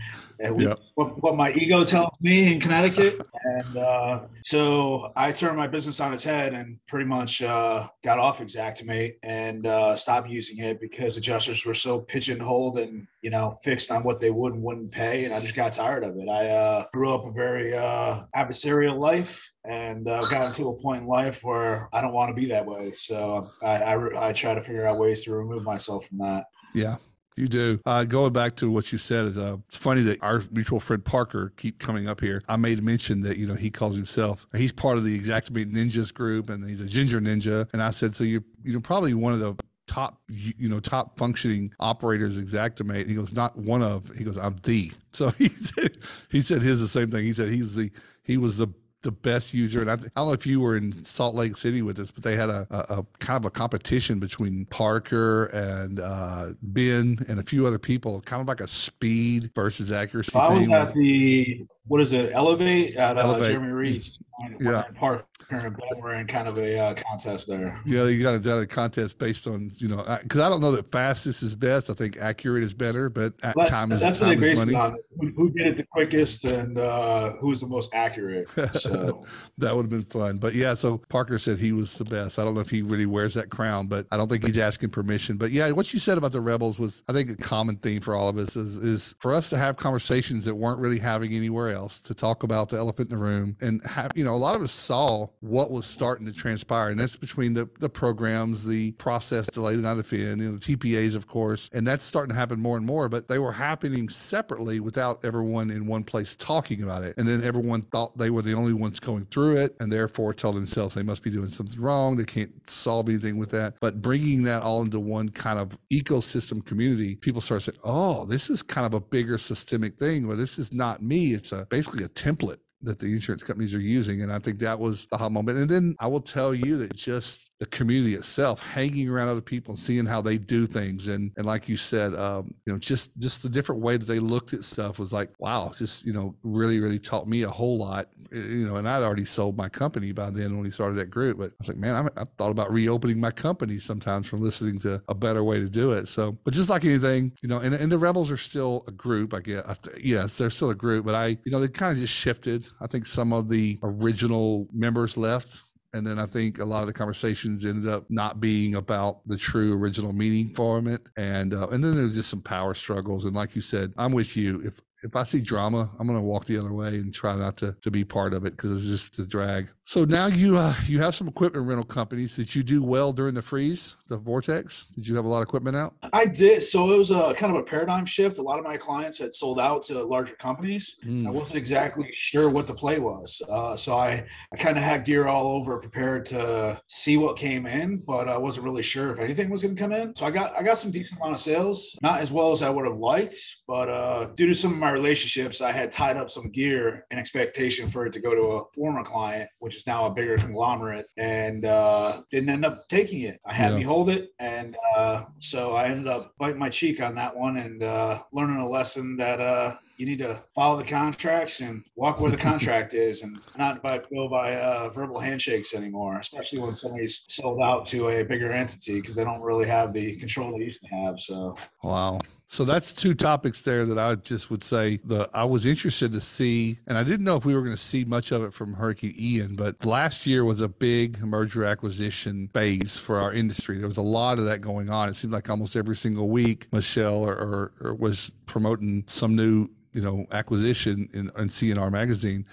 Least 0.50 0.80
what, 0.94 1.22
what, 1.22 1.36
my 1.36 1.52
ego 1.52 1.84
tells 1.84 2.12
me 2.20 2.52
in 2.52 2.60
Connecticut. 2.60 3.20
and 3.44 3.76
uh, 3.76 4.20
so 4.44 5.10
I 5.16 5.32
turned 5.32 5.56
my 5.56 5.66
business 5.66 6.00
on 6.00 6.12
its 6.12 6.24
head 6.24 6.52
and 6.52 6.78
pretty 6.88 7.06
much 7.06 7.42
uh, 7.42 7.88
got 8.02 8.18
off 8.18 8.40
Xactimate 8.40 9.14
and 9.22 9.66
uh, 9.66 9.96
stopped 9.96 10.28
using 10.28 10.58
it 10.58 10.80
because 10.80 11.16
adjusters 11.16 11.64
were 11.64 11.74
so 11.74 12.00
pigeonholed 12.00 12.78
and 12.78 13.06
you 13.22 13.30
know 13.30 13.52
fixed 13.62 13.90
on 13.90 14.02
what 14.02 14.20
they 14.20 14.30
would 14.30 14.54
and 14.54 14.62
wouldn't 14.62 14.90
pay, 14.90 15.24
and 15.24 15.34
I 15.34 15.40
just 15.40 15.54
got 15.54 15.72
tired 15.72 16.04
of 16.04 16.16
it. 16.16 16.28
I 16.28 16.48
uh, 16.48 16.86
grew 16.92 17.14
up 17.14 17.24
a 17.24 17.30
very 17.30 17.74
uh, 17.74 18.24
adversarial 18.36 18.98
life 18.98 19.52
and 19.64 20.08
uh, 20.08 20.22
got 20.28 20.54
to 20.56 20.68
a 20.68 20.82
point 20.82 21.02
in 21.02 21.06
life 21.06 21.44
where 21.44 21.88
I 21.92 22.00
don't 22.00 22.12
want 22.12 22.30
to 22.30 22.34
be 22.34 22.46
that 22.46 22.66
way. 22.66 22.92
So 22.92 23.50
I, 23.62 23.82
I, 23.82 24.28
I 24.28 24.32
try 24.32 24.54
to 24.54 24.62
figure 24.62 24.86
out 24.86 24.98
ways 24.98 25.22
to 25.24 25.34
remove 25.34 25.62
myself 25.62 26.08
from 26.08 26.18
that. 26.18 26.46
Yeah, 26.74 26.96
you 27.36 27.48
do. 27.48 27.80
Uh, 27.86 28.04
going 28.04 28.32
back 28.32 28.56
to 28.56 28.70
what 28.70 28.92
you 28.92 28.98
said, 28.98 29.36
uh, 29.36 29.56
it's 29.66 29.76
funny 29.76 30.02
that 30.02 30.22
our 30.22 30.42
mutual 30.52 30.80
friend 30.80 31.04
Parker 31.04 31.52
keep 31.56 31.78
coming 31.78 32.08
up 32.08 32.20
here. 32.20 32.42
I 32.48 32.56
made 32.56 32.82
mention 32.82 33.20
that 33.22 33.36
you 33.36 33.46
know 33.46 33.54
he 33.54 33.70
calls 33.70 33.96
himself 33.96 34.46
he's 34.54 34.72
part 34.72 34.98
of 34.98 35.04
the 35.04 35.20
Xactimate 35.20 35.72
Ninjas 35.72 36.12
group 36.12 36.50
and 36.50 36.68
he's 36.68 36.80
a 36.80 36.86
Ginger 36.86 37.20
Ninja. 37.20 37.68
And 37.72 37.82
I 37.82 37.90
said, 37.90 38.14
so 38.14 38.24
you're 38.24 38.44
you 38.62 38.72
know 38.72 38.80
probably 38.80 39.14
one 39.14 39.32
of 39.32 39.40
the 39.40 39.56
top 39.86 40.20
you 40.28 40.68
know 40.68 40.80
top 40.80 41.18
functioning 41.18 41.72
operators 41.80 42.38
Xactimate. 42.38 43.08
He 43.08 43.14
goes, 43.14 43.32
not 43.32 43.56
one 43.56 43.82
of. 43.82 44.10
He 44.16 44.24
goes, 44.24 44.38
I'm 44.38 44.56
the. 44.62 44.92
So 45.12 45.30
he 45.38 45.48
said 45.48 45.98
he 46.30 46.40
said 46.40 46.62
his 46.62 46.80
the 46.80 46.88
same 46.88 47.10
thing. 47.10 47.24
He 47.24 47.32
said 47.32 47.48
he's 47.48 47.74
the 47.74 47.90
he 48.24 48.36
was 48.36 48.58
the 48.58 48.68
the 49.02 49.12
best 49.12 49.52
user. 49.52 49.80
And 49.80 49.90
I, 49.90 49.94
I, 49.94 49.96
don't 49.96 50.28
know 50.28 50.32
if 50.32 50.46
you 50.46 50.60
were 50.60 50.76
in 50.76 51.04
Salt 51.04 51.34
Lake 51.34 51.56
City 51.56 51.82
with 51.82 51.98
us, 51.98 52.10
but 52.10 52.22
they 52.22 52.36
had 52.36 52.48
a, 52.48 52.66
a, 52.70 52.98
a 52.98 53.06
kind 53.18 53.36
of 53.36 53.44
a 53.44 53.50
competition 53.50 54.18
between 54.18 54.64
Parker 54.66 55.46
and 55.46 56.00
uh, 56.00 56.50
Ben 56.62 57.18
and 57.28 57.40
a 57.40 57.42
few 57.42 57.66
other 57.66 57.78
people, 57.78 58.20
kind 58.22 58.40
of 58.40 58.48
like 58.48 58.60
a 58.60 58.68
speed 58.68 59.50
versus 59.54 59.92
accuracy. 59.92 60.32
Thing 60.32 60.72
I 60.72 60.84
was 60.84 60.88
at 60.88 60.94
the 60.94 61.66
what 61.86 62.00
is 62.00 62.12
it? 62.12 62.32
Elevate 62.32 62.96
at 62.96 63.18
uh, 63.18 63.22
Elevate. 63.22 63.52
Jeremy 63.52 63.72
Reed's. 63.72 64.18
Yeah, 64.60 64.84
Park 64.94 65.26
and 65.50 65.76
were 65.98 66.14
in 66.14 66.26
kind 66.26 66.48
of 66.48 66.58
a 66.58 66.78
uh, 66.78 66.94
contest 66.94 67.46
there. 67.46 67.78
Yeah, 67.84 68.06
you 68.06 68.22
got 68.22 68.44
a, 68.44 68.58
a 68.58 68.66
contest 68.66 69.18
based 69.18 69.46
on 69.46 69.70
you 69.76 69.88
know 69.88 70.04
because 70.22 70.40
I 70.40 70.48
don't 70.48 70.60
know 70.60 70.72
that 70.72 70.90
fastest 70.90 71.42
is 71.42 71.54
best. 71.54 71.90
I 71.90 71.94
think 71.94 72.16
accurate 72.16 72.64
is 72.64 72.74
better, 72.74 73.08
but, 73.08 73.34
but 73.54 73.68
time 73.68 73.92
is 73.92 74.00
that's 74.00 74.20
time 74.20 74.40
based 74.40 74.62
on. 74.74 74.96
Who, 75.20 75.28
who, 75.36 75.50
did 75.50 75.66
it 75.66 75.76
the 75.76 75.84
quickest 75.84 76.44
and 76.44 76.78
uh, 76.78 77.34
who's 77.34 77.60
the 77.60 77.66
most 77.66 77.94
accurate? 77.94 78.48
So 78.72 79.24
that 79.58 79.74
would 79.76 79.82
have 79.82 79.90
been 79.90 80.04
fun. 80.04 80.38
But 80.38 80.54
yeah, 80.54 80.74
so 80.74 80.98
Parker 81.08 81.38
said 81.38 81.58
he 81.58 81.72
was 81.72 81.98
the 81.98 82.04
best. 82.04 82.38
I 82.38 82.44
don't 82.44 82.54
know 82.54 82.60
if 82.60 82.70
he 82.70 82.82
really 82.82 83.06
wears 83.06 83.34
that 83.34 83.50
crown, 83.50 83.86
but 83.86 84.06
I 84.10 84.16
don't 84.16 84.28
think 84.28 84.44
he's 84.44 84.58
asking 84.58 84.90
permission. 84.90 85.36
But 85.36 85.50
yeah, 85.50 85.70
what 85.72 85.92
you 85.92 86.00
said 86.00 86.16
about 86.16 86.32
the 86.32 86.40
rebels 86.40 86.78
was 86.78 87.04
I 87.08 87.12
think 87.12 87.30
a 87.30 87.36
common 87.36 87.76
theme 87.76 88.00
for 88.00 88.14
all 88.14 88.28
of 88.28 88.38
us 88.38 88.56
is 88.56 88.78
is 88.78 89.14
for 89.20 89.34
us 89.34 89.50
to 89.50 89.58
have 89.58 89.76
conversations 89.76 90.44
that 90.46 90.54
weren't 90.54 90.80
really 90.80 90.98
having 90.98 91.34
anywhere 91.34 91.71
else 91.72 92.00
to 92.02 92.14
talk 92.14 92.42
about 92.42 92.68
the 92.68 92.76
elephant 92.76 93.10
in 93.10 93.16
the 93.16 93.22
room 93.22 93.56
and 93.60 93.84
have, 93.84 94.12
you 94.14 94.24
know, 94.24 94.34
a 94.34 94.36
lot 94.36 94.54
of 94.54 94.62
us 94.62 94.72
saw 94.72 95.26
what 95.40 95.70
was 95.70 95.86
starting 95.86 96.26
to 96.26 96.32
transpire. 96.32 96.90
And 96.90 97.00
that's 97.00 97.16
between 97.16 97.52
the, 97.52 97.68
the 97.80 97.88
programs, 97.88 98.64
the 98.64 98.92
process 98.92 99.46
delayed 99.48 99.78
not 99.78 99.98
offend, 99.98 100.40
you 100.40 100.50
know, 100.50 100.56
the 100.56 100.76
TPAs, 100.76 101.16
of 101.16 101.26
course. 101.26 101.68
And 101.72 101.86
that's 101.86 102.04
starting 102.04 102.34
to 102.34 102.38
happen 102.38 102.60
more 102.60 102.76
and 102.76 102.86
more, 102.86 103.08
but 103.08 103.28
they 103.28 103.38
were 103.38 103.52
happening 103.52 104.08
separately 104.08 104.80
without 104.80 105.24
everyone 105.24 105.70
in 105.70 105.86
one 105.86 106.04
place 106.04 106.36
talking 106.36 106.82
about 106.82 107.02
it. 107.02 107.16
And 107.16 107.26
then 107.26 107.42
everyone 107.42 107.82
thought 107.82 108.16
they 108.16 108.30
were 108.30 108.42
the 108.42 108.54
only 108.54 108.72
ones 108.72 109.00
going 109.00 109.26
through 109.26 109.56
it 109.56 109.76
and 109.80 109.92
therefore 109.92 110.34
tell 110.34 110.52
themselves 110.52 110.94
they 110.94 111.02
must 111.02 111.22
be 111.22 111.30
doing 111.30 111.48
something 111.48 111.80
wrong. 111.80 112.16
They 112.16 112.24
can't 112.24 112.52
solve 112.68 113.08
anything 113.08 113.38
with 113.38 113.50
that. 113.50 113.74
But 113.80 114.02
bringing 114.02 114.42
that 114.44 114.62
all 114.62 114.82
into 114.82 115.00
one 115.00 115.28
kind 115.30 115.58
of 115.58 115.76
ecosystem 115.90 116.64
community, 116.64 117.16
people 117.16 117.40
start 117.40 117.62
saying, 117.62 117.78
oh, 117.84 118.24
this 118.26 118.50
is 118.50 118.62
kind 118.62 118.86
of 118.86 118.94
a 118.94 119.00
bigger 119.00 119.38
systemic 119.38 119.98
thing 119.98 120.26
where 120.26 120.36
this 120.36 120.58
is 120.58 120.72
not 120.72 121.02
me. 121.02 121.32
It's 121.34 121.52
a 121.52 121.61
basically 121.68 122.04
a 122.04 122.08
template 122.08 122.58
that 122.82 122.98
the 122.98 123.06
insurance 123.06 123.42
companies 123.42 123.74
are 123.74 123.80
using. 123.80 124.22
And 124.22 124.32
I 124.32 124.38
think 124.38 124.58
that 124.60 124.78
was 124.78 125.06
the 125.06 125.16
hot 125.16 125.32
moment. 125.32 125.58
And 125.58 125.68
then 125.68 125.96
I 126.00 126.06
will 126.06 126.20
tell 126.20 126.54
you 126.54 126.76
that 126.78 126.94
just 126.96 127.50
the 127.58 127.66
community 127.66 128.14
itself, 128.14 128.60
hanging 128.60 129.08
around 129.08 129.28
other 129.28 129.40
people 129.40 129.72
and 129.72 129.78
seeing 129.78 130.04
how 130.04 130.20
they 130.20 130.36
do 130.36 130.66
things. 130.66 131.08
And, 131.08 131.30
and 131.36 131.46
like 131.46 131.68
you 131.68 131.76
said, 131.76 132.14
um, 132.14 132.52
you 132.66 132.72
know, 132.72 132.78
just, 132.78 133.16
just 133.18 133.42
the 133.42 133.48
different 133.48 133.80
way 133.80 133.96
that 133.96 134.06
they 134.06 134.18
looked 134.18 134.52
at 134.52 134.64
stuff 134.64 134.98
was 134.98 135.12
like, 135.12 135.30
wow, 135.38 135.72
just, 135.76 136.04
you 136.04 136.12
know, 136.12 136.34
really, 136.42 136.80
really 136.80 136.98
taught 136.98 137.28
me 137.28 137.42
a 137.42 137.48
whole 137.48 137.78
lot, 137.78 138.08
you 138.32 138.66
know, 138.66 138.76
and 138.76 138.88
I'd 138.88 139.04
already 139.04 139.24
sold 139.24 139.56
my 139.56 139.68
company 139.68 140.10
by 140.10 140.30
then 140.30 140.54
when 140.54 140.62
we 140.62 140.70
started 140.70 140.96
that 140.96 141.10
group, 141.10 141.38
but 141.38 141.50
I 141.50 141.54
was 141.58 141.68
like, 141.68 141.76
man, 141.76 141.94
I'm, 141.94 142.08
I 142.16 142.24
thought 142.36 142.50
about 142.50 142.72
reopening 142.72 143.20
my 143.20 143.30
company 143.30 143.78
sometimes 143.78 144.26
from 144.26 144.42
listening 144.42 144.80
to 144.80 145.00
a 145.08 145.14
better 145.14 145.44
way 145.44 145.60
to 145.60 145.68
do 145.68 145.92
it. 145.92 146.08
So, 146.08 146.36
but 146.44 146.54
just 146.54 146.68
like 146.68 146.84
anything, 146.84 147.32
you 147.42 147.48
know, 147.48 147.58
and, 147.58 147.74
and 147.74 147.92
the 147.92 147.98
rebels 147.98 148.30
are 148.30 148.36
still 148.36 148.82
a 148.88 148.92
group, 148.92 149.34
I 149.34 149.40
guess. 149.40 149.78
Yes, 150.00 150.36
they're 150.36 150.50
still 150.50 150.70
a 150.70 150.74
group, 150.74 151.04
but 151.04 151.14
I, 151.14 151.38
you 151.44 151.52
know, 151.52 151.60
they 151.60 151.68
kind 151.68 151.92
of 151.92 151.98
just 151.98 152.14
shifted. 152.14 152.66
I 152.80 152.86
think 152.86 153.06
some 153.06 153.32
of 153.32 153.48
the 153.48 153.78
original 153.82 154.68
members 154.72 155.16
left 155.16 155.62
and 155.94 156.06
then 156.06 156.18
I 156.18 156.26
think 156.26 156.58
a 156.58 156.64
lot 156.64 156.80
of 156.80 156.86
the 156.86 156.92
conversations 156.92 157.66
ended 157.66 157.92
up 157.92 158.04
not 158.08 158.40
being 158.40 158.76
about 158.76 159.26
the 159.26 159.36
true 159.36 159.74
original 159.74 160.12
meaning 160.12 160.48
for 160.48 160.78
it. 160.88 161.02
And 161.16 161.52
uh, 161.52 161.68
and 161.68 161.84
then 161.84 161.96
there 161.96 162.06
was 162.06 162.16
just 162.16 162.30
some 162.30 162.40
power 162.40 162.74
struggles. 162.74 163.26
And 163.26 163.36
like 163.36 163.54
you 163.54 163.60
said, 163.60 163.92
I'm 163.98 164.12
with 164.12 164.36
you. 164.36 164.62
If 164.64 164.80
if 165.02 165.16
I 165.16 165.22
see 165.24 165.40
drama, 165.40 165.90
I'm 165.98 166.06
going 166.06 166.18
to 166.18 166.24
walk 166.24 166.44
the 166.44 166.58
other 166.58 166.72
way 166.72 166.88
and 166.88 167.12
try 167.12 167.36
not 167.36 167.56
to, 167.58 167.72
to 167.80 167.90
be 167.90 168.04
part 168.04 168.34
of 168.34 168.44
it 168.46 168.56
because 168.56 168.70
it's 168.72 169.08
just 169.08 169.18
a 169.18 169.28
drag. 169.28 169.68
So 169.84 170.04
now 170.04 170.26
you 170.26 170.56
uh, 170.56 170.74
you 170.86 171.00
have 171.00 171.14
some 171.14 171.28
equipment 171.28 171.66
rental 171.66 171.84
companies. 171.84 172.36
that 172.36 172.54
you 172.54 172.62
do 172.62 172.82
well 172.82 173.12
during 173.12 173.34
the 173.34 173.42
freeze, 173.42 173.96
the 174.08 174.16
vortex? 174.16 174.86
Did 174.86 175.06
you 175.06 175.16
have 175.16 175.24
a 175.24 175.28
lot 175.28 175.38
of 175.38 175.44
equipment 175.44 175.76
out? 175.76 175.94
I 176.12 176.26
did. 176.26 176.62
So 176.62 176.92
it 176.92 176.98
was 176.98 177.10
a 177.10 177.34
kind 177.34 177.54
of 177.54 177.60
a 177.60 177.64
paradigm 177.64 178.06
shift. 178.06 178.38
A 178.38 178.42
lot 178.42 178.58
of 178.58 178.64
my 178.64 178.76
clients 178.76 179.18
had 179.18 179.34
sold 179.34 179.58
out 179.58 179.82
to 179.84 180.02
larger 180.02 180.34
companies. 180.36 180.96
Mm. 181.04 181.26
I 181.26 181.30
wasn't 181.30 181.58
exactly 181.58 182.10
sure 182.14 182.48
what 182.48 182.66
the 182.66 182.74
play 182.74 182.98
was. 182.98 183.42
Uh, 183.48 183.76
so 183.76 183.96
I, 183.96 184.24
I 184.52 184.56
kind 184.56 184.76
of 184.76 184.82
had 184.82 185.04
gear 185.04 185.26
all 185.26 185.48
over, 185.48 185.78
prepared 185.78 186.26
to 186.26 186.80
see 186.86 187.16
what 187.16 187.36
came 187.36 187.66
in, 187.66 187.98
but 187.98 188.28
I 188.28 188.36
wasn't 188.36 188.64
really 188.64 188.82
sure 188.82 189.10
if 189.10 189.18
anything 189.18 189.50
was 189.50 189.62
going 189.62 189.74
to 189.74 189.80
come 189.80 189.92
in. 189.92 190.14
So 190.14 190.26
I 190.26 190.30
got 190.30 190.56
I 190.56 190.62
got 190.62 190.78
some 190.78 190.90
decent 190.90 191.20
amount 191.20 191.34
of 191.34 191.40
sales, 191.40 191.98
not 192.02 192.20
as 192.20 192.30
well 192.30 192.52
as 192.52 192.62
I 192.62 192.70
would 192.70 192.86
have 192.86 192.98
liked, 192.98 193.36
but 193.66 193.88
uh, 193.88 194.26
due 194.36 194.46
to 194.46 194.54
some 194.54 194.72
of 194.72 194.78
my 194.78 194.91
relationships, 194.92 195.60
I 195.60 195.72
had 195.72 195.90
tied 195.90 196.16
up 196.16 196.30
some 196.30 196.50
gear 196.50 197.06
in 197.10 197.18
expectation 197.18 197.88
for 197.88 198.06
it 198.06 198.12
to 198.12 198.20
go 198.20 198.34
to 198.34 198.42
a 198.42 198.64
former 198.74 199.02
client, 199.02 199.48
which 199.58 199.76
is 199.76 199.86
now 199.86 200.06
a 200.06 200.10
bigger 200.10 200.36
conglomerate, 200.36 201.06
and 201.16 201.64
uh, 201.64 202.22
didn't 202.30 202.50
end 202.50 202.64
up 202.64 202.88
taking 202.88 203.22
it. 203.22 203.40
I 203.46 203.52
had 203.52 203.72
yeah. 203.72 203.78
me 203.78 203.82
hold 203.82 204.08
it, 204.08 204.30
and 204.38 204.76
uh, 204.96 205.24
so 205.38 205.72
I 205.72 205.88
ended 205.88 206.06
up 206.06 206.32
biting 206.38 206.58
my 206.58 206.68
cheek 206.68 207.02
on 207.02 207.14
that 207.16 207.36
one 207.36 207.56
and 207.56 207.82
uh, 207.82 208.22
learning 208.32 208.58
a 208.58 208.68
lesson 208.68 209.16
that 209.16 209.40
uh, 209.40 209.74
you 209.98 210.06
need 210.06 210.18
to 210.18 210.42
follow 210.54 210.76
the 210.76 210.84
contracts 210.84 211.60
and 211.60 211.84
walk 211.94 212.20
where 212.20 212.30
the 212.30 212.36
contract 212.50 212.94
is 212.94 213.22
and 213.22 213.38
not 213.56 213.82
by, 213.82 214.00
go 214.12 214.28
by 214.28 214.56
uh, 214.56 214.88
verbal 214.88 215.20
handshakes 215.20 215.74
anymore, 215.74 216.16
especially 216.16 216.58
when 216.58 216.74
somebody's 216.74 217.24
sold 217.28 217.60
out 217.60 217.86
to 217.86 218.08
a 218.08 218.22
bigger 218.24 218.50
entity 218.50 219.00
because 219.00 219.14
they 219.14 219.24
don't 219.24 219.40
really 219.40 219.66
have 219.66 219.92
the 219.92 220.16
control 220.16 220.52
they 220.52 220.64
used 220.64 220.82
to 220.82 220.88
have. 220.88 221.20
So, 221.20 221.56
wow. 221.82 222.20
So 222.52 222.66
that's 222.66 222.92
two 222.92 223.14
topics 223.14 223.62
there 223.62 223.86
that 223.86 223.98
I 223.98 224.14
just 224.14 224.50
would 224.50 224.62
say 224.62 224.98
the 225.04 225.26
I 225.32 225.42
was 225.42 225.64
interested 225.64 226.12
to 226.12 226.20
see, 226.20 226.76
and 226.86 226.98
I 226.98 227.02
didn't 227.02 227.24
know 227.24 227.36
if 227.36 227.46
we 227.46 227.54
were 227.54 227.62
going 227.62 227.72
to 227.72 227.80
see 227.80 228.04
much 228.04 228.30
of 228.30 228.42
it 228.42 228.52
from 228.52 228.74
Hurricane 228.74 229.14
Ian, 229.18 229.56
but 229.56 229.86
last 229.86 230.26
year 230.26 230.44
was 230.44 230.60
a 230.60 230.68
big 230.68 231.18
merger 231.22 231.64
acquisition 231.64 232.50
phase 232.52 232.98
for 232.98 233.18
our 233.18 233.32
industry. 233.32 233.78
There 233.78 233.88
was 233.88 233.96
a 233.96 234.02
lot 234.02 234.38
of 234.38 234.44
that 234.44 234.60
going 234.60 234.90
on. 234.90 235.08
It 235.08 235.16
seemed 235.16 235.32
like 235.32 235.48
almost 235.48 235.76
every 235.76 235.96
single 235.96 236.28
week, 236.28 236.66
Michelle 236.74 237.24
or, 237.24 237.32
or, 237.32 237.72
or 237.80 237.94
was 237.94 238.34
promoting 238.44 239.04
some 239.06 239.34
new 239.34 239.70
you 239.94 240.02
know 240.02 240.26
acquisition 240.30 241.08
in, 241.14 241.30
in 241.38 241.48
CNR 241.48 241.90
magazine. 241.90 242.44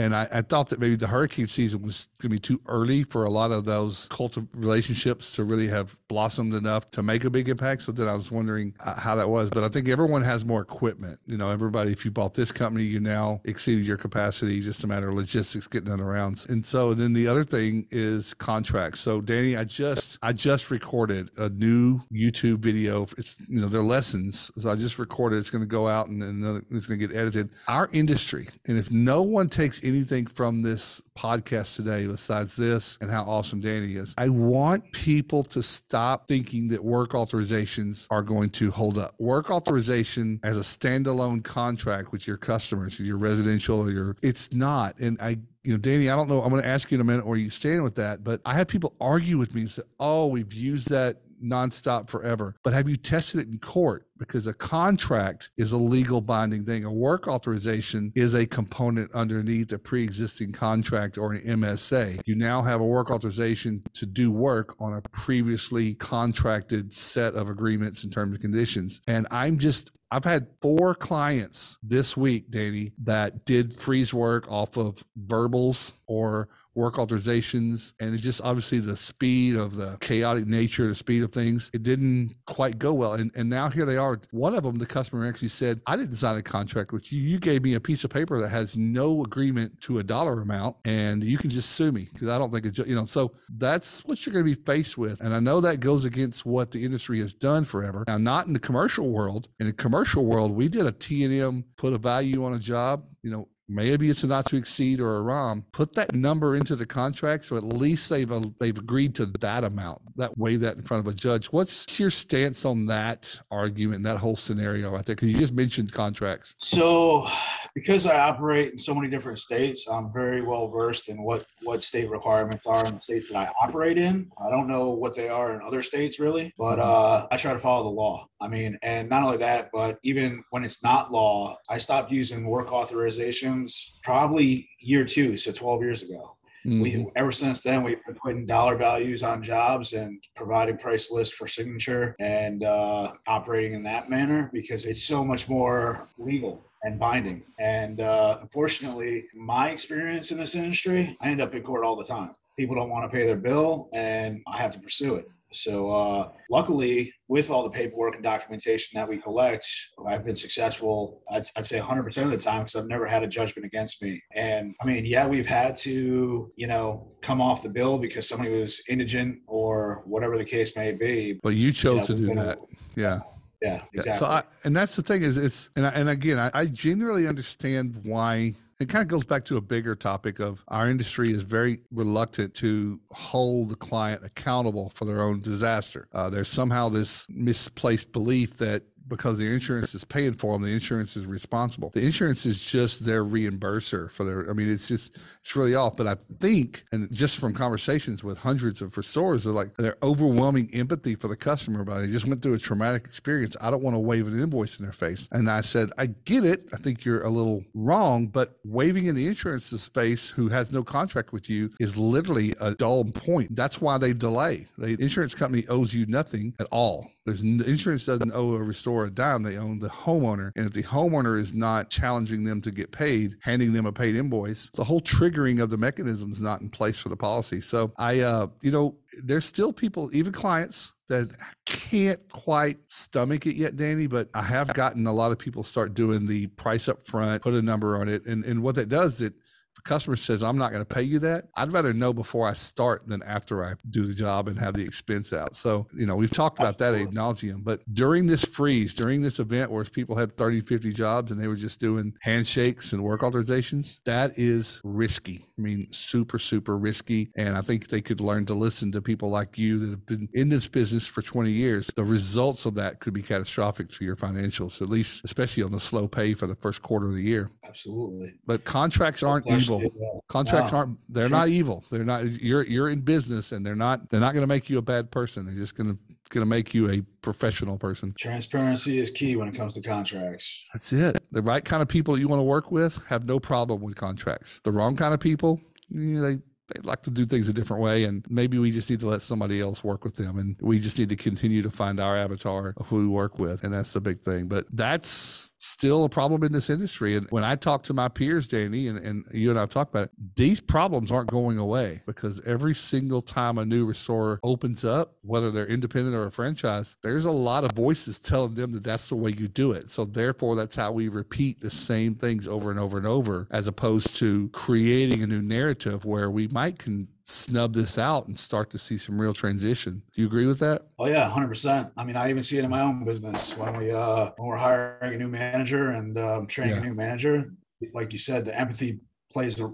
And 0.00 0.16
I, 0.16 0.26
I, 0.32 0.40
thought 0.40 0.70
that 0.70 0.80
maybe 0.80 0.96
the 0.96 1.06
hurricane 1.06 1.46
season 1.46 1.82
was 1.82 2.08
going 2.18 2.30
to 2.30 2.34
be 2.36 2.38
too 2.38 2.58
early 2.66 3.02
for 3.02 3.24
a 3.24 3.28
lot 3.30 3.50
of 3.50 3.66
those 3.66 4.08
cult 4.08 4.38
relationships 4.54 5.32
to 5.32 5.44
really 5.44 5.68
have 5.68 6.00
blossomed 6.08 6.54
enough 6.54 6.90
to 6.92 7.02
make 7.02 7.24
a 7.24 7.30
big 7.30 7.50
impact. 7.50 7.82
So 7.82 7.92
then 7.92 8.08
I 8.08 8.14
was 8.14 8.30
wondering 8.30 8.74
uh, 8.80 8.98
how 8.98 9.14
that 9.16 9.28
was. 9.28 9.50
But 9.50 9.62
I 9.62 9.68
think 9.68 9.90
everyone 9.90 10.22
has 10.22 10.46
more 10.46 10.62
equipment. 10.62 11.20
You 11.26 11.36
know, 11.36 11.50
everybody, 11.50 11.92
if 11.92 12.06
you 12.06 12.10
bought 12.10 12.32
this 12.32 12.50
company, 12.50 12.84
you 12.84 12.98
now 12.98 13.42
exceeded 13.44 13.84
your 13.84 13.98
capacity, 13.98 14.60
just 14.60 14.84
a 14.84 14.86
matter 14.86 15.10
of 15.10 15.16
logistics 15.16 15.66
getting 15.66 15.92
it 15.92 16.00
around. 16.00 16.46
And 16.48 16.64
so 16.64 16.94
then 16.94 17.12
the 17.12 17.28
other 17.28 17.44
thing 17.44 17.86
is 17.90 18.32
contracts. 18.32 19.00
So 19.00 19.20
Danny, 19.20 19.54
I 19.58 19.64
just 19.64 20.18
I 20.22 20.32
just 20.32 20.70
recorded 20.70 21.30
a 21.36 21.50
new 21.50 22.00
YouTube 22.10 22.60
video. 22.60 23.02
It's 23.18 23.36
you 23.48 23.60
know 23.60 23.68
they're 23.68 23.82
lessons. 23.82 24.50
So 24.56 24.70
I 24.70 24.76
just 24.76 24.98
recorded. 24.98 25.36
It's 25.36 25.50
going 25.50 25.62
to 25.62 25.68
go 25.68 25.86
out 25.86 26.08
and, 26.08 26.22
and 26.22 26.64
it's 26.70 26.86
going 26.86 26.98
to 26.98 27.06
get 27.06 27.14
edited. 27.14 27.50
Our 27.68 27.90
industry, 27.92 28.48
and 28.66 28.78
if 28.78 28.90
no 28.90 29.20
one 29.20 29.50
takes 29.50 29.84
anything 29.90 30.26
from 30.26 30.62
this 30.62 31.02
podcast 31.18 31.76
today 31.76 32.06
besides 32.06 32.56
this 32.56 32.96
and 33.00 33.10
how 33.10 33.24
awesome 33.24 33.60
Danny 33.60 33.94
is. 33.94 34.14
I 34.16 34.28
want 34.28 34.90
people 34.92 35.42
to 35.44 35.62
stop 35.62 36.28
thinking 36.28 36.68
that 36.68 36.82
work 36.82 37.10
authorizations 37.10 38.06
are 38.10 38.22
going 38.22 38.50
to 38.50 38.70
hold 38.70 38.98
up. 38.98 39.14
Work 39.18 39.50
authorization 39.50 40.40
as 40.42 40.56
a 40.56 40.60
standalone 40.60 41.44
contract 41.44 42.12
with 42.12 42.26
your 42.26 42.36
customers, 42.36 42.98
your 42.98 43.18
residential 43.18 43.80
or 43.80 43.90
your, 43.90 44.16
it's 44.22 44.52
not. 44.52 44.98
And 44.98 45.20
I 45.20 45.38
you 45.62 45.72
know, 45.72 45.78
Danny, 45.78 46.08
I 46.08 46.16
don't 46.16 46.30
know. 46.30 46.40
I'm 46.40 46.48
going 46.48 46.62
to 46.62 46.68
ask 46.68 46.90
you 46.90 46.94
in 46.94 47.02
a 47.02 47.04
minute 47.04 47.26
where 47.26 47.36
you 47.36 47.50
stand 47.50 47.84
with 47.84 47.96
that, 47.96 48.24
but 48.24 48.40
I 48.46 48.54
have 48.54 48.66
people 48.66 48.94
argue 48.98 49.36
with 49.36 49.54
me 49.54 49.60
and 49.60 49.70
say, 49.70 49.82
"Oh, 49.98 50.26
we've 50.26 50.54
used 50.54 50.88
that 50.88 51.18
nonstop 51.42 52.08
forever. 52.08 52.54
But 52.62 52.72
have 52.72 52.88
you 52.88 52.96
tested 52.96 53.40
it 53.40 53.48
in 53.48 53.58
court? 53.58 54.06
Because 54.20 54.46
a 54.46 54.54
contract 54.54 55.50
is 55.56 55.72
a 55.72 55.76
legal 55.76 56.20
binding 56.20 56.64
thing. 56.64 56.84
A 56.84 56.92
work 56.92 57.26
authorization 57.26 58.12
is 58.14 58.34
a 58.34 58.46
component 58.46 59.10
underneath 59.12 59.72
a 59.72 59.78
pre 59.78 60.04
existing 60.04 60.52
contract 60.52 61.18
or 61.18 61.32
an 61.32 61.40
MSA. 61.40 62.20
You 62.26 62.36
now 62.36 62.62
have 62.62 62.80
a 62.80 62.86
work 62.86 63.10
authorization 63.10 63.82
to 63.94 64.06
do 64.06 64.30
work 64.30 64.76
on 64.78 64.94
a 64.94 65.00
previously 65.10 65.94
contracted 65.94 66.92
set 66.92 67.34
of 67.34 67.50
agreements 67.50 68.04
and 68.04 68.12
terms 68.12 68.34
and 68.34 68.40
conditions. 68.40 69.00
And 69.08 69.26
I'm 69.32 69.58
just 69.58 69.90
I've 70.12 70.24
had 70.24 70.48
four 70.60 70.94
clients 70.94 71.78
this 71.82 72.16
week, 72.16 72.50
Danny, 72.50 72.92
that 73.04 73.44
did 73.44 73.78
freeze 73.78 74.12
work 74.12 74.50
off 74.50 74.76
of 74.76 75.04
verbals 75.16 75.92
or 76.06 76.48
work 76.80 76.94
authorizations 76.94 77.92
and 78.00 78.14
it 78.14 78.18
just 78.18 78.40
obviously 78.42 78.78
the 78.78 78.96
speed 78.96 79.54
of 79.54 79.76
the 79.76 79.98
chaotic 80.00 80.46
nature 80.46 80.88
the 80.88 80.94
speed 80.94 81.22
of 81.22 81.30
things 81.30 81.70
it 81.74 81.82
didn't 81.82 82.34
quite 82.46 82.78
go 82.78 82.94
well. 82.94 83.14
And, 83.14 83.30
and 83.36 83.48
now 83.48 83.68
here 83.68 83.84
they 83.84 83.98
are. 83.98 84.20
One 84.30 84.54
of 84.54 84.62
them 84.62 84.78
the 84.78 84.86
customer 84.86 85.26
actually 85.26 85.48
said 85.48 85.80
i 85.86 85.96
didn't 85.96 86.14
sign 86.14 86.36
a 86.36 86.42
contract 86.42 86.92
with 86.92 87.12
you. 87.12 87.20
You 87.20 87.38
gave 87.38 87.62
me 87.62 87.74
a 87.74 87.80
piece 87.80 88.02
of 88.02 88.10
paper 88.10 88.40
that 88.40 88.48
has 88.48 88.76
no 88.76 89.22
agreement 89.22 89.78
to 89.82 89.98
a 89.98 90.02
dollar 90.02 90.40
amount 90.40 90.76
and 90.86 91.22
you 91.22 91.36
can 91.36 91.50
just 91.50 91.70
sue 91.72 91.92
me 91.92 92.08
because 92.12 92.28
i 92.28 92.38
don't 92.38 92.50
think 92.50 92.64
it 92.64 92.78
you 92.86 92.94
know 92.94 93.06
so 93.06 93.32
that's 93.58 94.00
what 94.06 94.24
you're 94.24 94.32
going 94.32 94.44
to 94.44 94.56
be 94.56 94.62
faced 94.62 94.96
with. 94.96 95.20
And 95.20 95.34
i 95.34 95.40
know 95.40 95.60
that 95.60 95.80
goes 95.80 96.06
against 96.06 96.46
what 96.46 96.70
the 96.70 96.82
industry 96.82 97.18
has 97.20 97.34
done 97.34 97.64
forever. 97.64 98.04
Now 98.08 98.18
not 98.18 98.46
in 98.46 98.54
the 98.54 98.58
commercial 98.58 99.10
world. 99.10 99.48
In 99.60 99.66
the 99.66 99.72
commercial 99.72 100.24
world 100.24 100.50
we 100.52 100.68
did 100.68 100.86
a 100.86 100.92
t&m 100.92 101.64
put 101.76 101.92
a 101.92 101.98
value 101.98 102.44
on 102.44 102.54
a 102.54 102.58
job 102.58 103.04
you 103.22 103.30
know 103.30 103.48
maybe 103.70 104.10
it's 104.10 104.24
a 104.24 104.26
not 104.26 104.46
to 104.46 104.56
exceed 104.56 105.00
or 105.00 105.16
a 105.16 105.22
ROM, 105.22 105.64
put 105.72 105.94
that 105.94 106.14
number 106.14 106.56
into 106.56 106.76
the 106.76 106.86
contract 106.86 107.44
so 107.44 107.56
at 107.56 107.64
least 107.64 108.08
they've 108.10 108.30
uh, 108.30 108.40
they've 108.58 108.76
agreed 108.76 109.14
to 109.16 109.26
that 109.26 109.64
amount. 109.64 110.00
That 110.16 110.36
way 110.36 110.56
that 110.56 110.76
in 110.76 110.82
front 110.82 111.06
of 111.06 111.12
a 111.12 111.14
judge. 111.14 111.46
What's 111.46 111.98
your 111.98 112.10
stance 112.10 112.64
on 112.64 112.86
that 112.86 113.38
argument, 113.50 114.02
that 114.04 114.18
whole 114.18 114.36
scenario 114.36 114.90
right 114.90 115.04
there? 115.04 115.14
Because 115.14 115.32
you 115.32 115.38
just 115.38 115.54
mentioned 115.54 115.92
contracts. 115.92 116.54
So, 116.58 117.26
because 117.74 118.06
I 118.06 118.18
operate 118.18 118.72
in 118.72 118.78
so 118.78 118.94
many 118.94 119.08
different 119.08 119.38
states, 119.38 119.88
I'm 119.88 120.12
very 120.12 120.42
well 120.42 120.68
versed 120.68 121.08
in 121.08 121.22
what 121.22 121.46
what 121.62 121.82
state 121.82 122.10
requirements 122.10 122.66
are 122.66 122.84
in 122.86 122.94
the 122.94 123.00
states 123.00 123.30
that 123.30 123.38
I 123.38 123.52
operate 123.62 123.98
in. 123.98 124.30
I 124.44 124.50
don't 124.50 124.68
know 124.68 124.90
what 124.90 125.14
they 125.14 125.28
are 125.28 125.54
in 125.54 125.66
other 125.66 125.82
states 125.82 126.18
really, 126.18 126.52
but 126.58 126.76
mm-hmm. 126.76 127.24
uh, 127.24 127.26
I 127.30 127.36
try 127.36 127.52
to 127.52 127.58
follow 127.58 127.84
the 127.84 127.90
law. 127.90 128.28
I 128.40 128.48
mean, 128.48 128.78
and 128.82 129.08
not 129.08 129.22
only 129.22 129.36
that, 129.38 129.70
but 129.72 129.98
even 130.02 130.42
when 130.50 130.64
it's 130.64 130.82
not 130.82 131.12
law, 131.12 131.58
I 131.68 131.78
stopped 131.78 132.10
using 132.10 132.46
work 132.46 132.72
authorization 132.72 133.59
probably 134.02 134.68
year 134.80 135.04
two, 135.04 135.36
so 135.36 135.52
12 135.52 135.82
years 135.82 136.02
ago. 136.02 136.36
Mm-hmm. 136.66 136.82
We 136.82 137.06
ever 137.16 137.32
since 137.32 137.60
then 137.60 137.82
we've 137.82 138.04
been 138.04 138.16
putting 138.16 138.44
dollar 138.44 138.76
values 138.76 139.22
on 139.22 139.42
jobs 139.42 139.94
and 139.94 140.22
providing 140.36 140.76
price 140.76 141.10
lists 141.10 141.34
for 141.34 141.48
signature 141.48 142.14
and 142.20 142.64
uh, 142.64 143.12
operating 143.26 143.72
in 143.72 143.82
that 143.84 144.10
manner 144.10 144.50
because 144.52 144.84
it's 144.84 145.02
so 145.02 145.24
much 145.24 145.48
more 145.48 146.06
legal 146.18 146.62
and 146.82 146.98
binding. 146.98 147.42
And 147.58 148.00
uh, 148.00 148.38
unfortunately, 148.42 149.24
my 149.34 149.70
experience 149.70 150.32
in 150.32 150.38
this 150.38 150.54
industry, 150.54 151.16
I 151.20 151.30
end 151.30 151.40
up 151.40 151.54
in 151.54 151.62
court 151.62 151.84
all 151.84 151.96
the 151.96 152.04
time. 152.04 152.34
People 152.58 152.76
don't 152.76 152.90
want 152.90 153.10
to 153.10 153.16
pay 153.16 153.26
their 153.26 153.36
bill, 153.36 153.88
and 153.94 154.42
I 154.46 154.58
have 154.58 154.72
to 154.72 154.78
pursue 154.78 155.14
it. 155.14 155.28
So, 155.52 155.90
uh, 155.90 156.30
luckily, 156.48 157.12
with 157.28 157.50
all 157.50 157.64
the 157.64 157.70
paperwork 157.70 158.14
and 158.14 158.22
documentation 158.22 158.98
that 158.98 159.08
we 159.08 159.18
collect, 159.18 159.66
I've 160.06 160.24
been 160.24 160.36
successful, 160.36 161.22
I'd, 161.30 161.44
I'd 161.56 161.66
say 161.66 161.78
100% 161.78 162.22
of 162.22 162.30
the 162.30 162.36
time 162.36 162.60
because 162.60 162.76
I've 162.76 162.86
never 162.86 163.06
had 163.06 163.22
a 163.22 163.26
judgment 163.26 163.66
against 163.66 164.02
me. 164.02 164.22
And 164.34 164.74
I 164.80 164.86
mean, 164.86 165.04
yeah, 165.04 165.26
we've 165.26 165.46
had 165.46 165.76
to, 165.76 166.52
you 166.54 166.66
know, 166.66 167.12
come 167.20 167.40
off 167.40 167.62
the 167.62 167.68
bill 167.68 167.98
because 167.98 168.28
somebody 168.28 168.50
was 168.50 168.80
indigent 168.88 169.38
or 169.46 170.02
whatever 170.04 170.38
the 170.38 170.44
case 170.44 170.76
may 170.76 170.92
be. 170.92 171.40
But 171.42 171.54
you 171.56 171.72
chose 171.72 172.08
you 172.08 172.16
know, 172.16 172.20
to 172.20 172.28
do 172.28 172.34
that. 172.40 172.58
Yeah. 172.96 173.20
Yeah, 173.62 173.82
exactly. 173.92 174.18
So, 174.18 174.26
I, 174.26 174.42
and 174.64 174.74
that's 174.74 174.96
the 174.96 175.02
thing 175.02 175.22
is, 175.22 175.36
it's, 175.36 175.68
and, 175.76 175.86
I, 175.86 175.90
and 175.90 176.08
again, 176.08 176.38
I, 176.38 176.50
I 176.54 176.66
genuinely 176.66 177.26
understand 177.26 178.00
why 178.04 178.54
It 178.80 178.88
kind 178.88 179.02
of 179.02 179.08
goes 179.08 179.26
back 179.26 179.44
to 179.44 179.58
a 179.58 179.60
bigger 179.60 179.94
topic 179.94 180.40
of 180.40 180.64
our 180.68 180.88
industry 180.88 181.30
is 181.32 181.42
very 181.42 181.82
reluctant 181.92 182.54
to 182.54 182.98
hold 183.10 183.68
the 183.68 183.76
client 183.76 184.24
accountable 184.24 184.88
for 184.94 185.04
their 185.04 185.20
own 185.20 185.40
disaster. 185.40 186.08
Uh, 186.14 186.30
there's 186.30 186.48
somehow 186.48 186.88
this 186.88 187.26
misplaced 187.28 188.10
belief 188.10 188.56
that 188.56 188.82
because 189.10 189.36
the 189.36 189.46
insurance 189.46 189.94
is 189.94 190.04
paying 190.04 190.32
for 190.32 190.54
them, 190.54 190.62
the 190.62 190.72
insurance 190.72 191.16
is 191.16 191.26
responsible. 191.26 191.90
The 191.90 192.04
insurance 192.04 192.46
is 192.46 192.64
just 192.64 193.04
their 193.04 193.24
reimburser 193.24 194.10
for 194.10 194.24
their. 194.24 194.48
I 194.48 194.54
mean, 194.54 194.70
it's 194.70 194.88
just 194.88 195.18
it's 195.42 195.54
really 195.54 195.74
off. 195.74 195.96
But 195.96 196.06
I 196.06 196.16
think, 196.40 196.84
and 196.92 197.12
just 197.12 197.38
from 197.38 197.52
conversations 197.52 198.24
with 198.24 198.38
hundreds 198.38 198.80
of 198.80 198.96
restorers, 198.96 199.44
they're 199.44 199.52
like 199.52 199.76
they're 199.76 199.98
overwhelming 200.02 200.70
empathy 200.72 201.14
for 201.14 201.28
the 201.28 201.36
customer, 201.36 201.84
but 201.84 202.00
they 202.00 202.06
just 202.06 202.26
went 202.26 202.40
through 202.42 202.54
a 202.54 202.58
traumatic 202.58 203.04
experience. 203.04 203.56
I 203.60 203.70
don't 203.70 203.82
want 203.82 203.94
to 203.94 204.00
wave 204.00 204.26
an 204.26 204.40
invoice 204.40 204.78
in 204.78 204.84
their 204.84 204.92
face. 204.92 205.28
And 205.32 205.50
I 205.50 205.60
said, 205.60 205.90
I 205.98 206.06
get 206.06 206.44
it. 206.44 206.68
I 206.72 206.76
think 206.76 207.04
you're 207.04 207.24
a 207.24 207.30
little 207.30 207.62
wrong, 207.74 208.28
but 208.28 208.58
waving 208.64 209.06
in 209.06 209.14
the 209.14 209.26
insurance's 209.26 209.88
face, 209.88 210.30
who 210.30 210.48
has 210.48 210.72
no 210.72 210.82
contract 210.82 211.32
with 211.32 211.50
you, 211.50 211.70
is 211.80 211.96
literally 211.96 212.54
a 212.60 212.74
dull 212.74 213.04
point. 213.04 213.54
That's 213.56 213.80
why 213.80 213.98
they 213.98 214.12
delay. 214.12 214.66
The 214.78 214.96
insurance 215.00 215.34
company 215.34 215.64
owes 215.68 215.92
you 215.92 216.06
nothing 216.06 216.54
at 216.60 216.68
all. 216.70 217.10
There's 217.26 217.42
insurance 217.42 218.06
doesn't 218.06 218.32
owe 218.34 218.54
a 218.54 218.62
restorer 218.62 218.99
a 219.04 219.10
dime. 219.10 219.42
They 219.42 219.56
own 219.56 219.78
the 219.78 219.88
homeowner. 219.88 220.52
And 220.56 220.66
if 220.66 220.72
the 220.72 220.82
homeowner 220.82 221.38
is 221.38 221.54
not 221.54 221.90
challenging 221.90 222.44
them 222.44 222.60
to 222.62 222.70
get 222.70 222.92
paid, 222.92 223.36
handing 223.42 223.72
them 223.72 223.86
a 223.86 223.92
paid 223.92 224.16
invoice, 224.16 224.70
the 224.74 224.84
whole 224.84 225.00
triggering 225.00 225.62
of 225.62 225.70
the 225.70 225.76
mechanism 225.76 226.30
is 226.30 226.42
not 226.42 226.60
in 226.60 226.70
place 226.70 227.00
for 227.00 227.08
the 227.08 227.16
policy. 227.16 227.60
So 227.60 227.90
I, 227.98 228.20
uh, 228.20 228.48
you 228.62 228.70
know, 228.70 228.96
there's 229.22 229.44
still 229.44 229.72
people, 229.72 230.10
even 230.12 230.32
clients 230.32 230.92
that 231.08 231.32
can't 231.66 232.20
quite 232.30 232.78
stomach 232.86 233.44
it 233.44 233.56
yet, 233.56 233.76
Danny, 233.76 234.06
but 234.06 234.28
I 234.32 234.42
have 234.42 234.72
gotten 234.74 235.08
a 235.08 235.12
lot 235.12 235.32
of 235.32 235.38
people 235.38 235.64
start 235.64 235.92
doing 235.92 236.24
the 236.24 236.46
price 236.48 236.88
up 236.88 237.02
front, 237.02 237.42
put 237.42 237.52
a 237.52 237.60
number 237.60 238.00
on 238.00 238.08
it. 238.08 238.24
And, 238.26 238.44
and 238.44 238.62
what 238.62 238.76
that 238.76 238.88
does, 238.88 239.20
it 239.20 239.34
the 239.82 239.88
customer 239.88 240.16
says, 240.16 240.42
I'm 240.42 240.58
not 240.58 240.72
going 240.72 240.84
to 240.84 240.94
pay 240.94 241.02
you 241.02 241.18
that, 241.20 241.44
I'd 241.56 241.72
rather 241.72 241.92
know 241.92 242.12
before 242.12 242.46
I 242.46 242.52
start 242.52 243.06
than 243.06 243.22
after 243.22 243.64
I 243.64 243.74
do 243.88 244.06
the 244.06 244.14
job 244.14 244.48
and 244.48 244.58
have 244.58 244.74
the 244.74 244.84
expense 244.84 245.32
out. 245.32 245.54
So, 245.56 245.86
you 245.94 246.06
know, 246.06 246.16
we've 246.16 246.30
talked 246.30 246.58
about 246.58 246.78
that 246.78 246.94
ad 246.94 247.08
nauseum, 247.08 247.64
but 247.64 247.80
during 247.94 248.26
this 248.26 248.44
freeze, 248.44 248.94
during 248.94 249.22
this 249.22 249.38
event 249.38 249.70
where 249.70 249.84
people 249.84 250.16
had 250.16 250.36
30, 250.36 250.60
50 250.60 250.92
jobs 250.92 251.32
and 251.32 251.40
they 251.40 251.48
were 251.48 251.56
just 251.56 251.80
doing 251.80 252.12
handshakes 252.20 252.92
and 252.92 253.02
work 253.02 253.22
authorizations, 253.22 254.00
that 254.04 254.32
is 254.36 254.80
risky. 254.84 255.46
I 255.58 255.62
mean, 255.62 255.86
super, 255.90 256.38
super 256.38 256.76
risky. 256.76 257.30
And 257.36 257.56
I 257.56 257.62
think 257.62 257.88
they 257.88 258.02
could 258.02 258.20
learn 258.20 258.46
to 258.46 258.54
listen 258.54 258.92
to 258.92 259.02
people 259.02 259.30
like 259.30 259.56
you 259.56 259.78
that 259.78 259.90
have 259.90 260.06
been 260.06 260.28
in 260.34 260.48
this 260.48 260.68
business 260.68 261.06
for 261.06 261.22
20 261.22 261.50
years. 261.50 261.90
The 261.96 262.04
results 262.04 262.66
of 262.66 262.74
that 262.74 263.00
could 263.00 263.14
be 263.14 263.22
catastrophic 263.22 263.88
to 263.90 264.04
your 264.04 264.16
financials, 264.16 264.82
at 264.82 264.88
least, 264.88 265.22
especially 265.24 265.62
on 265.62 265.72
the 265.72 265.80
slow 265.80 266.06
pay 266.06 266.34
for 266.34 266.46
the 266.46 266.56
first 266.56 266.82
quarter 266.82 267.06
of 267.06 267.14
the 267.14 267.22
year. 267.22 267.50
Absolutely. 267.64 268.34
But 268.46 268.64
contracts 268.64 269.22
aren't 269.22 269.46
evil. 269.78 270.24
Contracts 270.28 270.72
aren't. 270.72 270.98
They're 271.12 271.28
not 271.28 271.48
evil. 271.48 271.84
They're 271.90 272.04
not. 272.04 272.26
You're 272.26 272.66
you're 272.66 272.88
in 272.88 273.00
business, 273.00 273.52
and 273.52 273.64
they're 273.64 273.76
not. 273.76 274.08
They're 274.08 274.20
not 274.20 274.34
going 274.34 274.42
to 274.42 274.48
make 274.48 274.68
you 274.68 274.78
a 274.78 274.82
bad 274.82 275.10
person. 275.10 275.46
They're 275.46 275.54
just 275.54 275.76
going 275.76 275.94
to 275.94 276.00
going 276.30 276.42
to 276.42 276.48
make 276.48 276.72
you 276.72 276.88
a 276.90 277.02
professional 277.22 277.76
person. 277.76 278.14
Transparency 278.18 278.98
is 278.98 279.10
key 279.10 279.36
when 279.36 279.48
it 279.48 279.54
comes 279.54 279.74
to 279.74 279.82
contracts. 279.82 280.64
That's 280.72 280.92
it. 280.92 281.18
The 281.32 281.42
right 281.42 281.64
kind 281.64 281.82
of 281.82 281.88
people 281.88 282.18
you 282.18 282.28
want 282.28 282.38
to 282.38 282.44
work 282.44 282.70
with 282.72 283.04
have 283.06 283.24
no 283.24 283.38
problem 283.38 283.80
with 283.82 283.96
contracts. 283.96 284.60
The 284.64 284.72
wrong 284.72 284.96
kind 284.96 285.12
of 285.12 285.20
people, 285.20 285.60
you 285.88 286.00
know, 286.00 286.22
they 286.22 286.38
they 286.70 286.80
like 286.82 287.02
to 287.02 287.10
do 287.10 287.26
things 287.26 287.48
a 287.48 287.52
different 287.52 287.82
way 287.82 288.04
and 288.04 288.24
maybe 288.28 288.58
we 288.58 288.70
just 288.70 288.90
need 288.90 289.00
to 289.00 289.06
let 289.06 289.22
somebody 289.22 289.60
else 289.60 289.84
work 289.84 290.04
with 290.04 290.16
them 290.16 290.38
and 290.38 290.56
we 290.60 290.78
just 290.78 290.98
need 290.98 291.08
to 291.08 291.16
continue 291.16 291.62
to 291.62 291.70
find 291.70 292.00
our 292.00 292.16
avatar 292.16 292.74
of 292.76 292.86
who 292.88 292.98
we 292.98 293.06
work 293.06 293.38
with 293.38 293.64
and 293.64 293.72
that's 293.74 293.92
the 293.92 294.00
big 294.00 294.20
thing. 294.20 294.46
But 294.46 294.66
that's 294.72 295.52
still 295.56 296.04
a 296.04 296.08
problem 296.08 296.42
in 296.42 296.52
this 296.52 296.70
industry 296.70 297.16
and 297.16 297.26
when 297.30 297.44
i 297.44 297.54
talk 297.54 297.82
to 297.82 297.92
my 297.92 298.08
peers 298.08 298.48
danny 298.48 298.88
and, 298.88 298.98
and 298.98 299.24
you 299.30 299.50
and 299.50 299.58
i 299.58 299.66
talk 299.66 299.90
about 299.90 300.04
it 300.04 300.10
these 300.34 300.58
problems 300.58 301.12
aren't 301.12 301.28
going 301.28 301.58
away 301.58 302.00
because 302.06 302.40
every 302.46 302.74
single 302.74 303.20
time 303.20 303.58
a 303.58 303.64
new 303.64 303.84
restorer 303.84 304.40
opens 304.42 304.86
up 304.86 305.16
whether 305.20 305.50
they're 305.50 305.66
independent 305.66 306.16
or 306.16 306.24
a 306.24 306.30
franchise 306.30 306.96
there's 307.02 307.26
a 307.26 307.30
lot 307.30 307.64
of 307.64 307.72
voices 307.72 308.18
telling 308.18 308.54
them 308.54 308.72
that 308.72 308.82
that's 308.82 309.08
the 309.08 309.16
way 309.16 309.32
you 309.36 309.48
do 309.48 309.72
it. 309.72 309.90
So 309.90 310.04
therefore 310.04 310.56
that's 310.56 310.76
how 310.76 310.92
we 310.92 311.08
repeat 311.08 311.60
the 311.60 311.70
same 311.70 312.14
things 312.14 312.46
over 312.46 312.70
and 312.70 312.78
over 312.78 312.98
and 312.98 313.06
over 313.06 313.46
as 313.50 313.66
opposed 313.66 314.16
to 314.16 314.48
creating 314.50 315.22
a 315.22 315.26
new 315.26 315.42
narrative 315.42 316.04
where 316.04 316.30
we 316.30 316.48
might 316.48 316.59
might 316.60 316.78
can 316.78 317.08
snub 317.24 317.72
this 317.72 317.96
out 317.96 318.26
and 318.26 318.38
start 318.38 318.68
to 318.68 318.76
see 318.76 318.98
some 318.98 319.18
real 319.18 319.32
transition. 319.32 320.02
Do 320.14 320.20
you 320.20 320.26
agree 320.26 320.44
with 320.44 320.58
that? 320.58 320.82
Oh 320.98 321.06
yeah, 321.06 321.26
hundred 321.26 321.48
percent. 321.48 321.88
I 321.96 322.04
mean, 322.04 322.16
I 322.16 322.28
even 322.28 322.42
see 322.42 322.58
it 322.58 322.64
in 322.64 322.70
my 322.70 322.82
own 322.82 323.02
business 323.02 323.56
when 323.56 323.78
we 323.78 323.90
uh 323.90 324.32
when 324.36 324.46
we're 324.46 324.58
hiring 324.58 325.14
a 325.14 325.16
new 325.16 325.28
manager 325.28 325.92
and 325.92 326.18
um, 326.18 326.46
training 326.46 326.74
yeah. 326.74 326.82
a 326.82 326.84
new 326.84 326.94
manager. 326.94 327.54
Like 327.94 328.12
you 328.12 328.18
said, 328.18 328.44
the 328.44 328.54
empathy 328.54 329.00
plays 329.32 329.58
a, 329.58 329.64
a 329.64 329.70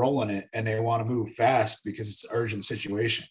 role 0.00 0.20
in 0.20 0.28
it, 0.28 0.50
and 0.52 0.66
they 0.66 0.78
want 0.80 1.00
to 1.00 1.10
move 1.10 1.30
fast 1.30 1.82
because 1.82 2.10
it's 2.10 2.24
an 2.24 2.30
urgent 2.32 2.66
situation. 2.66 3.24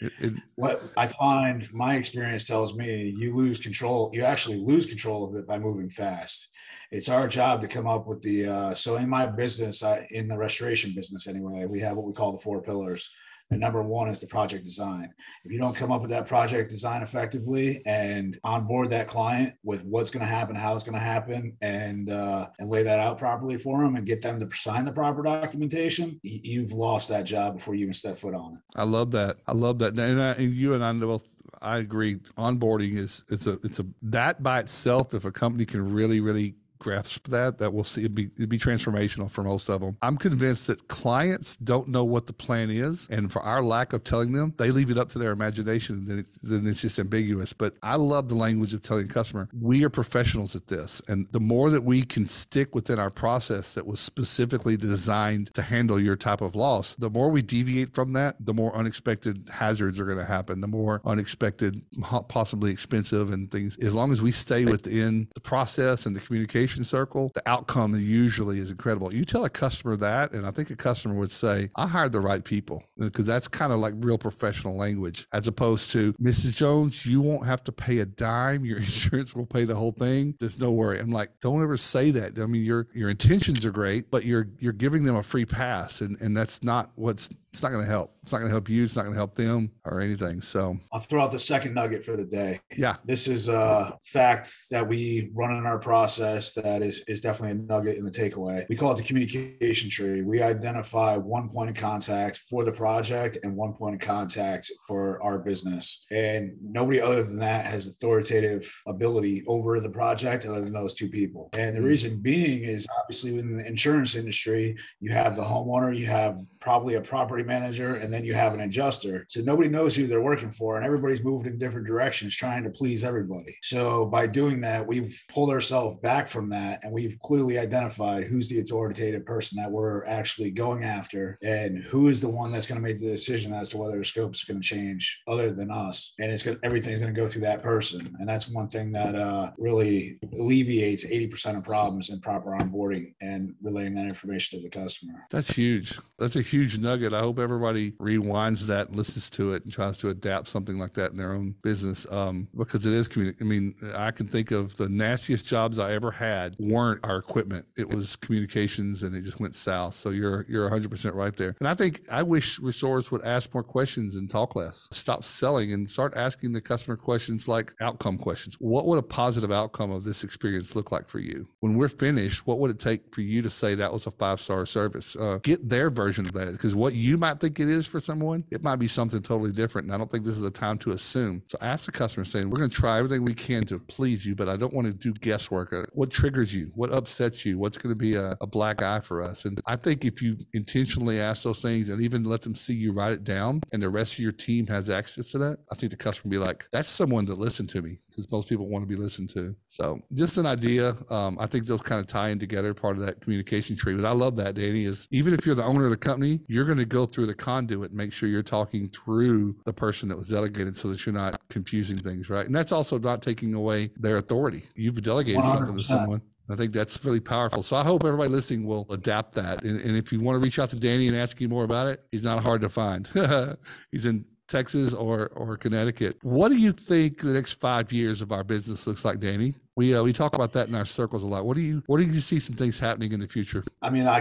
It, 0.00 0.12
it, 0.20 0.32
what 0.54 0.82
I 0.96 1.06
find, 1.06 1.66
my 1.72 1.96
experience 1.96 2.44
tells 2.44 2.74
me, 2.74 3.14
you 3.16 3.36
lose 3.36 3.58
control. 3.58 4.10
You 4.12 4.24
actually 4.24 4.58
lose 4.58 4.86
control 4.86 5.24
of 5.24 5.34
it 5.36 5.46
by 5.46 5.58
moving 5.58 5.88
fast 5.88 6.48
it's 6.90 7.08
our 7.08 7.28
job 7.28 7.60
to 7.60 7.68
come 7.68 7.86
up 7.86 8.06
with 8.06 8.20
the 8.22 8.46
uh, 8.46 8.74
so 8.74 8.96
in 8.96 9.08
my 9.08 9.26
business 9.26 9.82
I, 9.82 10.06
in 10.10 10.28
the 10.28 10.36
restoration 10.36 10.92
business 10.94 11.26
anyway 11.26 11.66
we 11.66 11.80
have 11.80 11.96
what 11.96 12.06
we 12.06 12.12
call 12.12 12.32
the 12.32 12.42
four 12.42 12.62
pillars 12.62 13.10
and 13.50 13.60
number 13.60 13.82
one 13.82 14.08
is 14.08 14.20
the 14.20 14.26
project 14.26 14.64
design 14.64 15.12
if 15.44 15.52
you 15.52 15.58
don't 15.58 15.74
come 15.74 15.90
up 15.90 16.00
with 16.00 16.10
that 16.10 16.26
project 16.26 16.70
design 16.70 17.02
effectively 17.02 17.82
and 17.86 18.38
onboard 18.44 18.88
that 18.88 19.08
client 19.08 19.54
with 19.62 19.84
what's 19.84 20.10
going 20.10 20.20
to 20.20 20.26
happen 20.26 20.54
how 20.54 20.74
it's 20.74 20.84
going 20.84 20.94
to 20.94 21.00
happen 21.00 21.56
and 21.60 22.10
uh, 22.10 22.48
and 22.58 22.68
lay 22.68 22.82
that 22.82 23.00
out 23.00 23.18
properly 23.18 23.56
for 23.56 23.82
them 23.82 23.96
and 23.96 24.06
get 24.06 24.22
them 24.22 24.38
to 24.38 24.56
sign 24.56 24.84
the 24.84 24.92
proper 24.92 25.22
documentation 25.22 26.18
you've 26.22 26.72
lost 26.72 27.08
that 27.08 27.22
job 27.22 27.56
before 27.56 27.74
you 27.74 27.82
even 27.82 27.92
step 27.92 28.16
foot 28.16 28.34
on 28.34 28.54
it 28.54 28.60
i 28.76 28.84
love 28.84 29.10
that 29.10 29.36
i 29.46 29.52
love 29.52 29.78
that 29.78 29.98
and, 29.98 30.20
I, 30.20 30.32
and 30.32 30.52
you 30.52 30.74
and 30.74 30.84
i 30.84 30.92
both 30.92 31.24
I 31.62 31.78
agree. 31.78 32.16
Onboarding 32.38 32.96
is 32.96 33.24
it's 33.28 33.46
a 33.46 33.58
it's 33.64 33.80
a 33.80 33.86
that 34.02 34.42
by 34.42 34.60
itself. 34.60 35.14
If 35.14 35.24
a 35.24 35.32
company 35.32 35.64
can 35.64 35.92
really 35.92 36.20
really 36.20 36.54
grasp 36.80 37.28
that, 37.28 37.58
that 37.58 37.72
will 37.72 37.84
see 37.84 38.04
it 38.04 38.14
be, 38.14 38.30
it'd 38.34 38.48
be 38.48 38.58
transformational 38.58 39.30
for 39.30 39.44
most 39.44 39.68
of 39.68 39.80
them. 39.80 39.96
I'm 40.02 40.16
convinced 40.16 40.66
that 40.66 40.88
clients 40.88 41.56
don't 41.56 41.86
know 41.88 42.04
what 42.04 42.26
the 42.26 42.32
plan 42.32 42.70
is. 42.70 43.06
And 43.10 43.32
for 43.32 43.40
our 43.42 43.62
lack 43.62 43.92
of 43.92 44.02
telling 44.02 44.32
them, 44.32 44.52
they 44.58 44.70
leave 44.70 44.90
it 44.90 44.98
up 44.98 45.08
to 45.10 45.18
their 45.18 45.30
imagination 45.30 45.96
and 45.96 46.08
then, 46.08 46.18
it, 46.18 46.26
then 46.42 46.66
it's 46.66 46.82
just 46.82 46.98
ambiguous. 46.98 47.52
But 47.52 47.74
I 47.82 47.94
love 47.96 48.28
the 48.28 48.34
language 48.34 48.74
of 48.74 48.82
telling 48.82 49.04
a 49.04 49.08
customer, 49.08 49.48
we 49.60 49.84
are 49.84 49.90
professionals 49.90 50.56
at 50.56 50.66
this. 50.66 51.00
And 51.06 51.28
the 51.30 51.40
more 51.40 51.70
that 51.70 51.84
we 51.84 52.02
can 52.02 52.26
stick 52.26 52.74
within 52.74 52.98
our 52.98 53.10
process 53.10 53.74
that 53.74 53.86
was 53.86 54.00
specifically 54.00 54.76
designed 54.76 55.52
to 55.54 55.62
handle 55.62 56.00
your 56.00 56.16
type 56.16 56.40
of 56.40 56.56
loss, 56.56 56.94
the 56.96 57.10
more 57.10 57.28
we 57.28 57.42
deviate 57.42 57.94
from 57.94 58.12
that, 58.14 58.34
the 58.40 58.54
more 58.54 58.74
unexpected 58.74 59.48
hazards 59.52 60.00
are 60.00 60.06
going 60.06 60.18
to 60.18 60.24
happen, 60.24 60.60
the 60.60 60.66
more 60.66 61.02
unexpected, 61.04 61.84
possibly 62.28 62.72
expensive 62.72 63.32
and 63.32 63.50
things. 63.50 63.76
As 63.82 63.94
long 63.94 64.12
as 64.12 64.22
we 64.22 64.32
stay 64.32 64.64
within 64.64 65.28
the 65.34 65.40
process 65.40 66.06
and 66.06 66.16
the 66.16 66.20
communication, 66.20 66.69
communication 66.70 66.84
circle, 66.84 67.30
the 67.34 67.48
outcome 67.48 67.94
usually 67.94 68.58
is 68.58 68.70
incredible. 68.70 69.12
You 69.12 69.24
tell 69.24 69.44
a 69.44 69.50
customer 69.50 69.96
that, 69.96 70.32
and 70.32 70.46
I 70.46 70.50
think 70.50 70.70
a 70.70 70.76
customer 70.76 71.14
would 71.14 71.30
say, 71.30 71.68
I 71.76 71.86
hired 71.86 72.12
the 72.12 72.20
right 72.20 72.44
people 72.44 72.84
uh, 73.00 73.04
because 73.04 73.26
that's 73.26 73.48
kind 73.48 73.72
of 73.72 73.78
like 73.80 73.94
real 73.98 74.18
professional 74.18 74.76
language 74.76 75.26
as 75.32 75.48
opposed 75.48 75.90
to 75.92 76.12
Mrs. 76.14 76.56
Jones, 76.56 77.04
you 77.04 77.20
won't 77.20 77.46
have 77.46 77.62
to 77.64 77.72
pay 77.72 77.98
a 77.98 78.06
dime. 78.06 78.64
Your 78.64 78.78
insurance 78.90 79.34
will 79.34 79.46
pay 79.46 79.64
the 79.64 79.74
whole 79.74 79.92
thing. 79.92 80.34
There's 80.38 80.60
no 80.60 80.70
worry. 80.70 80.98
I'm 80.98 81.10
like, 81.10 81.30
don't 81.40 81.62
ever 81.62 81.76
say 81.76 82.10
that. 82.12 82.38
I 82.38 82.46
mean, 82.46 82.64
your 82.64 82.86
your 82.94 83.10
intentions 83.10 83.64
are 83.64 83.70
great, 83.70 84.10
but 84.10 84.24
you're 84.24 84.48
you're 84.58 84.72
giving 84.72 85.04
them 85.04 85.16
a 85.16 85.22
free 85.22 85.44
pass 85.44 86.00
and, 86.00 86.20
and 86.20 86.36
that's 86.36 86.62
not 86.62 86.90
what's 86.94 87.28
it's 87.52 87.62
not 87.62 87.72
going 87.72 87.84
to 87.84 87.90
help. 87.90 88.14
It's 88.22 88.32
not 88.32 88.38
going 88.38 88.48
to 88.48 88.54
help 88.54 88.68
you. 88.68 88.84
It's 88.84 88.94
not 88.94 89.02
going 89.02 89.14
to 89.14 89.18
help 89.18 89.34
them 89.34 89.70
or 89.84 90.00
anything. 90.00 90.40
So 90.40 90.78
I'll 90.92 91.00
throw 91.00 91.22
out 91.22 91.32
the 91.32 91.38
second 91.38 91.74
nugget 91.74 92.04
for 92.04 92.16
the 92.16 92.24
day. 92.24 92.60
Yeah. 92.76 92.96
This 93.04 93.26
is 93.26 93.48
a 93.48 93.98
fact 94.04 94.52
that 94.70 94.86
we 94.86 95.30
run 95.34 95.56
in 95.56 95.66
our 95.66 95.78
process 95.78 96.52
that 96.54 96.82
is, 96.82 97.02
is 97.08 97.20
definitely 97.20 97.58
a 97.58 97.66
nugget 97.66 97.96
in 97.96 98.04
the 98.04 98.10
takeaway. 98.10 98.66
We 98.68 98.76
call 98.76 98.92
it 98.92 98.98
the 98.98 99.02
communication 99.02 99.90
tree. 99.90 100.22
We 100.22 100.42
identify 100.42 101.16
one 101.16 101.48
point 101.48 101.70
of 101.70 101.76
contact 101.76 102.38
for 102.48 102.64
the 102.64 102.72
project 102.72 103.38
and 103.42 103.56
one 103.56 103.72
point 103.72 103.96
of 103.96 104.00
contact 104.00 104.70
for 104.86 105.20
our 105.22 105.38
business. 105.38 106.06
And 106.12 106.52
nobody 106.62 107.00
other 107.00 107.24
than 107.24 107.40
that 107.40 107.64
has 107.64 107.88
authoritative 107.88 108.72
ability 108.86 109.42
over 109.48 109.80
the 109.80 109.90
project 109.90 110.46
other 110.46 110.60
than 110.60 110.72
those 110.72 110.94
two 110.94 111.08
people. 111.08 111.50
And 111.54 111.74
the 111.74 111.80
mm-hmm. 111.80 111.88
reason 111.88 112.20
being 112.20 112.62
is 112.62 112.86
obviously 113.00 113.38
in 113.38 113.56
the 113.56 113.66
insurance 113.66 114.14
industry, 114.14 114.76
you 115.00 115.10
have 115.10 115.34
the 115.34 115.42
homeowner, 115.42 115.96
you 115.96 116.06
have 116.06 116.38
probably 116.60 116.94
a 116.94 117.00
property 117.00 117.39
property 117.40 117.60
manager, 117.60 117.96
and 117.96 118.12
then 118.12 118.24
you 118.24 118.34
have 118.34 118.54
an 118.54 118.60
adjuster. 118.60 119.24
So 119.28 119.40
nobody 119.40 119.68
knows 119.68 119.94
who 119.94 120.06
they're 120.06 120.20
working 120.20 120.50
for, 120.50 120.76
and 120.76 120.84
everybody's 120.84 121.22
moving 121.22 121.52
in 121.52 121.58
different 121.58 121.86
directions 121.86 122.36
trying 122.36 122.64
to 122.64 122.70
please 122.70 123.04
everybody. 123.04 123.56
So 123.62 124.06
by 124.06 124.26
doing 124.26 124.60
that, 124.62 124.86
we've 124.86 125.20
pulled 125.28 125.50
ourselves 125.50 125.98
back 125.98 126.28
from 126.28 126.50
that 126.50 126.80
and 126.82 126.92
we've 126.92 127.18
clearly 127.22 127.58
identified 127.58 128.24
who's 128.24 128.48
the 128.48 128.60
authoritative 128.60 129.24
person 129.24 129.56
that 129.60 129.70
we're 129.70 130.04
actually 130.06 130.50
going 130.50 130.84
after 130.84 131.38
and 131.42 131.78
who 131.84 132.08
is 132.08 132.20
the 132.20 132.28
one 132.28 132.52
that's 132.52 132.66
going 132.66 132.80
to 132.80 132.86
make 132.86 133.00
the 133.00 133.10
decision 133.10 133.52
as 133.52 133.68
to 133.70 133.78
whether 133.78 133.98
the 133.98 134.04
scope's 134.04 134.44
going 134.44 134.60
to 134.60 134.66
change 134.66 135.20
other 135.28 135.50
than 135.50 135.70
us. 135.70 136.14
And 136.18 136.30
it's 136.30 136.42
going 136.42 136.58
everything's 136.62 136.98
going 136.98 137.14
to 137.14 137.20
go 137.20 137.28
through 137.28 137.42
that 137.42 137.62
person. 137.62 138.16
And 138.18 138.28
that's 138.28 138.48
one 138.48 138.68
thing 138.68 138.92
that 138.92 139.14
uh, 139.14 139.52
really 139.58 140.18
alleviates 140.32 141.06
80% 141.06 141.58
of 141.58 141.64
problems 141.64 142.10
in 142.10 142.20
proper 142.20 142.50
onboarding 142.50 143.14
and 143.20 143.54
relaying 143.62 143.94
that 143.94 144.04
information 144.04 144.58
to 144.58 144.62
the 144.62 144.70
customer. 144.70 145.26
That's 145.30 145.50
huge. 145.50 145.98
That's 146.18 146.36
a 146.36 146.42
huge 146.42 146.78
nugget. 146.78 147.12
I 147.12 147.20
hope 147.30 147.38
everybody 147.38 147.92
rewinds 147.92 148.66
that, 148.66 148.92
listens 148.92 149.30
to 149.30 149.54
it, 149.54 149.62
and 149.62 149.72
tries 149.72 149.96
to 149.96 150.08
adapt 150.08 150.48
something 150.48 150.78
like 150.78 150.92
that 150.94 151.12
in 151.12 151.16
their 151.16 151.32
own 151.32 151.54
business 151.62 152.04
um, 152.10 152.48
because 152.56 152.86
it 152.86 152.92
is 152.92 153.06
community. 153.06 153.38
I 153.40 153.44
mean, 153.44 153.72
I 153.94 154.10
can 154.10 154.26
think 154.26 154.50
of 154.50 154.76
the 154.76 154.88
nastiest 154.88 155.46
jobs 155.46 155.78
I 155.78 155.92
ever 155.92 156.10
had 156.10 156.56
weren't 156.58 156.98
our 157.04 157.18
equipment. 157.18 157.66
It 157.76 157.88
was 157.88 158.16
communications, 158.16 159.04
and 159.04 159.14
it 159.14 159.22
just 159.22 159.38
went 159.38 159.54
south. 159.54 159.94
So 159.94 160.10
you're 160.10 160.44
you're 160.48 160.64
100 160.64 160.90
percent 160.90 161.14
right 161.14 161.36
there. 161.36 161.54
And 161.60 161.68
I 161.68 161.74
think 161.74 162.00
I 162.10 162.24
wish 162.24 162.58
resort 162.58 163.12
would 163.12 163.22
ask 163.22 163.54
more 163.54 163.62
questions 163.62 164.16
and 164.16 164.28
talk 164.28 164.56
less. 164.56 164.88
Stop 164.90 165.22
selling 165.22 165.72
and 165.72 165.88
start 165.88 166.14
asking 166.16 166.52
the 166.52 166.60
customer 166.60 166.96
questions 166.96 167.46
like 167.46 167.72
outcome 167.80 168.18
questions. 168.18 168.56
What 168.58 168.86
would 168.86 168.98
a 168.98 169.02
positive 169.02 169.52
outcome 169.52 169.92
of 169.92 170.02
this 170.02 170.24
experience 170.24 170.74
look 170.74 170.90
like 170.90 171.08
for 171.08 171.20
you? 171.20 171.46
When 171.60 171.76
we're 171.76 171.88
finished, 171.88 172.44
what 172.48 172.58
would 172.58 172.72
it 172.72 172.80
take 172.80 173.14
for 173.14 173.20
you 173.20 173.40
to 173.42 173.50
say 173.50 173.76
that 173.76 173.92
was 173.92 174.08
a 174.08 174.10
five 174.10 174.40
star 174.40 174.66
service? 174.66 175.14
Uh, 175.14 175.38
get 175.44 175.68
their 175.68 175.90
version 175.90 176.26
of 176.26 176.32
that 176.32 176.50
because 176.50 176.74
what 176.74 176.94
you 176.94 177.19
might 177.20 177.38
think 177.38 177.60
it 177.60 177.68
is 177.68 177.86
for 177.86 178.00
someone, 178.00 178.44
it 178.50 178.64
might 178.64 178.76
be 178.76 178.88
something 178.88 179.22
totally 179.22 179.52
different. 179.52 179.86
And 179.86 179.94
I 179.94 179.98
don't 179.98 180.10
think 180.10 180.24
this 180.24 180.36
is 180.36 180.42
a 180.42 180.50
time 180.50 180.78
to 180.78 180.92
assume. 180.92 181.42
So 181.46 181.58
ask 181.60 181.86
the 181.86 181.92
customer 181.92 182.24
saying, 182.24 182.48
we're 182.48 182.58
going 182.58 182.70
to 182.70 182.76
try 182.76 182.98
everything 182.98 183.24
we 183.24 183.34
can 183.34 183.64
to 183.66 183.78
please 183.78 184.24
you, 184.26 184.34
but 184.34 184.48
I 184.48 184.56
don't 184.56 184.72
want 184.72 184.86
to 184.86 184.92
do 184.92 185.12
guesswork. 185.12 185.72
Uh, 185.72 185.84
what 185.92 186.10
triggers 186.10 186.54
you? 186.54 186.72
What 186.74 186.92
upsets 186.92 187.44
you? 187.44 187.58
What's 187.58 187.78
going 187.78 187.94
to 187.94 187.98
be 187.98 188.14
a, 188.14 188.36
a 188.40 188.46
black 188.46 188.82
eye 188.82 189.00
for 189.00 189.22
us? 189.22 189.44
And 189.44 189.60
I 189.66 189.76
think 189.76 190.04
if 190.04 190.22
you 190.22 190.36
intentionally 190.54 191.20
ask 191.20 191.42
those 191.42 191.62
things 191.62 191.90
and 191.90 192.00
even 192.00 192.24
let 192.24 192.42
them 192.42 192.54
see 192.54 192.74
you 192.74 192.92
write 192.92 193.12
it 193.12 193.24
down 193.24 193.60
and 193.72 193.82
the 193.82 193.90
rest 193.90 194.14
of 194.14 194.20
your 194.20 194.32
team 194.32 194.66
has 194.68 194.88
access 194.90 195.30
to 195.32 195.38
that, 195.38 195.58
I 195.70 195.74
think 195.74 195.90
the 195.90 195.96
customer 195.98 196.30
will 196.30 196.40
be 196.40 196.46
like, 196.46 196.66
that's 196.72 196.90
someone 196.90 197.26
to 197.26 197.34
listen 197.34 197.66
to 197.68 197.82
me 197.82 197.98
because 198.08 198.30
most 198.32 198.48
people 198.48 198.68
want 198.68 198.82
to 198.82 198.86
be 198.86 198.96
listened 198.96 199.28
to. 199.30 199.54
So 199.66 200.00
just 200.14 200.38
an 200.38 200.46
idea. 200.46 200.94
Um, 201.10 201.36
I 201.38 201.46
think 201.46 201.66
those 201.66 201.82
kind 201.82 202.00
of 202.00 202.06
tie 202.06 202.30
in 202.30 202.38
together, 202.38 202.72
part 202.74 202.96
of 202.96 203.04
that 203.04 203.20
communication 203.20 203.76
tree. 203.76 203.94
But 203.94 204.06
I 204.06 204.12
love 204.12 204.36
that, 204.36 204.54
Danny, 204.54 204.84
is 204.84 205.06
even 205.10 205.34
if 205.34 205.44
you're 205.44 205.54
the 205.54 205.64
owner 205.64 205.84
of 205.84 205.90
the 205.90 205.96
company, 205.96 206.40
you're 206.48 206.64
going 206.64 206.78
to 206.78 206.84
go 206.84 207.06
through 207.12 207.26
the 207.26 207.34
conduit 207.34 207.90
and 207.90 207.98
make 207.98 208.12
sure 208.12 208.28
you're 208.28 208.42
talking 208.42 208.88
through 208.88 209.56
the 209.64 209.72
person 209.72 210.08
that 210.08 210.16
was 210.16 210.28
delegated 210.28 210.76
so 210.76 210.88
that 210.88 211.04
you're 211.04 211.14
not 211.14 211.40
confusing 211.48 211.96
things, 211.96 212.30
right? 212.30 212.46
And 212.46 212.54
that's 212.54 212.72
also 212.72 212.98
not 212.98 213.22
taking 213.22 213.54
away 213.54 213.90
their 213.96 214.16
authority. 214.16 214.62
You've 214.74 215.00
delegated 215.02 215.42
100%. 215.42 215.52
something 215.52 215.76
to 215.76 215.82
someone. 215.82 216.22
I 216.48 216.56
think 216.56 216.72
that's 216.72 217.04
really 217.04 217.20
powerful. 217.20 217.62
So 217.62 217.76
I 217.76 217.84
hope 217.84 218.04
everybody 218.04 218.28
listening 218.28 218.64
will 218.64 218.86
adapt 218.90 219.34
that. 219.34 219.62
And, 219.62 219.80
and, 219.80 219.96
if 219.96 220.12
you 220.12 220.20
want 220.20 220.34
to 220.34 220.40
reach 220.40 220.58
out 220.58 220.68
to 220.70 220.76
Danny 220.76 221.06
and 221.06 221.16
ask 221.16 221.40
him 221.40 221.50
more 221.50 221.62
about 221.62 221.86
it, 221.86 222.02
he's 222.10 222.24
not 222.24 222.42
hard 222.42 222.60
to 222.62 222.68
find. 222.68 223.06
he's 223.92 224.04
in 224.04 224.24
Texas 224.48 224.92
or 224.92 225.28
or 225.28 225.56
Connecticut. 225.56 226.18
What 226.22 226.48
do 226.48 226.56
you 226.56 226.72
think 226.72 227.20
the 227.20 227.32
next 227.32 227.54
five 227.54 227.92
years 227.92 228.20
of 228.20 228.32
our 228.32 228.42
business 228.42 228.86
looks 228.86 229.04
like, 229.04 229.20
Danny? 229.20 229.54
We 229.80 229.96
uh, 229.96 230.02
we 230.02 230.12
talk 230.12 230.34
about 230.34 230.52
that 230.52 230.68
in 230.68 230.74
our 230.74 230.84
circles 230.84 231.24
a 231.24 231.26
lot. 231.26 231.46
What 231.46 231.56
do 231.56 231.62
you 231.62 231.82
what 231.86 232.00
do 232.00 232.04
you 232.04 232.20
see 232.20 232.38
some 232.38 232.54
things 232.54 232.78
happening 232.78 233.12
in 233.12 233.20
the 233.20 233.26
future? 233.26 233.64
I 233.80 233.88
mean, 233.88 234.06
I 234.06 234.18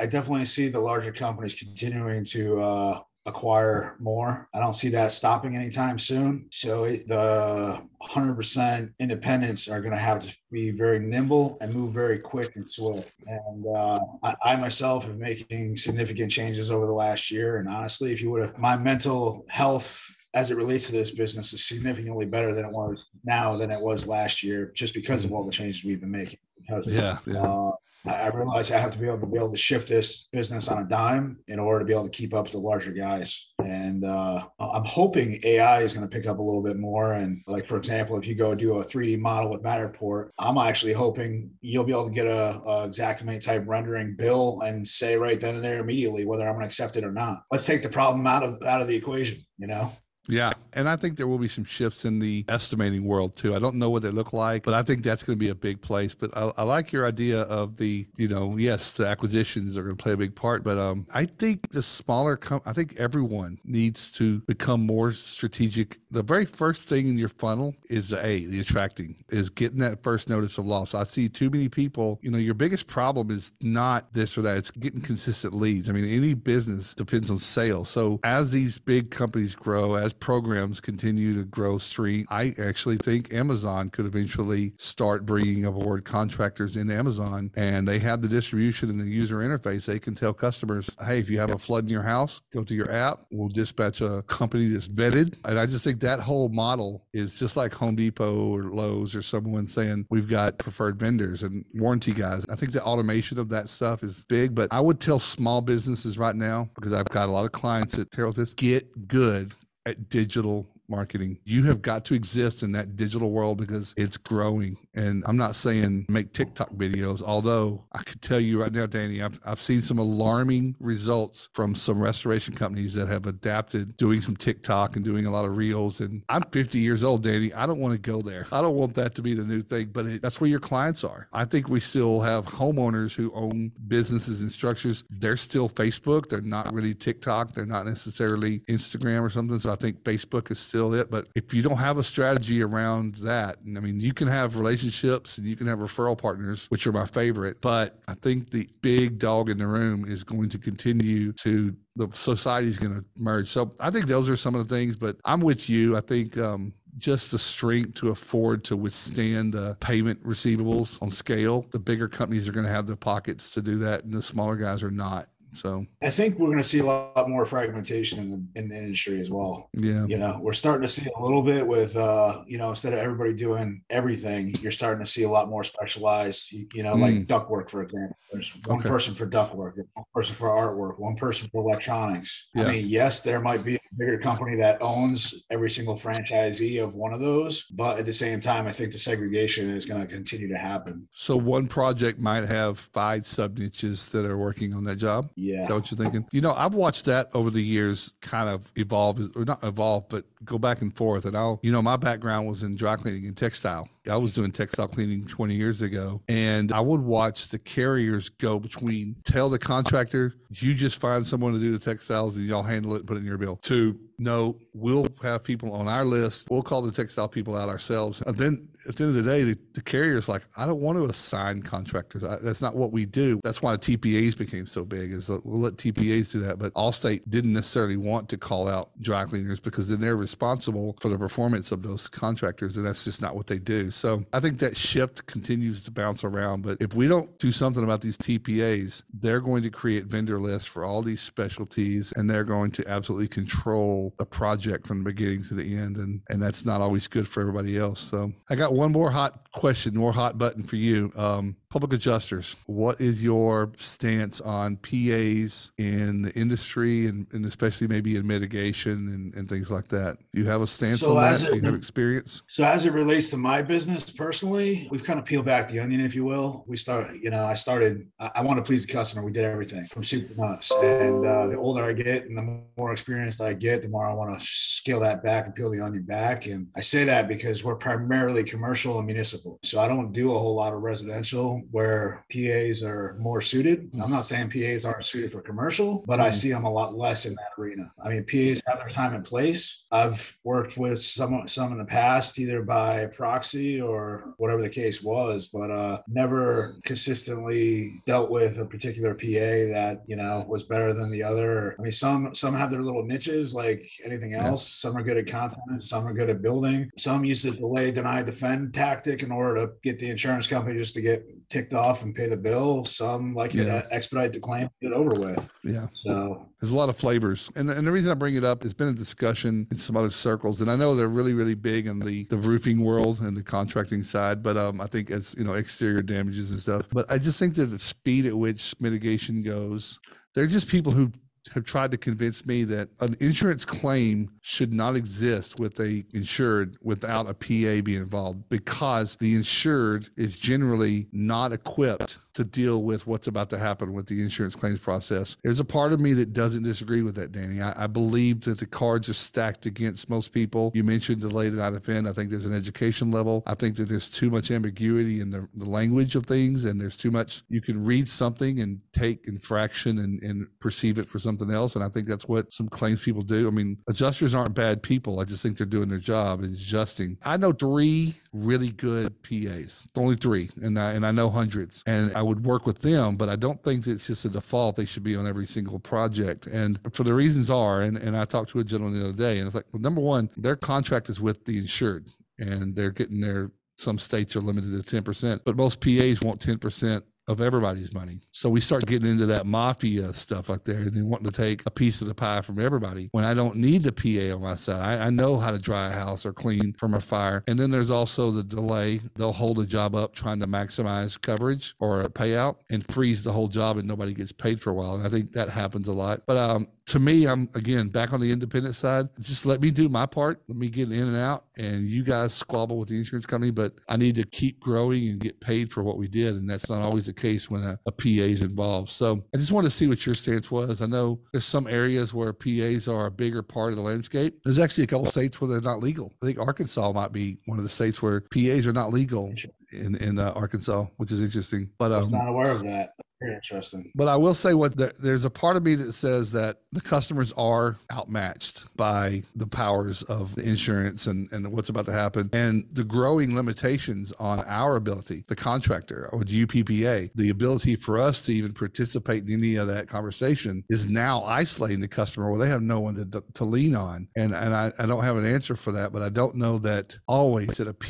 I 0.00 0.06
definitely 0.06 0.46
see 0.46 0.68
the 0.68 0.80
larger 0.80 1.12
companies 1.12 1.52
continuing 1.52 2.24
to 2.36 2.62
uh, 2.62 3.00
acquire 3.26 3.96
more. 4.00 4.48
I 4.54 4.58
don't 4.58 4.72
see 4.72 4.88
that 4.88 5.12
stopping 5.12 5.54
anytime 5.54 5.98
soon. 5.98 6.46
So 6.50 6.86
the 6.86 7.82
100% 8.02 8.92
independents 9.00 9.68
are 9.68 9.82
going 9.82 9.92
to 9.92 9.98
have 9.98 10.20
to 10.20 10.34
be 10.50 10.70
very 10.70 10.98
nimble 10.98 11.58
and 11.60 11.74
move 11.74 11.92
very 11.92 12.18
quick 12.18 12.56
and 12.56 12.68
swift. 12.68 13.12
And 13.26 13.66
uh, 13.66 14.00
I, 14.22 14.34
I, 14.42 14.56
myself 14.56 15.04
am 15.04 15.18
making 15.18 15.76
significant 15.76 16.32
changes 16.32 16.70
over 16.70 16.86
the 16.86 16.92
last 16.92 17.30
year. 17.30 17.58
And 17.58 17.68
honestly, 17.68 18.12
if 18.12 18.22
you 18.22 18.30
would 18.30 18.42
have, 18.42 18.58
my 18.58 18.76
mental 18.76 19.44
health 19.48 20.11
as 20.34 20.50
it 20.50 20.56
relates 20.56 20.86
to 20.86 20.92
this 20.92 21.10
business 21.10 21.52
is 21.52 21.66
significantly 21.66 22.26
better 22.26 22.54
than 22.54 22.64
it 22.64 22.70
was 22.70 23.10
now 23.24 23.56
than 23.56 23.70
it 23.70 23.80
was 23.80 24.06
last 24.06 24.42
year, 24.42 24.72
just 24.74 24.94
because 24.94 25.24
of 25.24 25.32
all 25.32 25.44
the 25.44 25.52
changes 25.52 25.84
we've 25.84 26.00
been 26.00 26.10
making. 26.10 26.38
Because, 26.60 26.86
yeah, 26.86 27.18
yeah. 27.26 27.42
Uh, 27.42 27.72
I 28.04 28.28
realize 28.28 28.72
I 28.72 28.80
have 28.80 28.90
to 28.92 28.98
be 28.98 29.06
able 29.06 29.20
to 29.20 29.26
be 29.26 29.36
able 29.36 29.52
to 29.52 29.56
shift 29.56 29.88
this 29.88 30.28
business 30.32 30.66
on 30.66 30.82
a 30.82 30.88
dime 30.88 31.38
in 31.46 31.60
order 31.60 31.78
to 31.78 31.84
be 31.84 31.92
able 31.92 32.04
to 32.04 32.10
keep 32.10 32.34
up 32.34 32.44
with 32.44 32.52
the 32.52 32.58
larger 32.58 32.90
guys. 32.90 33.52
And 33.64 34.04
uh, 34.04 34.44
I'm 34.58 34.84
hoping 34.84 35.38
AI 35.44 35.82
is 35.82 35.92
going 35.92 36.08
to 36.08 36.12
pick 36.12 36.26
up 36.26 36.40
a 36.40 36.42
little 36.42 36.62
bit 36.62 36.78
more. 36.78 37.12
And 37.12 37.38
like 37.46 37.64
for 37.64 37.76
example, 37.76 38.18
if 38.18 38.26
you 38.26 38.34
go 38.34 38.56
do 38.56 38.78
a 38.78 38.84
3D 38.84 39.20
model 39.20 39.50
with 39.50 39.62
Matterport, 39.62 40.30
I'm 40.36 40.58
actually 40.58 40.94
hoping 40.94 41.50
you'll 41.60 41.84
be 41.84 41.92
able 41.92 42.06
to 42.06 42.10
get 42.10 42.26
a, 42.26 42.56
a 42.56 42.88
Xactimate 42.88 43.40
type 43.40 43.62
rendering 43.66 44.16
bill 44.16 44.62
and 44.62 44.86
say 44.86 45.16
right 45.16 45.40
then 45.40 45.54
and 45.54 45.64
there 45.64 45.78
immediately 45.78 46.24
whether 46.24 46.42
I'm 46.48 46.54
going 46.54 46.62
to 46.62 46.66
accept 46.66 46.96
it 46.96 47.04
or 47.04 47.12
not. 47.12 47.44
Let's 47.52 47.66
take 47.66 47.84
the 47.84 47.88
problem 47.88 48.26
out 48.26 48.42
of 48.42 48.60
out 48.64 48.80
of 48.80 48.88
the 48.88 48.96
equation. 48.96 49.38
You 49.58 49.68
know. 49.68 49.92
Yeah. 50.28 50.52
And 50.74 50.88
I 50.88 50.96
think 50.96 51.16
there 51.16 51.26
will 51.26 51.38
be 51.38 51.48
some 51.48 51.64
shifts 51.64 52.04
in 52.04 52.18
the 52.18 52.44
estimating 52.48 53.04
world 53.04 53.36
too. 53.36 53.54
I 53.54 53.58
don't 53.58 53.76
know 53.76 53.90
what 53.90 54.02
they 54.02 54.10
look 54.10 54.32
like, 54.32 54.62
but 54.62 54.74
I 54.74 54.82
think 54.82 55.02
that's 55.02 55.22
going 55.22 55.38
to 55.38 55.44
be 55.44 55.50
a 55.50 55.54
big 55.54 55.80
place. 55.80 56.14
But 56.14 56.36
I, 56.36 56.50
I 56.56 56.62
like 56.62 56.92
your 56.92 57.06
idea 57.06 57.42
of 57.42 57.76
the, 57.76 58.06
you 58.16 58.28
know, 58.28 58.56
yes, 58.56 58.92
the 58.92 59.06
acquisitions 59.06 59.76
are 59.76 59.82
going 59.82 59.96
to 59.96 60.02
play 60.02 60.12
a 60.12 60.16
big 60.16 60.34
part, 60.34 60.64
but 60.64 60.78
um, 60.78 61.06
I 61.12 61.26
think 61.26 61.70
the 61.70 61.82
smaller, 61.82 62.36
com- 62.36 62.62
I 62.64 62.72
think 62.72 62.96
everyone 62.98 63.58
needs 63.64 64.10
to 64.12 64.40
become 64.40 64.86
more 64.86 65.12
strategic. 65.12 65.98
The 66.10 66.22
very 66.22 66.46
first 66.46 66.88
thing 66.88 67.08
in 67.08 67.18
your 67.18 67.28
funnel 67.28 67.74
is 67.88 68.10
the 68.10 68.24
A, 68.24 68.46
the 68.46 68.60
attracting, 68.60 69.22
is 69.28 69.50
getting 69.50 69.78
that 69.80 70.02
first 70.02 70.28
notice 70.28 70.58
of 70.58 70.66
loss. 70.66 70.94
I 70.94 71.04
see 71.04 71.28
too 71.28 71.50
many 71.50 71.68
people, 71.68 72.18
you 72.22 72.30
know, 72.30 72.38
your 72.38 72.54
biggest 72.54 72.86
problem 72.86 73.30
is 73.30 73.52
not 73.60 74.12
this 74.12 74.36
or 74.38 74.42
that, 74.42 74.56
it's 74.56 74.70
getting 74.70 75.00
consistent 75.00 75.54
leads. 75.54 75.88
I 75.88 75.92
mean, 75.92 76.06
any 76.06 76.34
business 76.34 76.94
depends 76.94 77.30
on 77.30 77.38
sales. 77.38 77.88
So 77.88 78.20
as 78.24 78.50
these 78.52 78.78
big 78.78 79.10
companies 79.10 79.54
grow, 79.54 79.96
as 79.96 80.12
programs 80.12 80.61
continue 80.80 81.34
to 81.34 81.44
grow 81.44 81.78
street, 81.78 82.26
I 82.30 82.52
actually 82.62 82.96
think 82.96 83.32
Amazon 83.32 83.88
could 83.88 84.06
eventually 84.06 84.72
start 84.78 85.26
bringing 85.26 85.66
aboard 85.66 86.04
contractors 86.04 86.76
in 86.76 86.90
Amazon 86.90 87.50
and 87.56 87.86
they 87.86 87.98
have 87.98 88.22
the 88.22 88.28
distribution 88.28 88.90
and 88.90 89.00
the 89.00 89.04
user 89.04 89.38
interface. 89.38 89.86
They 89.86 89.98
can 89.98 90.14
tell 90.14 90.32
customers, 90.32 90.90
hey, 91.06 91.18
if 91.18 91.28
you 91.30 91.38
have 91.38 91.50
a 91.50 91.58
flood 91.58 91.84
in 91.84 91.90
your 91.90 92.02
house, 92.02 92.42
go 92.52 92.64
to 92.64 92.74
your 92.74 92.90
app. 92.90 93.20
We'll 93.30 93.48
dispatch 93.48 94.00
a 94.00 94.22
company 94.22 94.68
that's 94.68 94.88
vetted. 94.88 95.34
And 95.44 95.58
I 95.58 95.66
just 95.66 95.84
think 95.84 96.00
that 96.00 96.20
whole 96.20 96.48
model 96.48 97.06
is 97.12 97.38
just 97.38 97.56
like 97.56 97.72
Home 97.74 97.96
Depot 97.96 98.48
or 98.48 98.64
Lowe's 98.64 99.14
or 99.14 99.22
someone 99.22 99.66
saying, 99.66 100.06
we've 100.10 100.28
got 100.28 100.58
preferred 100.58 100.98
vendors 100.98 101.42
and 101.42 101.64
warranty 101.74 102.12
guys. 102.12 102.44
I 102.50 102.56
think 102.56 102.72
the 102.72 102.82
automation 102.82 103.38
of 103.38 103.48
that 103.50 103.68
stuff 103.68 104.02
is 104.02 104.24
big, 104.28 104.54
but 104.54 104.72
I 104.72 104.80
would 104.80 105.00
tell 105.00 105.18
small 105.18 105.60
businesses 105.60 106.18
right 106.18 106.36
now, 106.36 106.68
because 106.74 106.92
I've 106.92 107.08
got 107.08 107.28
a 107.28 107.32
lot 107.32 107.44
of 107.44 107.52
clients 107.52 107.96
that 107.96 108.10
tell 108.10 108.32
this, 108.32 108.54
get 108.54 109.08
good 109.08 109.54
at 109.86 110.10
digital 110.10 110.66
marketing. 110.88 111.38
You 111.44 111.64
have 111.64 111.82
got 111.82 112.04
to 112.06 112.14
exist 112.14 112.62
in 112.62 112.72
that 112.72 112.96
digital 112.96 113.30
world 113.30 113.58
because 113.58 113.94
it's 113.96 114.16
growing. 114.16 114.76
And 114.94 115.24
I'm 115.26 115.36
not 115.36 115.54
saying 115.54 116.06
make 116.08 116.32
TikTok 116.32 116.72
videos, 116.72 117.22
although 117.22 117.84
I 117.92 118.02
could 118.02 118.20
tell 118.20 118.40
you 118.40 118.60
right 118.60 118.72
now, 118.72 118.86
Danny, 118.86 119.22
I've, 119.22 119.40
I've 119.44 119.60
seen 119.60 119.82
some 119.82 119.98
alarming 119.98 120.76
results 120.80 121.48
from 121.54 121.74
some 121.74 122.00
restoration 122.00 122.54
companies 122.54 122.94
that 122.94 123.08
have 123.08 123.26
adapted 123.26 123.96
doing 123.96 124.20
some 124.20 124.36
TikTok 124.36 124.96
and 124.96 125.04
doing 125.04 125.26
a 125.26 125.30
lot 125.30 125.44
of 125.44 125.56
reels. 125.56 126.00
And 126.00 126.22
I'm 126.28 126.42
50 126.52 126.78
years 126.78 127.04
old, 127.04 127.22
Danny. 127.22 127.52
I 127.54 127.66
don't 127.66 127.78
want 127.78 127.94
to 127.94 127.98
go 127.98 128.20
there. 128.20 128.46
I 128.52 128.60
don't 128.60 128.74
want 128.74 128.94
that 128.96 129.14
to 129.14 129.22
be 129.22 129.34
the 129.34 129.44
new 129.44 129.62
thing, 129.62 129.90
but 129.92 130.06
it, 130.06 130.22
that's 130.22 130.40
where 130.40 130.50
your 130.50 130.60
clients 130.60 131.04
are. 131.04 131.28
I 131.32 131.44
think 131.44 131.68
we 131.68 131.80
still 131.80 132.20
have 132.20 132.44
homeowners 132.44 133.14
who 133.14 133.32
own 133.34 133.72
businesses 133.88 134.42
and 134.42 134.52
structures. 134.52 135.04
They're 135.08 135.36
still 135.36 135.68
Facebook. 135.68 136.28
They're 136.28 136.40
not 136.42 136.72
really 136.72 136.94
TikTok. 136.94 137.54
They're 137.54 137.66
not 137.66 137.86
necessarily 137.86 138.60
Instagram 138.60 139.22
or 139.22 139.30
something. 139.30 139.58
So 139.58 139.72
I 139.72 139.76
think 139.76 140.02
Facebook 140.02 140.50
is 140.50 140.58
still 140.58 140.92
it. 140.94 141.10
But 141.10 141.28
if 141.34 141.54
you 141.54 141.62
don't 141.62 141.78
have 141.78 141.96
a 141.96 142.02
strategy 142.02 142.62
around 142.62 143.16
that, 143.16 143.56
I 143.64 143.80
mean, 143.80 144.00
you 144.00 144.12
can 144.12 144.28
have 144.28 144.58
relationships 144.58 144.81
and 144.82 145.46
you 145.46 145.56
can 145.56 145.66
have 145.66 145.78
referral 145.78 146.16
partners, 146.16 146.66
which 146.68 146.86
are 146.86 146.92
my 146.92 147.06
favorite. 147.06 147.60
But 147.60 147.98
I 148.08 148.14
think 148.14 148.50
the 148.50 148.68
big 148.80 149.18
dog 149.18 149.48
in 149.48 149.58
the 149.58 149.66
room 149.66 150.04
is 150.04 150.24
going 150.24 150.48
to 150.50 150.58
continue 150.58 151.32
to 151.32 151.74
the 151.96 152.08
society 152.12 152.68
is 152.68 152.78
going 152.78 153.00
to 153.00 153.06
merge. 153.18 153.48
So 153.48 153.70
I 153.78 153.90
think 153.90 154.06
those 154.06 154.28
are 154.30 154.36
some 154.36 154.54
of 154.54 154.66
the 154.66 154.74
things. 154.74 154.96
But 154.96 155.16
I'm 155.24 155.40
with 155.40 155.68
you. 155.68 155.96
I 155.96 156.00
think 156.00 156.38
um, 156.38 156.72
just 156.98 157.30
the 157.30 157.38
strength 157.38 157.94
to 157.94 158.10
afford 158.10 158.64
to 158.64 158.76
withstand 158.76 159.54
uh, 159.54 159.74
payment 159.80 160.22
receivables 160.24 161.00
on 161.02 161.10
scale. 161.10 161.66
The 161.70 161.78
bigger 161.78 162.08
companies 162.08 162.48
are 162.48 162.52
going 162.52 162.66
to 162.66 162.72
have 162.72 162.86
the 162.86 162.96
pockets 162.96 163.50
to 163.50 163.62
do 163.62 163.78
that, 163.78 164.04
and 164.04 164.12
the 164.12 164.22
smaller 164.22 164.56
guys 164.56 164.82
are 164.82 164.90
not. 164.90 165.26
So 165.54 165.86
I 166.02 166.10
think 166.10 166.38
we're 166.38 166.46
going 166.48 166.58
to 166.58 166.64
see 166.64 166.78
a 166.78 166.84
lot 166.84 167.28
more 167.28 167.44
fragmentation 167.44 168.18
in 168.18 168.30
the, 168.30 168.60
in 168.60 168.68
the 168.68 168.76
industry 168.76 169.20
as 169.20 169.30
well. 169.30 169.68
Yeah. 169.74 170.06
You 170.06 170.16
know, 170.18 170.38
we're 170.42 170.52
starting 170.54 170.82
to 170.82 170.88
see 170.88 171.08
a 171.16 171.22
little 171.22 171.42
bit 171.42 171.66
with, 171.66 171.96
uh, 171.96 172.42
you 172.46 172.58
know, 172.58 172.70
instead 172.70 172.92
of 172.92 172.98
everybody 172.98 173.34
doing 173.34 173.82
everything, 173.90 174.54
you're 174.60 174.72
starting 174.72 175.04
to 175.04 175.10
see 175.10 175.24
a 175.24 175.28
lot 175.28 175.48
more 175.48 175.62
specialized, 175.64 176.50
you, 176.52 176.66
you 176.72 176.82
know, 176.82 176.94
like 176.94 177.12
Mm. 177.14 177.26
ductwork, 177.26 177.68
for 177.68 177.82
example. 177.82 178.16
There's 178.32 178.50
one 178.64 178.78
Okay. 178.78 178.88
person 178.88 179.12
for 179.12 179.26
duct 179.26 179.54
work, 179.54 179.76
one 179.92 180.04
person 180.14 180.34
for 180.34 180.48
artwork, 180.48 180.98
one 180.98 181.16
person 181.16 181.48
for 181.52 181.62
electronics. 181.62 182.48
Yeah. 182.54 182.64
I 182.64 182.68
mean, 182.72 182.86
yes, 182.88 183.20
there 183.20 183.40
might 183.40 183.62
be 183.64 183.74
a 183.76 183.80
bigger 183.96 184.18
company 184.18 184.56
that 184.56 184.78
owns 184.80 185.44
every 185.50 185.68
single 185.70 185.96
franchisee 185.96 186.82
of 186.82 186.94
one 186.94 187.12
of 187.12 187.20
those, 187.20 187.64
but 187.64 187.98
at 187.98 188.06
the 188.06 188.12
same 188.12 188.40
time, 188.40 188.66
I 188.66 188.72
think 188.72 188.92
the 188.92 188.98
segregation 188.98 189.68
is 189.70 189.84
going 189.84 190.00
to 190.00 190.06
continue 190.06 190.48
to 190.48 190.56
happen. 190.56 191.06
So 191.12 191.36
one 191.36 191.68
project 191.68 192.18
might 192.18 192.44
have 192.48 192.78
five 192.78 193.26
sub 193.26 193.58
niches 193.58 194.08
that 194.10 194.24
are 194.24 194.38
working 194.38 194.72
on 194.72 194.84
that 194.84 194.96
job. 194.96 195.30
Yeah. 195.42 195.62
Is 195.62 195.68
what 195.70 195.90
you're 195.90 195.98
thinking? 195.98 196.26
You 196.32 196.40
know, 196.40 196.52
I've 196.52 196.74
watched 196.74 197.04
that 197.06 197.30
over 197.34 197.50
the 197.50 197.62
years 197.62 198.14
kind 198.20 198.48
of 198.48 198.70
evolve, 198.76 199.20
or 199.36 199.44
not 199.44 199.62
evolve, 199.64 200.08
but 200.08 200.24
go 200.44 200.58
back 200.58 200.82
and 200.82 200.94
forth. 200.96 201.24
And 201.24 201.36
I'll, 201.36 201.58
you 201.62 201.72
know, 201.72 201.82
my 201.82 201.96
background 201.96 202.48
was 202.48 202.62
in 202.62 202.76
dry 202.76 202.96
cleaning 202.96 203.26
and 203.26 203.36
textile. 203.36 203.88
I 204.10 204.16
was 204.16 204.32
doing 204.32 204.50
textile 204.50 204.88
cleaning 204.88 205.24
20 205.26 205.54
years 205.54 205.82
ago, 205.82 206.22
and 206.28 206.72
I 206.72 206.80
would 206.80 207.00
watch 207.00 207.48
the 207.48 207.58
carriers 207.58 208.28
go 208.28 208.58
between 208.58 209.16
tell 209.24 209.48
the 209.48 209.58
contractor, 209.58 210.34
you 210.50 210.74
just 210.74 211.00
find 211.00 211.26
someone 211.26 211.52
to 211.52 211.58
do 211.58 211.72
the 211.72 211.78
textiles 211.78 212.36
and 212.36 212.44
y'all 212.44 212.62
handle 212.62 212.94
it 212.94 212.98
and 212.98 213.06
put 213.06 213.16
it 213.16 213.20
in 213.20 213.26
your 213.26 213.38
bill, 213.38 213.56
to 213.56 213.98
no, 214.22 214.56
we'll 214.72 215.08
have 215.22 215.42
people 215.42 215.72
on 215.72 215.88
our 215.88 216.04
list. 216.04 216.46
We'll 216.48 216.62
call 216.62 216.82
the 216.82 216.92
textile 216.92 217.28
people 217.28 217.56
out 217.56 217.68
ourselves. 217.68 218.22
And 218.22 218.36
then 218.36 218.68
at 218.88 218.96
the 218.96 219.04
end 219.04 219.16
of 219.16 219.24
the 219.24 219.30
day, 219.30 219.42
the, 219.42 219.58
the 219.74 219.82
carrier's 219.82 220.28
like, 220.28 220.42
I 220.56 220.64
don't 220.64 220.80
want 220.80 220.98
to 220.98 221.04
assign 221.04 221.62
contractors. 221.62 222.22
I, 222.22 222.36
that's 222.36 222.62
not 222.62 222.76
what 222.76 222.92
we 222.92 223.04
do. 223.04 223.40
That's 223.42 223.62
why 223.62 223.74
TPAs 223.74 224.38
became 224.38 224.66
so 224.66 224.84
big 224.84 225.12
is 225.12 225.26
that 225.26 225.44
we'll 225.44 225.60
let 225.60 225.74
TPAs 225.74 226.32
do 226.32 226.40
that. 226.40 226.58
But 226.58 226.72
Allstate 226.74 227.22
didn't 227.28 227.52
necessarily 227.52 227.96
want 227.96 228.28
to 228.28 228.36
call 228.36 228.68
out 228.68 228.90
dry 229.00 229.24
cleaners 229.24 229.60
because 229.60 229.88
then 229.88 230.00
they're 230.00 230.16
responsible 230.16 230.96
for 231.00 231.08
the 231.08 231.18
performance 231.18 231.72
of 231.72 231.82
those 231.82 232.08
contractors. 232.08 232.76
And 232.76 232.86
that's 232.86 233.04
just 233.04 233.22
not 233.22 233.34
what 233.34 233.48
they 233.48 233.58
do. 233.58 233.90
So 233.94 234.24
I 234.32 234.40
think 234.40 234.58
that 234.58 234.76
shift 234.76 235.26
continues 235.26 235.82
to 235.82 235.90
bounce 235.90 236.24
around. 236.24 236.62
But 236.62 236.78
if 236.80 236.94
we 236.94 237.08
don't 237.08 237.36
do 237.38 237.52
something 237.52 237.84
about 237.84 238.00
these 238.00 238.18
TPAs, 238.18 239.02
they're 239.12 239.40
going 239.40 239.62
to 239.62 239.70
create 239.70 240.04
vendor 240.04 240.40
lists 240.40 240.66
for 240.66 240.84
all 240.84 241.02
these 241.02 241.20
specialties 241.20 242.12
and 242.16 242.28
they're 242.28 242.44
going 242.44 242.70
to 242.72 242.88
absolutely 242.88 243.28
control 243.28 244.14
the 244.18 244.26
project 244.26 244.86
from 244.86 244.98
the 244.98 245.10
beginning 245.10 245.42
to 245.44 245.54
the 245.54 245.76
end. 245.76 245.96
And, 245.96 246.20
and 246.30 246.42
that's 246.42 246.64
not 246.64 246.80
always 246.80 247.06
good 247.06 247.28
for 247.28 247.40
everybody 247.40 247.78
else. 247.78 248.00
So 248.00 248.32
I 248.50 248.54
got 248.54 248.74
one 248.74 248.92
more 248.92 249.10
hot 249.10 249.50
question, 249.52 249.96
more 249.96 250.12
hot 250.12 250.38
button 250.38 250.64
for 250.64 250.76
you. 250.76 251.12
Um, 251.16 251.56
public 251.72 251.94
adjusters, 251.94 252.54
what 252.66 253.00
is 253.00 253.24
your 253.24 253.72
stance 253.76 254.42
on 254.42 254.76
PAs 254.76 255.72
in 255.78 256.20
the 256.20 256.30
industry 256.34 257.06
and, 257.06 257.26
and 257.32 257.46
especially 257.46 257.86
maybe 257.86 258.16
in 258.16 258.26
mitigation 258.26 258.92
and, 258.92 259.34
and 259.34 259.48
things 259.48 259.70
like 259.70 259.88
that? 259.88 260.18
Do 260.32 260.40
you 260.42 260.44
have 260.44 260.60
a 260.60 260.66
stance 260.66 261.00
So 261.00 261.16
on 261.16 261.32
that? 261.32 261.40
Do 261.40 261.56
you 261.56 261.62
have 261.62 261.74
experience? 261.74 262.42
So 262.46 262.62
as 262.62 262.84
it 262.84 262.92
relates 262.92 263.30
to 263.30 263.38
my 263.38 263.62
business 263.62 264.10
personally, 264.10 264.86
we've 264.90 265.02
kind 265.02 265.18
of 265.18 265.24
peeled 265.24 265.46
back 265.46 265.66
the 265.66 265.80
onion, 265.80 266.02
if 266.02 266.14
you 266.14 266.26
will. 266.26 266.62
We 266.66 266.76
start, 266.76 267.14
you 267.14 267.30
know, 267.30 267.42
I 267.42 267.54
started. 267.54 268.06
I, 268.20 268.30
I 268.34 268.42
want 268.42 268.58
to 268.58 268.62
please 268.62 268.84
the 268.84 268.92
customer. 268.92 269.24
We 269.24 269.32
did 269.32 269.46
everything 269.46 269.86
from 269.86 270.04
soup 270.04 270.28
to 270.28 270.38
nuts. 270.38 270.70
And 270.72 271.24
uh, 271.24 271.46
the 271.46 271.56
older 271.56 271.84
I 271.84 271.94
get, 271.94 272.26
and 272.26 272.36
the 272.36 272.60
more 272.76 272.92
experienced 272.92 273.40
I 273.40 273.54
get, 273.54 273.80
the 273.80 273.88
more 273.88 274.06
I 274.06 274.12
want 274.12 274.38
to 274.38 274.44
scale 274.44 275.00
that 275.00 275.24
back 275.24 275.46
and 275.46 275.54
peel 275.54 275.70
the 275.70 275.80
onion 275.80 276.02
back. 276.02 276.44
And 276.44 276.66
I 276.76 276.80
say 276.80 277.04
that 277.04 277.28
because 277.28 277.64
we're 277.64 277.76
primarily 277.76 278.44
commercial 278.44 278.98
and 278.98 279.06
municipal. 279.06 279.58
So 279.62 279.80
I 279.80 279.88
don't 279.88 280.12
do 280.12 280.34
a 280.34 280.38
whole 280.38 280.54
lot 280.54 280.74
of 280.74 280.82
residential 280.82 281.61
where 281.70 282.24
PAs 282.32 282.82
are 282.82 283.16
more 283.20 283.40
suited. 283.40 283.90
I'm 284.02 284.10
not 284.10 284.26
saying 284.26 284.50
PAs 284.50 284.84
aren't 284.84 285.06
suited 285.06 285.32
for 285.32 285.40
commercial, 285.40 286.02
but 286.06 286.20
I 286.20 286.28
Mhm. 286.28 286.34
see 286.34 286.50
them 286.50 286.64
a 286.64 286.70
lot 286.70 286.96
less 286.96 287.26
in 287.26 287.34
that 287.34 287.50
arena. 287.58 287.90
I 288.02 288.08
mean, 288.08 288.24
PAs 288.24 288.60
have 288.66 288.78
their 288.78 288.88
time 288.88 289.14
and 289.14 289.24
place. 289.24 289.84
I've 289.92 290.36
worked 290.44 290.76
with 290.76 291.02
some 291.02 291.46
some 291.46 291.72
in 291.72 291.78
the 291.78 291.84
past, 291.84 292.38
either 292.38 292.62
by 292.62 293.06
proxy 293.06 293.80
or 293.80 294.34
whatever 294.38 294.62
the 294.62 294.68
case 294.70 295.02
was, 295.02 295.48
but 295.48 295.70
uh, 295.70 296.00
never 296.08 296.74
consistently 296.84 298.00
dealt 298.06 298.30
with 298.30 298.58
a 298.58 298.64
particular 298.64 299.14
PA 299.14 299.64
that 299.72 300.02
you 300.06 300.16
know 300.16 300.44
was 300.48 300.62
better 300.62 300.92
than 300.92 301.10
the 301.10 301.22
other. 301.22 301.76
I 301.78 301.82
mean, 301.82 301.92
some 301.92 302.34
some 302.34 302.54
have 302.54 302.70
their 302.70 302.82
little 302.82 303.04
niches 303.04 303.54
like 303.54 303.84
anything 304.04 304.34
else. 304.34 304.66
Some 304.66 304.96
are 304.96 305.02
good 305.02 305.16
at 305.18 305.26
content, 305.26 305.82
some 305.84 306.06
are 306.06 306.12
good 306.14 306.30
at 306.30 306.42
building. 306.42 306.90
Some 306.96 307.24
use 307.24 307.42
the 307.42 307.50
delay, 307.52 307.90
deny, 307.90 308.22
defend 308.22 308.74
tactic 308.74 309.22
in 309.22 309.30
order 309.30 309.66
to 309.66 309.72
get 309.82 309.98
the 309.98 310.08
insurance 310.10 310.46
company 310.46 310.78
just 310.78 310.94
to 310.94 311.00
get 311.00 311.26
ticked 311.52 311.74
off 311.74 312.02
and 312.02 312.14
pay 312.14 312.26
the 312.28 312.36
bill. 312.36 312.82
Some 312.82 313.34
like 313.34 313.52
Yeah. 313.52 313.64
to 313.82 313.86
expedite 313.94 314.32
the 314.32 314.40
claim, 314.40 314.70
get 314.80 314.92
it 314.92 314.94
over 314.94 315.10
with. 315.10 315.52
Yeah. 315.62 315.86
So 315.92 316.46
There's 316.60 316.72
a 316.72 316.76
lot 316.76 316.88
of 316.88 316.96
flavors. 316.96 317.50
And, 317.56 317.68
and 317.70 317.86
the 317.86 317.92
reason 317.92 318.10
I 318.10 318.14
bring 318.14 318.36
it 318.36 318.44
up, 318.44 318.64
it's 318.64 318.72
been 318.72 318.88
a 318.88 318.92
discussion 318.94 319.66
in 319.70 319.76
some 319.76 319.94
other 319.96 320.08
circles. 320.10 320.62
And 320.62 320.70
I 320.70 320.76
know 320.76 320.94
they're 320.94 321.08
really, 321.08 321.34
really 321.34 321.54
big 321.54 321.86
in 321.86 321.98
the, 321.98 322.24
the 322.24 322.38
roofing 322.38 322.80
world 322.82 323.20
and 323.20 323.36
the 323.36 323.42
contracting 323.42 324.02
side, 324.02 324.42
but 324.42 324.56
um, 324.56 324.80
I 324.80 324.86
think 324.86 325.10
it's, 325.10 325.34
you 325.36 325.44
know, 325.44 325.52
exterior 325.52 326.00
damages 326.00 326.50
and 326.50 326.58
stuff. 326.58 326.86
But 326.90 327.10
I 327.10 327.18
just 327.18 327.38
think 327.38 327.54
that 327.56 327.66
the 327.66 327.78
speed 327.78 328.24
at 328.24 328.34
which 328.34 328.74
mitigation 328.80 329.42
goes, 329.42 329.98
they're 330.34 330.46
just 330.46 330.68
people 330.68 330.92
who 330.92 331.12
have 331.52 331.64
tried 331.64 331.90
to 331.90 331.98
convince 331.98 332.46
me 332.46 332.64
that 332.64 332.88
an 333.00 333.16
insurance 333.20 333.64
claim 333.64 334.30
should 334.40 334.72
not 334.72 334.96
exist 334.96 335.58
with 335.58 335.78
a 335.80 336.04
insured 336.14 336.76
without 336.82 337.28
a 337.28 337.34
PA 337.34 337.82
being 337.82 338.00
involved 338.00 338.48
because 338.48 339.16
the 339.16 339.34
insured 339.34 340.08
is 340.16 340.36
generally 340.36 341.06
not 341.12 341.52
equipped 341.52 342.18
to 342.34 342.44
deal 342.44 342.82
with 342.82 343.06
what's 343.06 343.26
about 343.26 343.50
to 343.50 343.58
happen 343.58 343.92
with 343.92 344.06
the 344.06 344.22
insurance 344.22 344.54
claims 344.54 344.80
process. 344.80 345.36
There's 345.42 345.60
a 345.60 345.64
part 345.64 345.92
of 345.92 346.00
me 346.00 346.12
that 346.14 346.32
doesn't 346.32 346.62
disagree 346.62 347.02
with 347.02 347.14
that, 347.16 347.32
Danny. 347.32 347.60
I, 347.60 347.84
I 347.84 347.86
believe 347.86 348.40
that 348.42 348.58
the 348.58 348.66
cards 348.66 349.08
are 349.08 349.14
stacked 349.14 349.66
against 349.66 350.08
most 350.08 350.32
people. 350.32 350.70
You 350.74 350.84
mentioned 350.84 351.20
delay 351.20 351.50
to 351.50 351.56
not 351.56 351.74
offend. 351.74 352.08
I 352.08 352.12
think 352.12 352.30
there's 352.30 352.46
an 352.46 352.54
education 352.54 353.10
level. 353.10 353.42
I 353.46 353.54
think 353.54 353.76
that 353.76 353.88
there's 353.88 354.10
too 354.10 354.30
much 354.30 354.50
ambiguity 354.50 355.20
in 355.20 355.30
the, 355.30 355.48
the 355.54 355.68
language 355.68 356.16
of 356.16 356.26
things, 356.26 356.64
and 356.64 356.80
there's 356.80 356.96
too 356.96 357.10
much. 357.10 357.42
You 357.48 357.60
can 357.60 357.84
read 357.84 358.08
something 358.08 358.60
and 358.60 358.80
take 358.92 359.26
infraction 359.28 359.98
and, 359.98 360.22
and 360.22 360.46
perceive 360.60 360.98
it 360.98 361.08
for 361.08 361.18
something 361.18 361.50
else. 361.50 361.74
And 361.76 361.84
I 361.84 361.88
think 361.88 362.06
that's 362.06 362.28
what 362.28 362.52
some 362.52 362.68
claims 362.68 363.02
people 363.02 363.22
do. 363.22 363.46
I 363.48 363.50
mean, 363.50 363.76
adjusters 363.88 364.34
aren't 364.34 364.54
bad 364.54 364.82
people. 364.82 365.20
I 365.20 365.24
just 365.24 365.42
think 365.42 365.56
they're 365.56 365.66
doing 365.66 365.88
their 365.88 365.98
job 365.98 366.40
and 366.40 366.54
adjusting. 366.54 367.18
I 367.24 367.36
know 367.36 367.52
three 367.52 368.14
really 368.32 368.70
good 368.70 369.22
PAs, 369.22 369.86
only 369.96 370.16
three, 370.16 370.50
and 370.62 370.78
I, 370.78 370.92
and 370.92 371.06
I 371.06 371.10
know 371.10 371.28
hundreds. 371.28 371.82
And 371.86 372.14
I 372.16 372.22
would 372.22 372.44
work 372.44 372.66
with 372.66 372.80
them, 372.80 373.16
but 373.16 373.28
I 373.28 373.36
don't 373.36 373.62
think 373.62 373.86
it's 373.86 374.06
just 374.06 374.24
a 374.24 374.28
default. 374.28 374.76
They 374.76 374.86
should 374.86 375.02
be 375.02 375.16
on 375.16 375.26
every 375.26 375.46
single 375.46 375.78
project. 375.78 376.46
And 376.46 376.80
for 376.92 377.04
the 377.04 377.14
reasons 377.14 377.50
are, 377.50 377.82
and, 377.82 377.96
and 377.96 378.16
I 378.16 378.24
talked 378.24 378.50
to 378.50 378.60
a 378.60 378.64
gentleman 378.64 378.98
the 378.98 379.08
other 379.08 379.16
day, 379.16 379.38
and 379.38 379.46
it's 379.46 379.54
like, 379.54 379.66
well, 379.72 379.82
number 379.82 380.00
one, 380.00 380.30
their 380.36 380.56
contract 380.56 381.08
is 381.08 381.20
with 381.20 381.44
the 381.44 381.58
insured, 381.58 382.08
and 382.38 382.74
they're 382.74 382.90
getting 382.90 383.20
their 383.20 383.50
some 383.78 383.98
states 383.98 384.36
are 384.36 384.40
limited 384.40 384.86
to 384.86 385.02
10%, 385.02 385.40
but 385.44 385.56
most 385.56 385.80
PAs 385.80 386.22
want 386.22 386.40
10% 386.40 387.02
of 387.32 387.40
everybody's 387.40 387.92
money. 387.92 388.20
So 388.30 388.48
we 388.48 388.60
start 388.60 388.86
getting 388.86 389.10
into 389.10 389.26
that 389.26 389.46
mafia 389.46 390.12
stuff 390.12 390.48
like 390.48 390.64
there 390.64 390.78
and 390.78 390.92
then 390.92 391.08
wanting 391.08 391.30
to 391.30 391.36
take 391.36 391.62
a 391.66 391.70
piece 391.70 392.00
of 392.00 392.08
the 392.08 392.14
pie 392.14 392.40
from 392.40 392.60
everybody 392.60 393.08
when 393.12 393.24
I 393.24 393.34
don't 393.34 393.56
need 393.56 393.82
the 393.82 393.92
PA 393.92 394.34
on 394.34 394.42
my 394.42 394.54
side. 394.54 395.00
I, 395.00 395.06
I 395.06 395.10
know 395.10 395.36
how 395.36 395.50
to 395.50 395.58
dry 395.58 395.88
a 395.88 395.92
house 395.92 396.24
or 396.24 396.32
clean 396.32 396.74
from 396.74 396.94
a 396.94 397.00
fire. 397.00 397.42
And 397.48 397.58
then 397.58 397.70
there's 397.70 397.90
also 397.90 398.30
the 398.30 398.44
delay. 398.44 399.00
They'll 399.16 399.32
hold 399.32 399.58
a 399.58 399.66
job 399.66 399.94
up 399.94 400.14
trying 400.14 400.40
to 400.40 400.46
maximize 400.46 401.20
coverage 401.20 401.74
or 401.80 402.02
a 402.02 402.08
payout 402.08 402.56
and 402.70 402.84
freeze 402.92 403.24
the 403.24 403.32
whole 403.32 403.48
job 403.48 403.78
and 403.78 403.88
nobody 403.88 404.14
gets 404.14 404.32
paid 404.32 404.60
for 404.60 404.70
a 404.70 404.74
while. 404.74 404.94
And 404.94 405.06
I 405.06 405.10
think 405.10 405.32
that 405.32 405.48
happens 405.48 405.88
a 405.88 405.92
lot. 405.92 406.22
But 406.26 406.36
um, 406.36 406.68
to 406.86 406.98
me, 406.98 407.26
I'm 407.26 407.48
again 407.54 407.88
back 407.88 408.12
on 408.12 408.20
the 408.20 408.30
independent 408.30 408.74
side. 408.74 409.08
Just 409.20 409.46
let 409.46 409.60
me 409.60 409.70
do 409.70 409.88
my 409.88 410.06
part. 410.06 410.42
Let 410.48 410.56
me 410.56 410.68
get 410.68 410.90
in 410.90 411.08
and 411.08 411.16
out, 411.16 411.44
and 411.56 411.86
you 411.86 412.02
guys 412.02 412.34
squabble 412.34 412.78
with 412.78 412.88
the 412.88 412.96
insurance 412.96 413.26
company. 413.26 413.50
But 413.50 413.74
I 413.88 413.96
need 413.96 414.14
to 414.16 414.24
keep 414.24 414.60
growing 414.60 415.08
and 415.08 415.20
get 415.20 415.40
paid 415.40 415.72
for 415.72 415.82
what 415.82 415.98
we 415.98 416.08
did, 416.08 416.34
and 416.34 416.48
that's 416.48 416.68
not 416.70 416.82
always 416.82 417.06
the 417.06 417.12
case 417.12 417.50
when 417.50 417.62
a, 417.62 417.78
a 417.86 417.92
PA 417.92 418.06
is 418.06 418.42
involved. 418.42 418.90
So 418.90 419.24
I 419.34 419.38
just 419.38 419.52
wanted 419.52 419.68
to 419.68 419.74
see 419.74 419.86
what 419.86 420.04
your 420.04 420.14
stance 420.14 420.50
was. 420.50 420.82
I 420.82 420.86
know 420.86 421.20
there's 421.32 421.44
some 421.44 421.66
areas 421.66 422.12
where 422.12 422.32
PAs 422.32 422.88
are 422.88 423.06
a 423.06 423.10
bigger 423.10 423.42
part 423.42 423.72
of 423.72 423.76
the 423.76 423.82
landscape. 423.82 424.40
There's 424.44 424.58
actually 424.58 424.84
a 424.84 424.88
couple 424.88 425.06
states 425.06 425.40
where 425.40 425.48
they're 425.48 425.60
not 425.60 425.80
legal. 425.80 426.12
I 426.22 426.26
think 426.26 426.38
Arkansas 426.38 426.92
might 426.92 427.12
be 427.12 427.38
one 427.46 427.58
of 427.58 427.64
the 427.64 427.70
states 427.70 428.02
where 428.02 428.22
PAs 428.32 428.66
are 428.66 428.72
not 428.72 428.92
legal 428.92 429.32
in 429.72 429.96
in 429.96 430.18
uh, 430.18 430.32
Arkansas, 430.34 430.86
which 430.96 431.12
is 431.12 431.20
interesting. 431.20 431.70
But 431.78 431.92
I 431.92 431.98
was 431.98 432.06
um, 432.06 432.12
not 432.12 432.28
aware 432.28 432.50
of 432.50 432.62
that. 432.64 432.94
Interesting. 433.26 433.90
but 433.94 434.08
I 434.08 434.16
will 434.16 434.34
say 434.34 434.54
what 434.54 434.76
there- 434.76 434.92
there's 434.98 435.24
a 435.24 435.30
part 435.30 435.56
of 435.56 435.62
me 435.62 435.74
that 435.76 435.92
says 435.92 436.32
that 436.32 436.58
the 436.72 436.80
customers 436.80 437.32
are 437.36 437.76
outmatched 437.92 438.74
by 438.76 439.22
the 439.36 439.46
powers 439.46 440.02
of 440.04 440.34
the 440.34 440.42
insurance 440.48 441.06
and, 441.06 441.30
and 441.32 441.50
what's 441.52 441.68
about 441.68 441.84
to 441.86 441.92
happen 441.92 442.28
and 442.32 442.66
the 442.72 442.84
growing 442.84 443.34
limitations 443.36 444.12
on 444.18 444.40
our 444.46 444.76
ability, 444.76 445.24
the 445.28 445.36
contractor 445.36 446.08
or 446.12 446.24
the 446.24 446.44
UPPA, 446.46 447.10
the 447.14 447.28
ability 447.30 447.76
for 447.76 447.98
us 447.98 448.24
to 448.26 448.32
even 448.32 448.52
participate 448.52 449.28
in 449.28 449.38
any 449.38 449.56
of 449.56 449.68
that 449.68 449.86
conversation 449.86 450.64
is 450.68 450.88
now 450.88 451.22
isolating 451.24 451.80
the 451.80 451.88
customer 451.88 452.30
where 452.30 452.38
they 452.40 452.48
have 452.48 452.62
no 452.62 452.80
one 452.80 452.94
to, 452.94 453.22
to 453.34 453.44
lean 453.44 453.74
on. 453.76 454.08
And, 454.16 454.34
and 454.34 454.54
I, 454.54 454.72
I 454.78 454.86
don't 454.86 455.04
have 455.04 455.16
an 455.16 455.26
answer 455.26 455.54
for 455.56 455.72
that, 455.72 455.92
but 455.92 456.02
I 456.02 456.08
don't 456.08 456.34
know 456.36 456.58
that 456.58 456.98
always 457.06 457.56
that 457.58 457.68
a 457.68 457.74
PA 457.74 457.86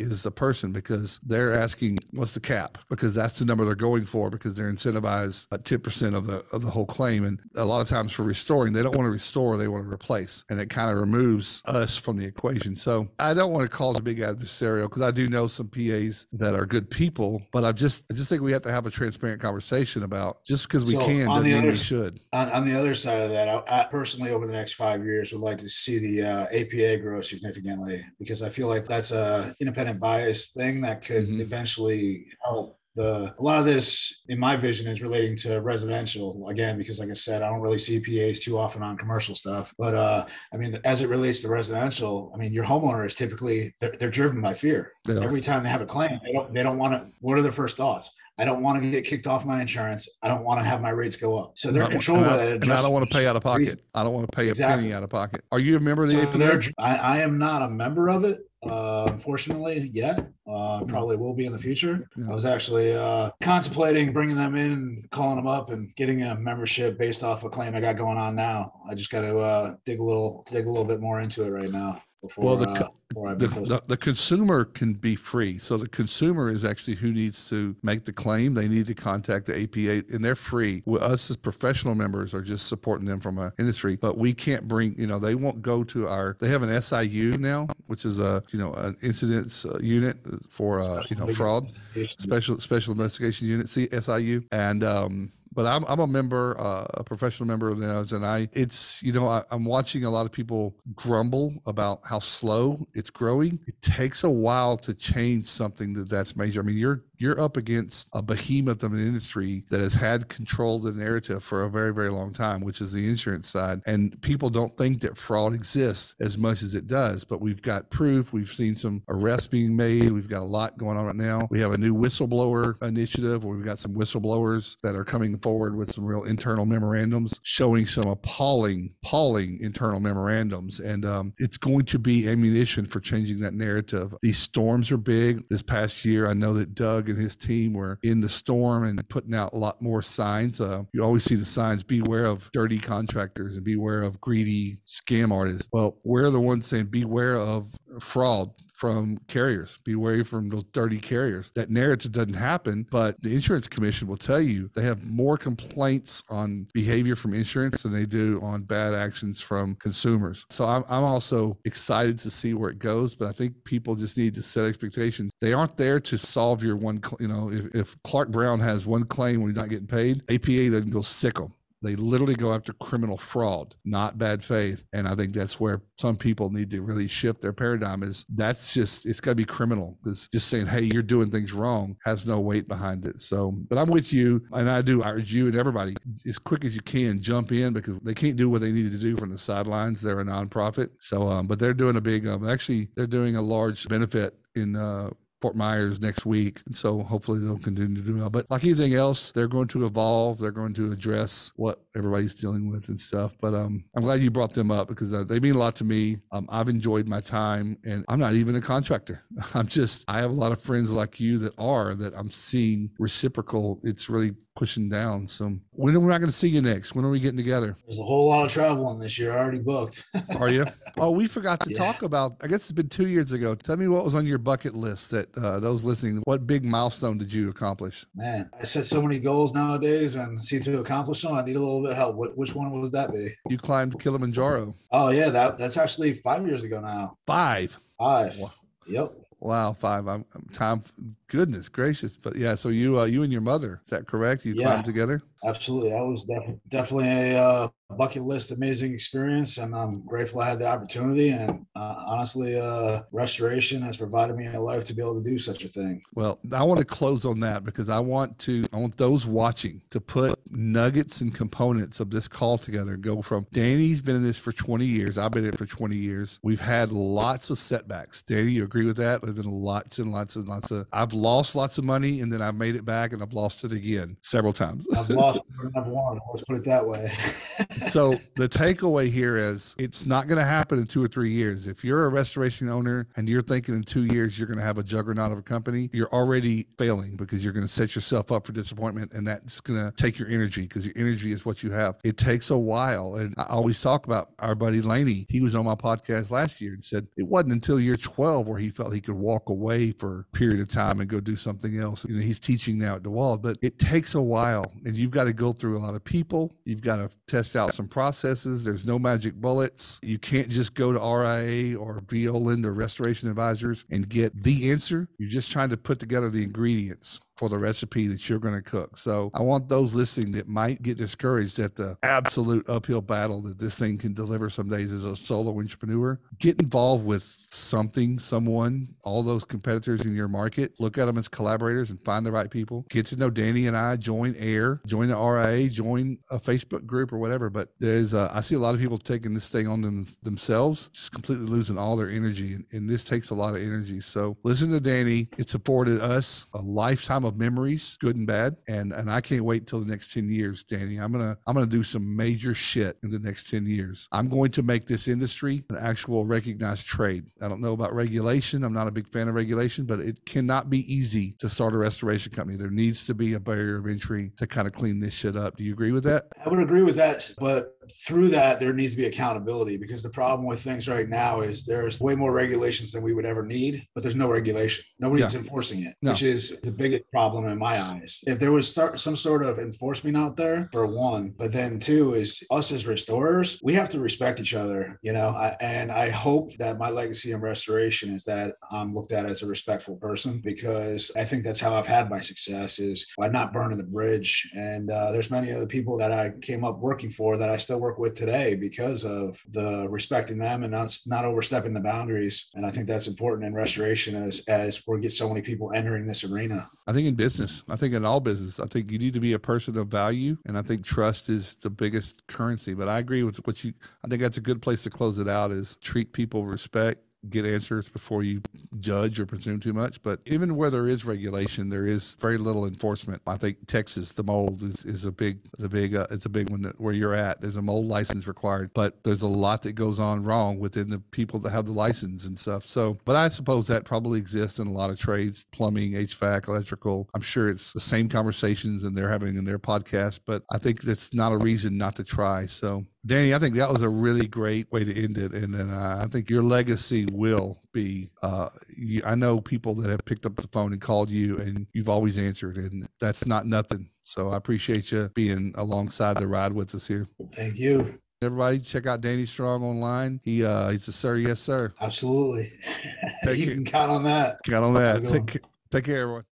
is 0.00 0.22
the 0.22 0.30
person 0.30 0.72
because 0.72 1.18
they're 1.26 1.52
asking 1.52 1.98
what's 2.12 2.34
the 2.34 2.40
cap 2.40 2.78
because 2.88 3.14
that's 3.14 3.38
the 3.38 3.44
number 3.44 3.64
they're 3.64 3.74
going 3.74 4.04
for 4.06 4.30
because 4.30 4.56
they're 4.56 4.69
they're 4.70 4.92
incentivized 4.92 5.46
at 5.52 5.64
10% 5.64 6.14
of 6.14 6.26
the 6.26 6.42
of 6.52 6.62
the 6.62 6.70
whole 6.70 6.86
claim. 6.86 7.24
And 7.24 7.38
a 7.56 7.64
lot 7.64 7.80
of 7.80 7.88
times 7.88 8.12
for 8.12 8.22
restoring, 8.22 8.72
they 8.72 8.82
don't 8.82 8.94
want 8.96 9.06
to 9.06 9.10
restore, 9.10 9.56
they 9.56 9.68
want 9.68 9.84
to 9.84 9.92
replace. 9.92 10.44
And 10.50 10.60
it 10.60 10.70
kind 10.70 10.90
of 10.90 10.98
removes 10.98 11.62
us 11.66 11.96
from 11.96 12.16
the 12.18 12.24
equation. 12.26 12.74
So 12.74 13.08
I 13.18 13.34
don't 13.34 13.52
want 13.52 13.68
to 13.70 13.76
cause 13.76 13.98
a 13.98 14.02
big 14.02 14.18
adversarial 14.18 14.84
because 14.84 15.02
I 15.02 15.10
do 15.10 15.28
know 15.28 15.46
some 15.46 15.68
PAs 15.68 16.26
that 16.32 16.54
are 16.54 16.66
good 16.66 16.90
people, 16.90 17.42
but 17.52 17.64
I 17.64 17.72
just 17.72 18.04
I 18.10 18.14
just 18.14 18.28
think 18.28 18.42
we 18.42 18.52
have 18.52 18.62
to 18.62 18.72
have 18.72 18.86
a 18.86 18.90
transparent 18.90 19.40
conversation 19.40 20.02
about 20.02 20.44
just 20.44 20.68
because 20.68 20.84
we 20.84 20.92
So, 20.94 21.00
can 21.06 21.26
doesn't 21.26 21.44
mean 21.44 21.58
other- 21.58 21.70
we 21.72 21.78
should. 21.78 22.20
On, 22.32 22.48
on 22.50 22.68
the 22.68 22.78
other 22.78 22.94
side 22.94 23.22
of 23.22 23.30
that, 23.30 23.48
I, 23.48 23.80
I 23.80 23.84
personally, 23.84 24.30
over 24.30 24.46
the 24.46 24.52
next 24.52 24.74
five 24.74 25.04
years, 25.04 25.32
would 25.32 25.40
like 25.42 25.58
to 25.58 25.68
see 25.68 25.98
the 25.98 26.22
uh, 26.22 26.46
APA 26.52 26.98
grow 27.02 27.20
significantly 27.20 28.04
because 28.18 28.42
I 28.42 28.48
feel 28.48 28.68
like 28.68 28.84
that's 28.84 29.10
a 29.10 29.54
independent 29.60 30.00
bias 30.00 30.48
thing 30.48 30.80
that 30.82 31.02
could 31.02 31.28
Mhm. 31.28 31.40
eventually 31.40 32.26
help. 32.44 32.78
The 32.96 33.34
a 33.38 33.42
lot 33.42 33.58
of 33.58 33.64
this, 33.64 34.22
in 34.28 34.38
my 34.38 34.56
vision, 34.56 34.86
is 34.88 35.00
relating 35.00 35.36
to 35.38 35.60
residential 35.60 36.48
again 36.48 36.76
because, 36.76 36.98
like 36.98 37.10
I 37.10 37.14
said, 37.14 37.42
I 37.42 37.48
don't 37.48 37.60
really 37.60 37.78
see 37.78 38.00
PAs 38.00 38.40
too 38.40 38.58
often 38.58 38.82
on 38.82 38.96
commercial 38.96 39.34
stuff. 39.34 39.72
But 39.78 39.94
uh, 39.94 40.26
I 40.52 40.56
mean, 40.56 40.78
as 40.84 41.00
it 41.00 41.08
relates 41.08 41.40
to 41.40 41.48
residential, 41.48 42.32
I 42.34 42.38
mean, 42.38 42.52
your 42.52 42.64
homeowner 42.64 43.06
is 43.06 43.14
typically 43.14 43.74
they're, 43.80 43.94
they're 43.98 44.10
driven 44.10 44.40
by 44.40 44.54
fear. 44.54 44.92
Are. 45.08 45.22
Every 45.22 45.40
time 45.40 45.62
they 45.62 45.68
have 45.68 45.82
a 45.82 45.86
claim, 45.86 46.18
they 46.24 46.32
don't 46.32 46.52
they 46.52 46.62
don't 46.62 46.78
want 46.78 46.94
to. 46.94 47.10
What 47.20 47.38
are 47.38 47.42
their 47.42 47.52
first 47.52 47.76
thoughts? 47.76 48.10
I 48.40 48.44
don't 48.46 48.62
want 48.62 48.82
to 48.82 48.90
get 48.90 49.04
kicked 49.04 49.26
off 49.26 49.44
my 49.44 49.60
insurance. 49.60 50.08
I 50.22 50.28
don't 50.28 50.42
want 50.44 50.60
to 50.60 50.64
have 50.64 50.80
my 50.80 50.90
rates 50.90 51.14
go 51.14 51.38
up. 51.38 51.58
So 51.58 51.70
they're 51.70 51.86
controlled 51.88 52.24
by 52.24 52.38
that. 52.38 52.64
and 52.64 52.72
I 52.72 52.80
don't 52.80 52.92
want 52.92 53.06
to 53.08 53.14
pay 53.14 53.26
out 53.26 53.36
of 53.36 53.42
pocket. 53.42 53.58
reason. 53.58 53.80
I 53.94 54.02
don't 54.02 54.14
want 54.14 54.30
to 54.30 54.34
pay 54.34 54.48
a 54.48 54.54
penny 54.54 54.94
out 54.94 55.02
of 55.02 55.10
pocket. 55.10 55.44
Are 55.52 55.58
you 55.58 55.76
a 55.76 55.80
member 55.80 56.04
of 56.04 56.08
the 56.08 56.16
So 56.16 56.22
APA? 56.22 56.72
I, 56.78 56.96
I 56.96 57.18
am 57.18 57.36
not 57.36 57.60
a 57.60 57.68
member 57.68 58.08
of 58.08 58.24
it, 58.24 58.38
uh, 58.62 59.06
unfortunately, 59.10 59.90
yet. 59.92 60.28
Uh, 60.46 60.84
probably 60.84 61.16
will 61.16 61.34
be 61.34 61.46
in 61.46 61.52
the 61.52 61.58
future. 61.58 62.08
Yeah. 62.16 62.30
I 62.30 62.34
was 62.34 62.44
actually 62.44 62.94
uh, 62.94 63.30
contemplating 63.40 64.12
bringing 64.12 64.36
them 64.36 64.56
in, 64.56 64.72
and 64.72 65.10
calling 65.10 65.36
them 65.36 65.46
up, 65.46 65.70
and 65.70 65.94
getting 65.94 66.22
a 66.22 66.34
membership 66.34 66.98
based 66.98 67.22
off 67.22 67.44
a 67.44 67.48
claim 67.48 67.74
I 67.74 67.80
got 67.80 67.96
going 67.96 68.18
on 68.18 68.34
now. 68.34 68.72
I 68.88 68.94
just 68.94 69.10
got 69.10 69.22
to 69.22 69.38
uh, 69.38 69.74
dig 69.84 70.00
a 70.00 70.02
little, 70.02 70.44
dig 70.50 70.66
a 70.66 70.70
little 70.70 70.84
bit 70.84 71.00
more 71.00 71.20
into 71.20 71.44
it 71.44 71.50
right 71.50 71.70
now 71.70 72.00
before. 72.20 72.44
Well, 72.44 72.56
the 72.56 72.68
uh, 72.70 72.74
co- 72.74 72.94
before 73.08 73.28
I 73.28 73.34
the, 73.34 73.46
the, 73.48 73.82
the 73.88 73.96
consumer 73.96 74.64
can 74.64 74.94
be 74.94 75.16
free. 75.16 75.58
So 75.58 75.76
the 75.76 75.88
consumer 75.88 76.50
is 76.50 76.64
actually 76.64 76.94
who 76.94 77.12
needs 77.12 77.48
to 77.50 77.74
make 77.82 78.04
the 78.04 78.12
claim. 78.12 78.54
They 78.54 78.68
need 78.68 78.86
to 78.86 78.94
contact 78.94 79.46
the 79.46 79.62
APA 79.62 80.14
and 80.14 80.24
they're 80.24 80.36
free. 80.36 80.82
Well, 80.86 81.02
us 81.02 81.30
as 81.30 81.36
professional 81.36 81.94
members 81.94 82.34
are 82.34 82.42
just 82.42 82.68
supporting 82.68 83.06
them 83.06 83.20
from 83.20 83.38
an 83.38 83.52
industry, 83.58 83.96
but 83.96 84.16
we 84.16 84.32
can't 84.32 84.68
bring, 84.68 84.94
you 84.98 85.06
know, 85.06 85.18
they 85.18 85.34
won't 85.34 85.60
go 85.62 85.82
to 85.84 86.06
our, 86.08 86.36
they 86.40 86.48
have 86.48 86.62
an 86.62 86.80
SIU 86.80 87.36
now, 87.38 87.66
which 87.86 88.04
is 88.04 88.20
a, 88.20 88.42
you 88.52 88.58
know, 88.58 88.72
an 88.74 88.96
incidents 89.02 89.64
uh, 89.64 89.78
unit 89.82 90.18
for, 90.48 90.80
uh, 90.80 91.02
you 91.10 91.16
know, 91.16 91.26
fraud 91.28 91.72
special 92.18 92.58
special 92.58 92.92
investigation 92.92 93.48
unit 93.48 93.66
CSIU 93.66 94.44
and 94.52 94.84
um 94.84 95.32
but 95.52 95.66
I'm, 95.66 95.84
I'm 95.88 96.00
a 96.00 96.06
member 96.06 96.56
uh, 96.58 96.86
a 96.94 97.04
professional 97.04 97.46
member 97.46 97.68
of 97.68 97.78
those 97.78 98.12
and 98.12 98.24
I 98.24 98.48
it's 98.52 99.02
you 99.02 99.12
know 99.12 99.26
I, 99.26 99.42
I'm 99.50 99.64
watching 99.64 100.04
a 100.04 100.10
lot 100.10 100.26
of 100.26 100.32
people 100.32 100.76
grumble 100.94 101.60
about 101.66 102.00
how 102.04 102.18
slow 102.18 102.86
it's 102.94 103.10
growing. 103.10 103.58
It 103.66 103.80
takes 103.82 104.24
a 104.24 104.30
while 104.30 104.76
to 104.78 104.94
change 104.94 105.46
something 105.46 105.92
that 105.94 106.08
that's 106.08 106.36
major. 106.36 106.60
I 106.60 106.62
mean 106.64 106.76
you're 106.76 107.04
you're 107.20 107.40
up 107.40 107.56
against 107.56 108.08
a 108.14 108.22
behemoth 108.22 108.82
of 108.82 108.92
an 108.92 108.98
industry 108.98 109.62
that 109.70 109.80
has 109.80 109.94
had 109.94 110.28
control 110.28 110.76
of 110.76 110.94
the 110.94 111.04
narrative 111.04 111.44
for 111.44 111.64
a 111.64 111.70
very 111.70 111.92
very 111.92 112.10
long 112.10 112.32
time 112.32 112.60
which 112.60 112.80
is 112.80 112.92
the 112.92 113.08
insurance 113.08 113.48
side. 113.48 113.80
And 113.86 114.20
people 114.22 114.50
don't 114.50 114.76
think 114.76 115.02
that 115.02 115.16
fraud 115.16 115.54
exists 115.54 116.16
as 116.20 116.38
much 116.38 116.62
as 116.62 116.74
it 116.74 116.86
does 116.86 117.24
but 117.24 117.40
we've 117.40 117.62
got 117.62 117.90
proof. 117.90 118.32
We've 118.32 118.48
seen 118.48 118.74
some 118.74 119.02
arrests 119.08 119.46
being 119.46 119.76
made. 119.76 120.10
We've 120.10 120.28
got 120.28 120.40
a 120.40 120.44
lot 120.44 120.78
going 120.78 120.96
on 120.96 121.06
right 121.06 121.16
now. 121.16 121.46
We 121.50 121.60
have 121.60 121.72
a 121.72 121.78
new 121.78 121.94
whistleblower 121.94 122.82
initiative 122.82 123.44
where 123.44 123.56
we've 123.56 123.64
got 123.64 123.78
some 123.78 123.94
whistleblowers 123.94 124.76
that 124.82 124.96
are 124.96 125.04
coming 125.04 125.36
forward 125.38 125.76
with 125.76 125.92
some 125.92 126.06
real 126.06 126.24
internal 126.24 126.64
memorandums 126.64 127.38
showing 127.42 127.86
some 127.86 128.04
appalling 128.04 128.94
appalling 129.02 129.58
internal 129.60 130.00
memorandums. 130.00 130.80
And 130.80 131.04
um, 131.04 131.34
it's 131.38 131.58
going 131.58 131.84
to 131.86 131.98
be 131.98 132.28
ammunition 132.28 132.86
for 132.86 133.00
changing 133.00 133.40
that 133.40 133.54
narrative. 133.54 134.14
These 134.22 134.38
storms 134.38 134.90
are 134.90 134.96
big. 134.96 135.46
This 135.48 135.62
past 135.62 136.04
year 136.04 136.26
i 136.26 136.32
know 136.32 136.54
that 136.54 136.74
doug 136.74 137.09
and 137.10 137.18
his 137.18 137.36
team 137.36 137.72
were 137.72 137.98
in 138.02 138.20
the 138.20 138.28
storm 138.28 138.84
and 138.84 139.06
putting 139.08 139.34
out 139.34 139.52
a 139.52 139.56
lot 139.56 139.80
more 139.82 140.02
signs. 140.02 140.60
Uh, 140.60 140.84
you 140.92 141.02
always 141.02 141.24
see 141.24 141.34
the 141.34 141.44
signs 141.44 141.82
beware 141.82 142.26
of 142.26 142.50
dirty 142.52 142.78
contractors 142.78 143.56
and 143.56 143.64
beware 143.64 144.02
of 144.02 144.20
greedy 144.20 144.78
scam 144.86 145.32
artists. 145.32 145.68
Well 145.72 145.98
we're 146.04 146.30
the 146.30 146.40
ones 146.40 146.66
saying 146.66 146.86
beware 146.86 147.36
of 147.36 147.74
fraud 148.00 148.50
from 148.80 149.18
carriers. 149.28 149.78
Be 149.84 149.94
wary 149.94 150.24
from 150.24 150.48
those 150.48 150.64
dirty 150.64 150.98
carriers. 150.98 151.52
That 151.54 151.68
narrative 151.68 152.12
doesn't 152.12 152.32
happen, 152.32 152.86
but 152.90 153.20
the 153.20 153.34
insurance 153.34 153.68
commission 153.68 154.08
will 154.08 154.16
tell 154.16 154.40
you 154.40 154.70
they 154.74 154.82
have 154.82 155.04
more 155.04 155.36
complaints 155.36 156.24
on 156.30 156.66
behavior 156.72 157.14
from 157.14 157.34
insurance 157.34 157.82
than 157.82 157.92
they 157.92 158.06
do 158.06 158.40
on 158.42 158.62
bad 158.62 158.94
actions 158.94 159.38
from 159.38 159.74
consumers. 159.76 160.46
So 160.48 160.64
I'm, 160.64 160.82
I'm 160.88 161.02
also 161.02 161.58
excited 161.66 162.18
to 162.20 162.30
see 162.30 162.54
where 162.54 162.70
it 162.70 162.78
goes, 162.78 163.14
but 163.14 163.28
I 163.28 163.32
think 163.32 163.52
people 163.64 163.94
just 163.94 164.16
need 164.16 164.34
to 164.36 164.42
set 164.42 164.64
expectations. 164.64 165.30
They 165.42 165.52
aren't 165.52 165.76
there 165.76 166.00
to 166.00 166.16
solve 166.16 166.62
your 166.62 166.76
one, 166.76 167.02
you 167.18 167.28
know, 167.28 167.50
if, 167.52 167.74
if 167.74 168.02
Clark 168.02 168.30
Brown 168.30 168.60
has 168.60 168.86
one 168.86 169.04
claim 169.04 169.42
when 169.42 169.50
he's 169.50 169.58
not 169.58 169.68
getting 169.68 169.88
paid, 169.88 170.22
APA 170.30 170.70
doesn't 170.70 170.90
go 170.90 171.02
sic 171.02 171.34
them. 171.34 171.52
They 171.82 171.96
literally 171.96 172.34
go 172.34 172.52
after 172.52 172.72
criminal 172.74 173.16
fraud, 173.16 173.74
not 173.84 174.18
bad 174.18 174.42
faith. 174.42 174.84
And 174.92 175.08
I 175.08 175.14
think 175.14 175.32
that's 175.32 175.58
where 175.58 175.82
some 175.98 176.16
people 176.16 176.50
need 176.50 176.70
to 176.70 176.82
really 176.82 177.08
shift 177.08 177.40
their 177.40 177.52
paradigm 177.52 178.02
is 178.02 178.26
that's 178.34 178.74
just, 178.74 179.06
it's 179.06 179.20
got 179.20 179.32
to 179.32 179.36
be 179.36 179.44
criminal 179.44 179.98
because 180.02 180.28
just 180.28 180.48
saying, 180.48 180.66
hey, 180.66 180.82
you're 180.82 181.02
doing 181.02 181.30
things 181.30 181.52
wrong 181.52 181.96
has 182.04 182.26
no 182.26 182.40
weight 182.40 182.68
behind 182.68 183.06
it. 183.06 183.20
So, 183.20 183.52
but 183.68 183.78
I'm 183.78 183.88
with 183.88 184.12
you. 184.12 184.42
And 184.52 184.68
I 184.68 184.82
do 184.82 185.02
urge 185.02 185.32
you 185.32 185.46
and 185.46 185.56
everybody 185.56 185.96
as 186.28 186.38
quick 186.38 186.64
as 186.64 186.74
you 186.74 186.82
can 186.82 187.20
jump 187.20 187.52
in 187.52 187.72
because 187.72 187.98
they 188.00 188.14
can't 188.14 188.36
do 188.36 188.50
what 188.50 188.60
they 188.60 188.72
needed 188.72 188.92
to 188.92 188.98
do 188.98 189.16
from 189.16 189.30
the 189.30 189.38
sidelines. 189.38 190.00
They're 190.00 190.20
a 190.20 190.24
nonprofit. 190.24 190.90
So, 190.98 191.22
um, 191.28 191.46
but 191.46 191.58
they're 191.58 191.74
doing 191.74 191.96
a 191.96 192.00
big, 192.00 192.26
um, 192.26 192.48
actually, 192.48 192.90
they're 192.94 193.06
doing 193.06 193.36
a 193.36 193.42
large 193.42 193.88
benefit 193.88 194.34
in, 194.54 194.76
uh, 194.76 195.10
Fort 195.40 195.56
Myers 195.56 196.00
next 196.00 196.26
week. 196.26 196.60
And 196.66 196.76
so 196.76 197.02
hopefully 197.02 197.38
they'll 197.40 197.58
continue 197.58 197.96
to 197.96 198.02
do 198.02 198.16
well. 198.16 198.30
But 198.30 198.50
like 198.50 198.64
anything 198.64 198.94
else, 198.94 199.32
they're 199.32 199.48
going 199.48 199.68
to 199.68 199.86
evolve. 199.86 200.38
They're 200.38 200.50
going 200.50 200.74
to 200.74 200.92
address 200.92 201.52
what 201.56 201.80
everybody's 201.96 202.34
dealing 202.34 202.70
with 202.70 202.88
and 202.88 202.98
stuff. 203.00 203.34
But 203.40 203.54
um, 203.54 203.84
I'm 203.96 204.02
glad 204.02 204.20
you 204.20 204.30
brought 204.30 204.54
them 204.54 204.70
up 204.70 204.88
because 204.88 205.12
uh, 205.12 205.24
they 205.24 205.40
mean 205.40 205.54
a 205.54 205.58
lot 205.58 205.74
to 205.76 205.84
me. 205.84 206.18
Um, 206.32 206.46
I've 206.50 206.68
enjoyed 206.68 207.06
my 207.06 207.20
time 207.20 207.76
and 207.84 208.04
I'm 208.08 208.20
not 208.20 208.34
even 208.34 208.56
a 208.56 208.60
contractor. 208.60 209.22
I'm 209.54 209.66
just, 209.66 210.04
I 210.08 210.18
have 210.18 210.30
a 210.30 210.34
lot 210.34 210.52
of 210.52 210.60
friends 210.60 210.92
like 210.92 211.20
you 211.20 211.38
that 211.38 211.54
are, 211.58 211.94
that 211.96 212.14
I'm 212.16 212.30
seeing 212.30 212.90
reciprocal. 212.98 213.80
It's 213.82 214.08
really 214.08 214.32
pushing 214.56 214.88
down. 214.88 215.26
So 215.26 215.56
when 215.70 215.94
are 215.94 216.00
we 216.00 216.08
not 216.08 216.18
going 216.18 216.28
to 216.28 216.36
see 216.36 216.48
you 216.48 216.60
next? 216.60 216.94
When 216.94 217.04
are 217.04 217.10
we 217.10 217.20
getting 217.20 217.36
together? 217.36 217.76
There's 217.86 217.98
a 217.98 218.02
whole 218.02 218.28
lot 218.28 218.44
of 218.44 218.52
traveling 218.52 218.98
this 218.98 219.18
year 219.18 219.32
I 219.32 219.38
already 219.38 219.60
booked. 219.60 220.04
Are 220.38 220.50
you? 220.50 220.66
oh, 220.98 221.12
we 221.12 221.26
forgot 221.28 221.60
to 221.60 221.70
Yeah. 221.70 221.78
talk 221.78 222.02
about. 222.02 222.32
I 222.42 222.46
guess 222.46 222.60
it's 222.62 222.72
been 222.72 222.88
two 222.88 223.06
years 223.08 223.32
ago. 223.32 223.54
Tell 223.54 223.76
me 223.76 223.88
what 223.88 224.04
was 224.04 224.14
on 224.14 224.26
your 224.26 224.38
bucket 224.38 224.74
list 224.74 225.12
that 225.12 225.34
uh, 225.38 225.60
those 225.60 225.84
listening. 225.84 226.20
What 226.24 226.46
big 226.46 226.64
milestone 226.64 227.16
did 227.16 227.32
you 227.32 227.48
accomplish? 227.48 228.04
Man, 228.14 228.50
I 228.58 228.64
set 228.64 228.84
so 228.84 229.00
many 229.00 229.18
goals 229.18 229.54
nowadays 229.54 230.16
and 230.16 230.42
seem 230.42 230.62
to 230.62 230.80
accomplish 230.80 231.22
them. 231.22 231.34
I 231.34 231.42
need 231.42 231.56
a 231.56 231.60
little 231.60 231.79
bit 231.82 231.92
of 231.92 231.96
help. 231.96 232.16
Which 232.36 232.54
one 232.54 232.70
would 232.80 232.92
that 232.92 233.12
be? 233.12 233.30
You 233.48 233.58
climbed 233.58 233.98
Kilimanjaro. 234.00 234.74
Oh 234.92 235.10
yeah, 235.10 235.30
that 235.30 235.58
that's 235.58 235.76
actually 235.76 236.14
five 236.14 236.46
years 236.46 236.64
ago 236.64 236.80
now. 236.80 237.14
Five. 237.26 237.76
Five. 237.98 238.36
Wow. 238.38 238.52
Yep. 238.86 239.12
Wow, 239.40 239.72
five. 239.72 240.06
I'm, 240.06 240.24
I'm 240.34 240.46
time. 240.52 240.82
Goodness 241.30 241.68
gracious. 241.68 242.16
But 242.16 242.34
yeah, 242.36 242.56
so 242.56 242.68
you, 242.70 242.98
uh, 242.98 243.04
you 243.04 243.22
and 243.22 243.30
your 243.32 243.40
mother, 243.40 243.80
is 243.84 243.90
that 243.90 244.06
correct? 244.06 244.44
You 244.44 244.54
Yeah. 244.54 244.66
climbed 244.66 244.84
together. 244.84 245.22
Absolutely. 245.42 245.90
That 245.90 246.04
was 246.04 246.24
def- 246.24 246.56
definitely 246.68 247.08
a 247.08 247.42
uh, 247.42 247.68
bucket 247.96 248.22
list 248.22 248.50
amazing 248.50 248.92
experience. 248.92 249.56
And 249.56 249.74
I'm 249.74 250.04
grateful 250.04 250.40
I 250.40 250.50
had 250.50 250.58
the 250.58 250.68
opportunity. 250.68 251.30
And 251.30 251.64
uh, 251.74 252.04
honestly, 252.06 252.60
uh, 252.60 253.02
restoration 253.10 253.80
has 253.80 253.96
provided 253.96 254.36
me 254.36 254.46
a 254.48 254.60
life 254.60 254.84
to 254.86 254.92
be 254.94 255.00
able 255.00 255.22
to 255.22 255.26
do 255.26 255.38
such 255.38 255.64
a 255.64 255.68
thing. 255.68 256.02
Well, 256.14 256.40
I 256.52 256.62
want 256.64 256.80
to 256.80 256.84
close 256.84 257.24
on 257.24 257.40
that 257.40 257.64
because 257.64 257.88
I 257.88 258.00
want 258.00 258.38
to, 258.40 258.66
I 258.72 258.76
want 258.76 258.98
those 258.98 259.26
watching 259.26 259.80
to 259.90 260.00
put 260.00 260.38
nuggets 260.50 261.22
and 261.22 261.34
components 261.34 262.00
of 262.00 262.10
this 262.10 262.28
call 262.28 262.58
together. 262.58 262.96
Go 262.98 263.22
from 263.22 263.46
Danny's 263.52 264.02
been 264.02 264.16
in 264.16 264.22
this 264.22 264.38
for 264.38 264.52
20 264.52 264.84
years. 264.84 265.16
I've 265.16 265.32
been 265.32 265.44
in 265.46 265.54
it 265.54 265.58
for 265.58 265.64
20 265.66 265.96
years. 265.96 266.38
We've 266.42 266.60
had 266.60 266.92
lots 266.92 267.48
of 267.48 267.58
setbacks. 267.58 268.22
Danny, 268.22 268.50
you 268.52 268.64
agree 268.64 268.84
with 268.84 268.98
that? 268.98 269.22
There's 269.22 269.36
been 269.36 269.50
lots 269.50 269.98
and 270.00 270.12
lots 270.12 270.36
and 270.36 270.46
lots 270.48 270.70
of, 270.70 270.86
I've 270.92 271.14
lost 271.20 271.54
lots 271.54 271.78
of 271.78 271.84
money 271.84 272.20
and 272.20 272.32
then 272.32 272.40
I've 272.40 272.54
made 272.54 272.74
it 272.74 272.84
back 272.84 273.12
and 273.12 273.22
I've 273.22 273.34
lost 273.34 273.64
it 273.64 273.72
again 273.72 274.16
several 274.22 274.52
times. 274.52 274.86
I've 274.96 275.10
lost 275.10 275.40
number 275.74 275.90
one. 275.90 276.18
Let's 276.32 276.44
put 276.44 276.56
it 276.56 276.64
that 276.64 276.86
way. 276.86 277.12
so 277.82 278.14
the 278.36 278.48
takeaway 278.48 279.08
here 279.08 279.36
is 279.36 279.74
it's 279.78 280.06
not 280.06 280.26
going 280.26 280.38
to 280.38 280.44
happen 280.44 280.78
in 280.78 280.86
two 280.86 281.04
or 281.04 281.08
three 281.08 281.30
years. 281.30 281.66
If 281.66 281.84
you're 281.84 282.06
a 282.06 282.08
restoration 282.08 282.68
owner 282.68 283.06
and 283.16 283.28
you're 283.28 283.42
thinking 283.42 283.74
in 283.74 283.82
two 283.82 284.06
years 284.06 284.38
you're 284.38 284.48
going 284.48 284.58
to 284.58 284.64
have 284.64 284.78
a 284.78 284.82
juggernaut 284.82 285.30
of 285.32 285.38
a 285.38 285.42
company, 285.42 285.90
you're 285.92 286.12
already 286.12 286.66
failing 286.78 287.16
because 287.16 287.44
you're 287.44 287.52
going 287.52 287.66
to 287.66 287.72
set 287.72 287.94
yourself 287.94 288.32
up 288.32 288.46
for 288.46 288.52
disappointment 288.52 289.12
and 289.12 289.26
that's 289.26 289.60
going 289.60 289.78
to 289.78 289.92
take 289.96 290.18
your 290.18 290.28
energy 290.28 290.62
because 290.62 290.86
your 290.86 290.94
energy 290.96 291.32
is 291.32 291.44
what 291.44 291.62
you 291.62 291.70
have. 291.70 291.96
It 292.02 292.16
takes 292.16 292.50
a 292.50 292.58
while. 292.58 293.16
And 293.16 293.34
I 293.36 293.44
always 293.44 293.82
talk 293.82 294.06
about 294.06 294.30
our 294.38 294.54
buddy 294.54 294.80
Laney. 294.80 295.26
He 295.28 295.40
was 295.40 295.54
on 295.54 295.66
my 295.66 295.74
podcast 295.74 296.30
last 296.30 296.60
year 296.60 296.72
and 296.72 296.82
said 296.82 297.06
it 297.16 297.26
wasn't 297.26 297.52
until 297.52 297.78
year 297.78 297.96
12 297.96 298.48
where 298.48 298.58
he 298.58 298.70
felt 298.70 298.94
he 298.94 299.00
could 299.00 299.14
walk 299.14 299.48
away 299.50 299.92
for 299.92 300.26
a 300.32 300.36
period 300.36 300.60
of 300.60 300.68
time 300.68 301.00
and 301.00 301.09
go 301.10 301.20
do 301.20 301.36
something 301.36 301.78
else. 301.78 302.04
You 302.08 302.16
know, 302.16 302.22
he's 302.22 302.40
teaching 302.40 302.78
now 302.78 302.96
at 302.96 303.02
DeWalt, 303.02 303.42
but 303.42 303.58
it 303.62 303.78
takes 303.78 304.14
a 304.14 304.22
while 304.22 304.72
and 304.84 304.96
you've 304.96 305.10
got 305.10 305.24
to 305.24 305.32
go 305.32 305.52
through 305.52 305.76
a 305.76 305.80
lot 305.80 305.94
of 305.94 306.04
people. 306.04 306.54
You've 306.64 306.82
got 306.82 306.96
to 306.96 307.10
test 307.26 307.56
out 307.56 307.74
some 307.74 307.88
processes. 307.88 308.64
There's 308.64 308.86
no 308.86 308.98
magic 308.98 309.34
bullets. 309.34 309.98
You 310.02 310.18
can't 310.18 310.48
just 310.48 310.74
go 310.74 310.92
to 310.92 310.98
RIA 310.98 311.78
or 311.78 312.00
Violand 312.06 312.64
or 312.64 312.72
Restoration 312.72 313.28
Advisors 313.28 313.84
and 313.90 314.08
get 314.08 314.42
the 314.42 314.70
answer. 314.70 315.08
You're 315.18 315.30
just 315.30 315.50
trying 315.50 315.70
to 315.70 315.76
put 315.76 315.98
together 315.98 316.30
the 316.30 316.42
ingredients 316.42 317.20
for 317.40 317.48
the 317.48 317.56
recipe 317.56 318.06
that 318.06 318.28
you're 318.28 318.38
going 318.38 318.54
to 318.54 318.60
cook. 318.60 318.98
So 318.98 319.30
I 319.32 319.40
want 319.40 319.66
those 319.66 319.94
listening 319.94 320.30
that 320.32 320.46
might 320.46 320.82
get 320.82 320.98
discouraged 320.98 321.58
at 321.58 321.74
the 321.74 321.96
absolute 322.02 322.68
uphill 322.68 323.00
battle 323.00 323.40
that 323.40 323.58
this 323.58 323.78
thing 323.78 323.96
can 323.96 324.12
deliver 324.12 324.50
some 324.50 324.68
days 324.68 324.92
as 324.92 325.06
a 325.06 325.16
solo 325.16 325.58
entrepreneur. 325.58 326.20
Get 326.38 326.60
involved 326.60 327.06
with 327.06 327.40
something, 327.48 328.18
someone, 328.18 328.94
all 329.02 329.22
those 329.22 329.44
competitors 329.44 330.04
in 330.04 330.14
your 330.14 330.28
market. 330.28 330.78
Look 330.78 330.98
at 330.98 331.06
them 331.06 331.16
as 331.16 331.28
collaborators 331.28 331.90
and 331.90 331.98
find 332.04 332.24
the 332.24 332.30
right 332.30 332.50
people. 332.50 332.84
Get 332.90 333.06
to 333.06 333.16
know 333.16 333.30
Danny 333.30 333.66
and 333.66 333.76
I. 333.76 333.96
Join 333.96 334.36
AIR, 334.38 334.82
join 334.86 335.08
the 335.08 335.16
RIA, 335.16 335.70
join 335.70 336.18
a 336.30 336.38
Facebook 336.38 336.84
group 336.84 337.10
or 337.10 337.18
whatever. 337.18 337.48
But 337.48 337.70
there's, 337.78 338.12
uh, 338.12 338.30
I 338.34 338.42
see 338.42 338.54
a 338.54 338.58
lot 338.58 338.74
of 338.74 338.80
people 338.82 338.98
taking 338.98 339.32
this 339.32 339.48
thing 339.48 339.66
on 339.66 339.80
them, 339.80 340.06
themselves, 340.22 340.88
just 340.88 341.12
completely 341.12 341.46
losing 341.46 341.78
all 341.78 341.96
their 341.96 342.10
energy, 342.10 342.52
and, 342.52 342.64
and 342.72 342.88
this 342.88 343.02
takes 343.02 343.30
a 343.30 343.34
lot 343.34 343.54
of 343.54 343.62
energy. 343.62 344.00
So 344.00 344.36
listen 344.44 344.70
to 344.70 344.80
Danny. 344.80 345.28
It's 345.38 345.54
afforded 345.54 346.00
us 346.00 346.46
a 346.54 346.60
lifetime 346.60 347.24
of 347.24 347.29
of 347.30 347.38
memories, 347.38 347.96
good 348.00 348.16
and 348.16 348.26
bad. 348.26 348.56
And 348.68 348.92
and 348.92 349.10
I 349.10 349.20
can't 349.20 349.44
wait 349.44 349.66
till 349.66 349.80
the 349.80 349.90
next 349.90 350.12
10 350.12 350.28
years, 350.28 350.64
Danny. 350.64 350.98
I'm 350.98 351.12
gonna 351.12 351.36
I'm 351.46 351.54
gonna 351.54 351.66
do 351.66 351.82
some 351.82 352.14
major 352.14 352.54
shit 352.54 352.98
in 353.02 353.10
the 353.10 353.18
next 353.18 353.50
10 353.50 353.66
years. 353.66 354.06
I'm 354.12 354.28
going 354.28 354.50
to 354.52 354.62
make 354.62 354.86
this 354.86 355.08
industry 355.08 355.64
an 355.70 355.76
actual 355.80 356.26
recognized 356.26 356.86
trade. 356.86 357.24
I 357.40 357.48
don't 357.48 357.60
know 357.60 357.72
about 357.72 357.94
regulation. 357.94 358.64
I'm 358.64 358.74
not 358.74 358.86
a 358.86 358.90
big 358.90 359.08
fan 359.08 359.28
of 359.28 359.34
regulation, 359.34 359.86
but 359.86 360.00
it 360.00 360.24
cannot 360.26 360.68
be 360.68 360.80
easy 360.92 361.32
to 361.38 361.48
start 361.48 361.74
a 361.74 361.78
restoration 361.78 362.32
company. 362.32 362.58
There 362.58 362.70
needs 362.70 363.06
to 363.06 363.14
be 363.14 363.34
a 363.34 363.40
barrier 363.40 363.78
of 363.78 363.86
entry 363.86 364.32
to 364.36 364.46
kind 364.46 364.66
of 364.66 364.74
clean 364.74 365.00
this 365.00 365.14
shit 365.14 365.36
up. 365.36 365.56
Do 365.56 365.64
you 365.64 365.72
agree 365.72 365.92
with 365.92 366.04
that? 366.04 366.24
I 366.44 366.48
would 366.48 366.60
agree 366.60 366.82
with 366.82 366.96
that, 366.96 367.30
but 367.38 367.76
through 368.06 368.28
that 368.30 368.58
there 368.58 368.72
needs 368.72 368.92
to 368.92 368.96
be 368.96 369.06
accountability 369.06 369.76
because 369.76 370.02
the 370.02 370.10
problem 370.10 370.46
with 370.46 370.60
things 370.60 370.88
right 370.88 371.08
now 371.08 371.40
is 371.40 371.64
there's 371.64 372.00
way 372.00 372.14
more 372.14 372.32
regulations 372.32 372.92
than 372.92 373.02
we 373.02 373.12
would 373.12 373.24
ever 373.24 373.44
need, 373.44 373.86
but 373.94 374.02
there's 374.02 374.14
no 374.14 374.28
regulation. 374.28 374.84
Nobody's 374.98 375.34
yeah. 375.34 375.40
enforcing 375.40 375.84
it, 375.84 375.94
no. 376.02 376.12
which 376.12 376.22
is 376.22 376.60
the 376.60 376.70
biggest 376.70 377.04
problem 377.10 377.46
in 377.46 377.58
my 377.58 377.80
eyes. 377.80 378.20
If 378.26 378.38
there 378.38 378.52
was 378.52 378.68
start, 378.68 379.00
some 379.00 379.16
sort 379.16 379.42
of 379.42 379.58
enforcement 379.58 380.16
out 380.16 380.36
there, 380.36 380.68
for 380.72 380.86
one, 380.86 381.34
but 381.36 381.52
then 381.52 381.78
two 381.78 382.14
is 382.14 382.42
us 382.50 382.72
as 382.72 382.86
restorers, 382.86 383.60
we 383.62 383.74
have 383.74 383.88
to 383.90 384.00
respect 384.00 384.40
each 384.40 384.54
other, 384.54 384.98
you 385.02 385.12
know. 385.12 385.28
I, 385.30 385.56
and 385.60 385.90
I 385.90 386.10
hope 386.10 386.56
that 386.56 386.78
my 386.78 386.90
legacy 386.90 387.32
in 387.32 387.40
restoration 387.40 388.14
is 388.14 388.24
that 388.24 388.54
I'm 388.70 388.94
looked 388.94 389.12
at 389.12 389.26
as 389.26 389.42
a 389.42 389.46
respectful 389.46 389.96
person 389.96 390.40
because 390.44 391.10
I 391.16 391.24
think 391.24 391.44
that's 391.44 391.60
how 391.60 391.74
I've 391.74 391.86
had 391.86 392.10
my 392.10 392.20
success 392.20 392.78
is 392.78 393.06
by 393.16 393.28
not 393.28 393.52
burning 393.52 393.78
the 393.78 393.84
bridge. 393.84 394.50
And 394.54 394.90
uh, 394.90 395.12
there's 395.12 395.30
many 395.30 395.52
other 395.52 395.66
people 395.66 395.96
that 395.98 396.12
I 396.12 396.32
came 396.42 396.64
up 396.64 396.78
working 396.78 397.10
for 397.10 397.36
that 397.36 397.50
I 397.50 397.56
still 397.56 397.79
work 397.80 397.98
with 397.98 398.14
today 398.14 398.54
because 398.54 399.04
of 399.04 399.42
the 399.50 399.88
respecting 399.88 400.38
them 400.38 400.62
and 400.62 400.72
not 400.72 400.96
not 401.06 401.24
overstepping 401.24 401.72
the 401.72 401.80
boundaries. 401.80 402.50
And 402.54 402.64
I 402.64 402.70
think 402.70 402.86
that's 402.86 403.08
important 403.08 403.46
in 403.46 403.54
restoration 403.54 404.14
as 404.14 404.40
as 404.46 404.86
we 404.86 405.00
get 405.00 405.12
so 405.12 405.28
many 405.28 405.40
people 405.40 405.72
entering 405.74 406.06
this 406.06 406.24
arena. 406.24 406.70
I 406.86 406.92
think 406.92 407.08
in 407.08 407.14
business, 407.14 407.62
I 407.68 407.76
think 407.76 407.94
in 407.94 408.04
all 408.04 408.20
business, 408.20 408.60
I 408.60 408.66
think 408.66 408.90
you 408.90 408.98
need 408.98 409.14
to 409.14 409.20
be 409.20 409.32
a 409.32 409.38
person 409.38 409.76
of 409.78 409.88
value, 409.88 410.36
and 410.46 410.56
I 410.56 410.62
think 410.62 410.84
trust 410.84 411.28
is 411.28 411.56
the 411.56 411.70
biggest 411.70 412.26
currency. 412.26 412.74
But 412.74 412.88
I 412.88 412.98
agree 412.98 413.22
with 413.22 413.44
what 413.46 413.64
you. 413.64 413.72
I 414.04 414.08
think 414.08 414.22
that's 414.22 414.38
a 414.38 414.42
good 414.42 414.62
place 414.62 414.82
to 414.84 414.90
close 414.90 415.18
it 415.18 415.28
out. 415.28 415.50
Is 415.50 415.76
treat 415.76 416.12
people 416.12 416.44
respect 416.44 417.00
get 417.28 417.44
answers 417.44 417.88
before 417.88 418.22
you 418.22 418.40
judge 418.78 419.20
or 419.20 419.26
presume 419.26 419.60
too 419.60 419.72
much. 419.72 420.00
But 420.02 420.20
even 420.26 420.56
where 420.56 420.70
there 420.70 420.88
is 420.88 421.04
regulation, 421.04 421.68
there 421.68 421.86
is 421.86 422.16
very 422.20 422.38
little 422.38 422.66
enforcement. 422.66 423.20
I 423.26 423.36
think 423.36 423.66
Texas, 423.66 424.12
the 424.12 424.22
mold 424.22 424.62
is, 424.62 424.84
is 424.84 425.04
a 425.04 425.12
big, 425.12 425.38
the 425.58 425.68
big, 425.68 425.94
uh, 425.94 426.06
it's 426.10 426.26
a 426.26 426.30
big 426.30 426.50
one 426.50 426.62
that, 426.62 426.80
where 426.80 426.94
you're 426.94 427.14
at. 427.14 427.40
There's 427.40 427.56
a 427.56 427.62
mold 427.62 427.86
license 427.86 428.26
required, 428.26 428.70
but 428.74 429.02
there's 429.04 429.22
a 429.22 429.28
lot 429.28 429.62
that 429.62 429.72
goes 429.72 430.00
on 430.00 430.24
wrong 430.24 430.58
within 430.58 430.88
the 430.88 430.98
people 431.10 431.38
that 431.40 431.50
have 431.50 431.66
the 431.66 431.72
license 431.72 432.26
and 432.26 432.38
stuff. 432.38 432.64
So, 432.64 432.98
but 433.04 433.16
I 433.16 433.28
suppose 433.28 433.66
that 433.66 433.84
probably 433.84 434.18
exists 434.18 434.58
in 434.58 434.66
a 434.66 434.72
lot 434.72 434.90
of 434.90 434.98
trades, 434.98 435.46
plumbing, 435.52 435.92
HVAC, 435.92 436.48
electrical. 436.48 437.08
I'm 437.14 437.22
sure 437.22 437.48
it's 437.48 437.72
the 437.72 437.80
same 437.80 438.08
conversations 438.08 438.84
and 438.84 438.96
they're 438.96 439.08
having 439.08 439.36
in 439.36 439.44
their 439.44 439.58
podcast, 439.58 440.20
but 440.24 440.42
I 440.50 440.58
think 440.58 440.82
that's 440.82 441.12
not 441.12 441.32
a 441.32 441.36
reason 441.36 441.76
not 441.76 441.96
to 441.96 442.04
try. 442.04 442.46
So 442.46 442.84
Danny, 443.06 443.34
I 443.34 443.38
think 443.38 443.54
that 443.54 443.70
was 443.70 443.80
a 443.80 443.88
really 443.88 444.26
great 444.26 444.70
way 444.70 444.84
to 444.84 445.02
end 445.04 445.16
it, 445.16 445.32
and 445.32 445.54
then 445.54 445.70
uh, 445.70 446.02
I 446.04 446.06
think 446.08 446.28
your 446.28 446.42
legacy 446.42 447.06
will 447.10 447.58
be. 447.72 448.10
Uh, 448.22 448.50
you, 448.76 449.00
I 449.06 449.14
know 449.14 449.40
people 449.40 449.74
that 449.76 449.90
have 449.90 450.04
picked 450.04 450.26
up 450.26 450.36
the 450.36 450.48
phone 450.48 450.72
and 450.72 450.80
called 450.82 451.08
you, 451.08 451.38
and 451.38 451.66
you've 451.72 451.88
always 451.88 452.18
answered, 452.18 452.58
and 452.58 452.86
that's 452.98 453.26
not 453.26 453.46
nothing. 453.46 453.88
So 454.02 454.30
I 454.30 454.36
appreciate 454.36 454.92
you 454.92 455.08
being 455.14 455.54
alongside 455.56 456.18
the 456.18 456.26
ride 456.26 456.52
with 456.52 456.74
us 456.74 456.86
here. 456.86 457.06
Thank 457.34 457.56
you. 457.56 457.98
Everybody, 458.22 458.58
check 458.58 458.86
out 458.86 459.00
Danny 459.00 459.24
Strong 459.24 459.64
online. 459.64 460.20
He 460.22 460.44
uh, 460.44 460.68
he's 460.68 460.86
a 460.88 460.92
sir, 460.92 461.16
yes 461.16 461.40
sir. 461.40 461.72
Absolutely. 461.80 462.52
you 463.24 463.46
care. 463.46 463.54
can 463.54 463.64
count 463.64 463.90
on 463.90 464.04
that. 464.04 464.40
Count 464.44 464.64
on 464.64 464.74
that. 464.74 465.08
Take 465.08 465.42
take 465.70 465.84
care, 465.84 466.02
everyone. 466.02 466.24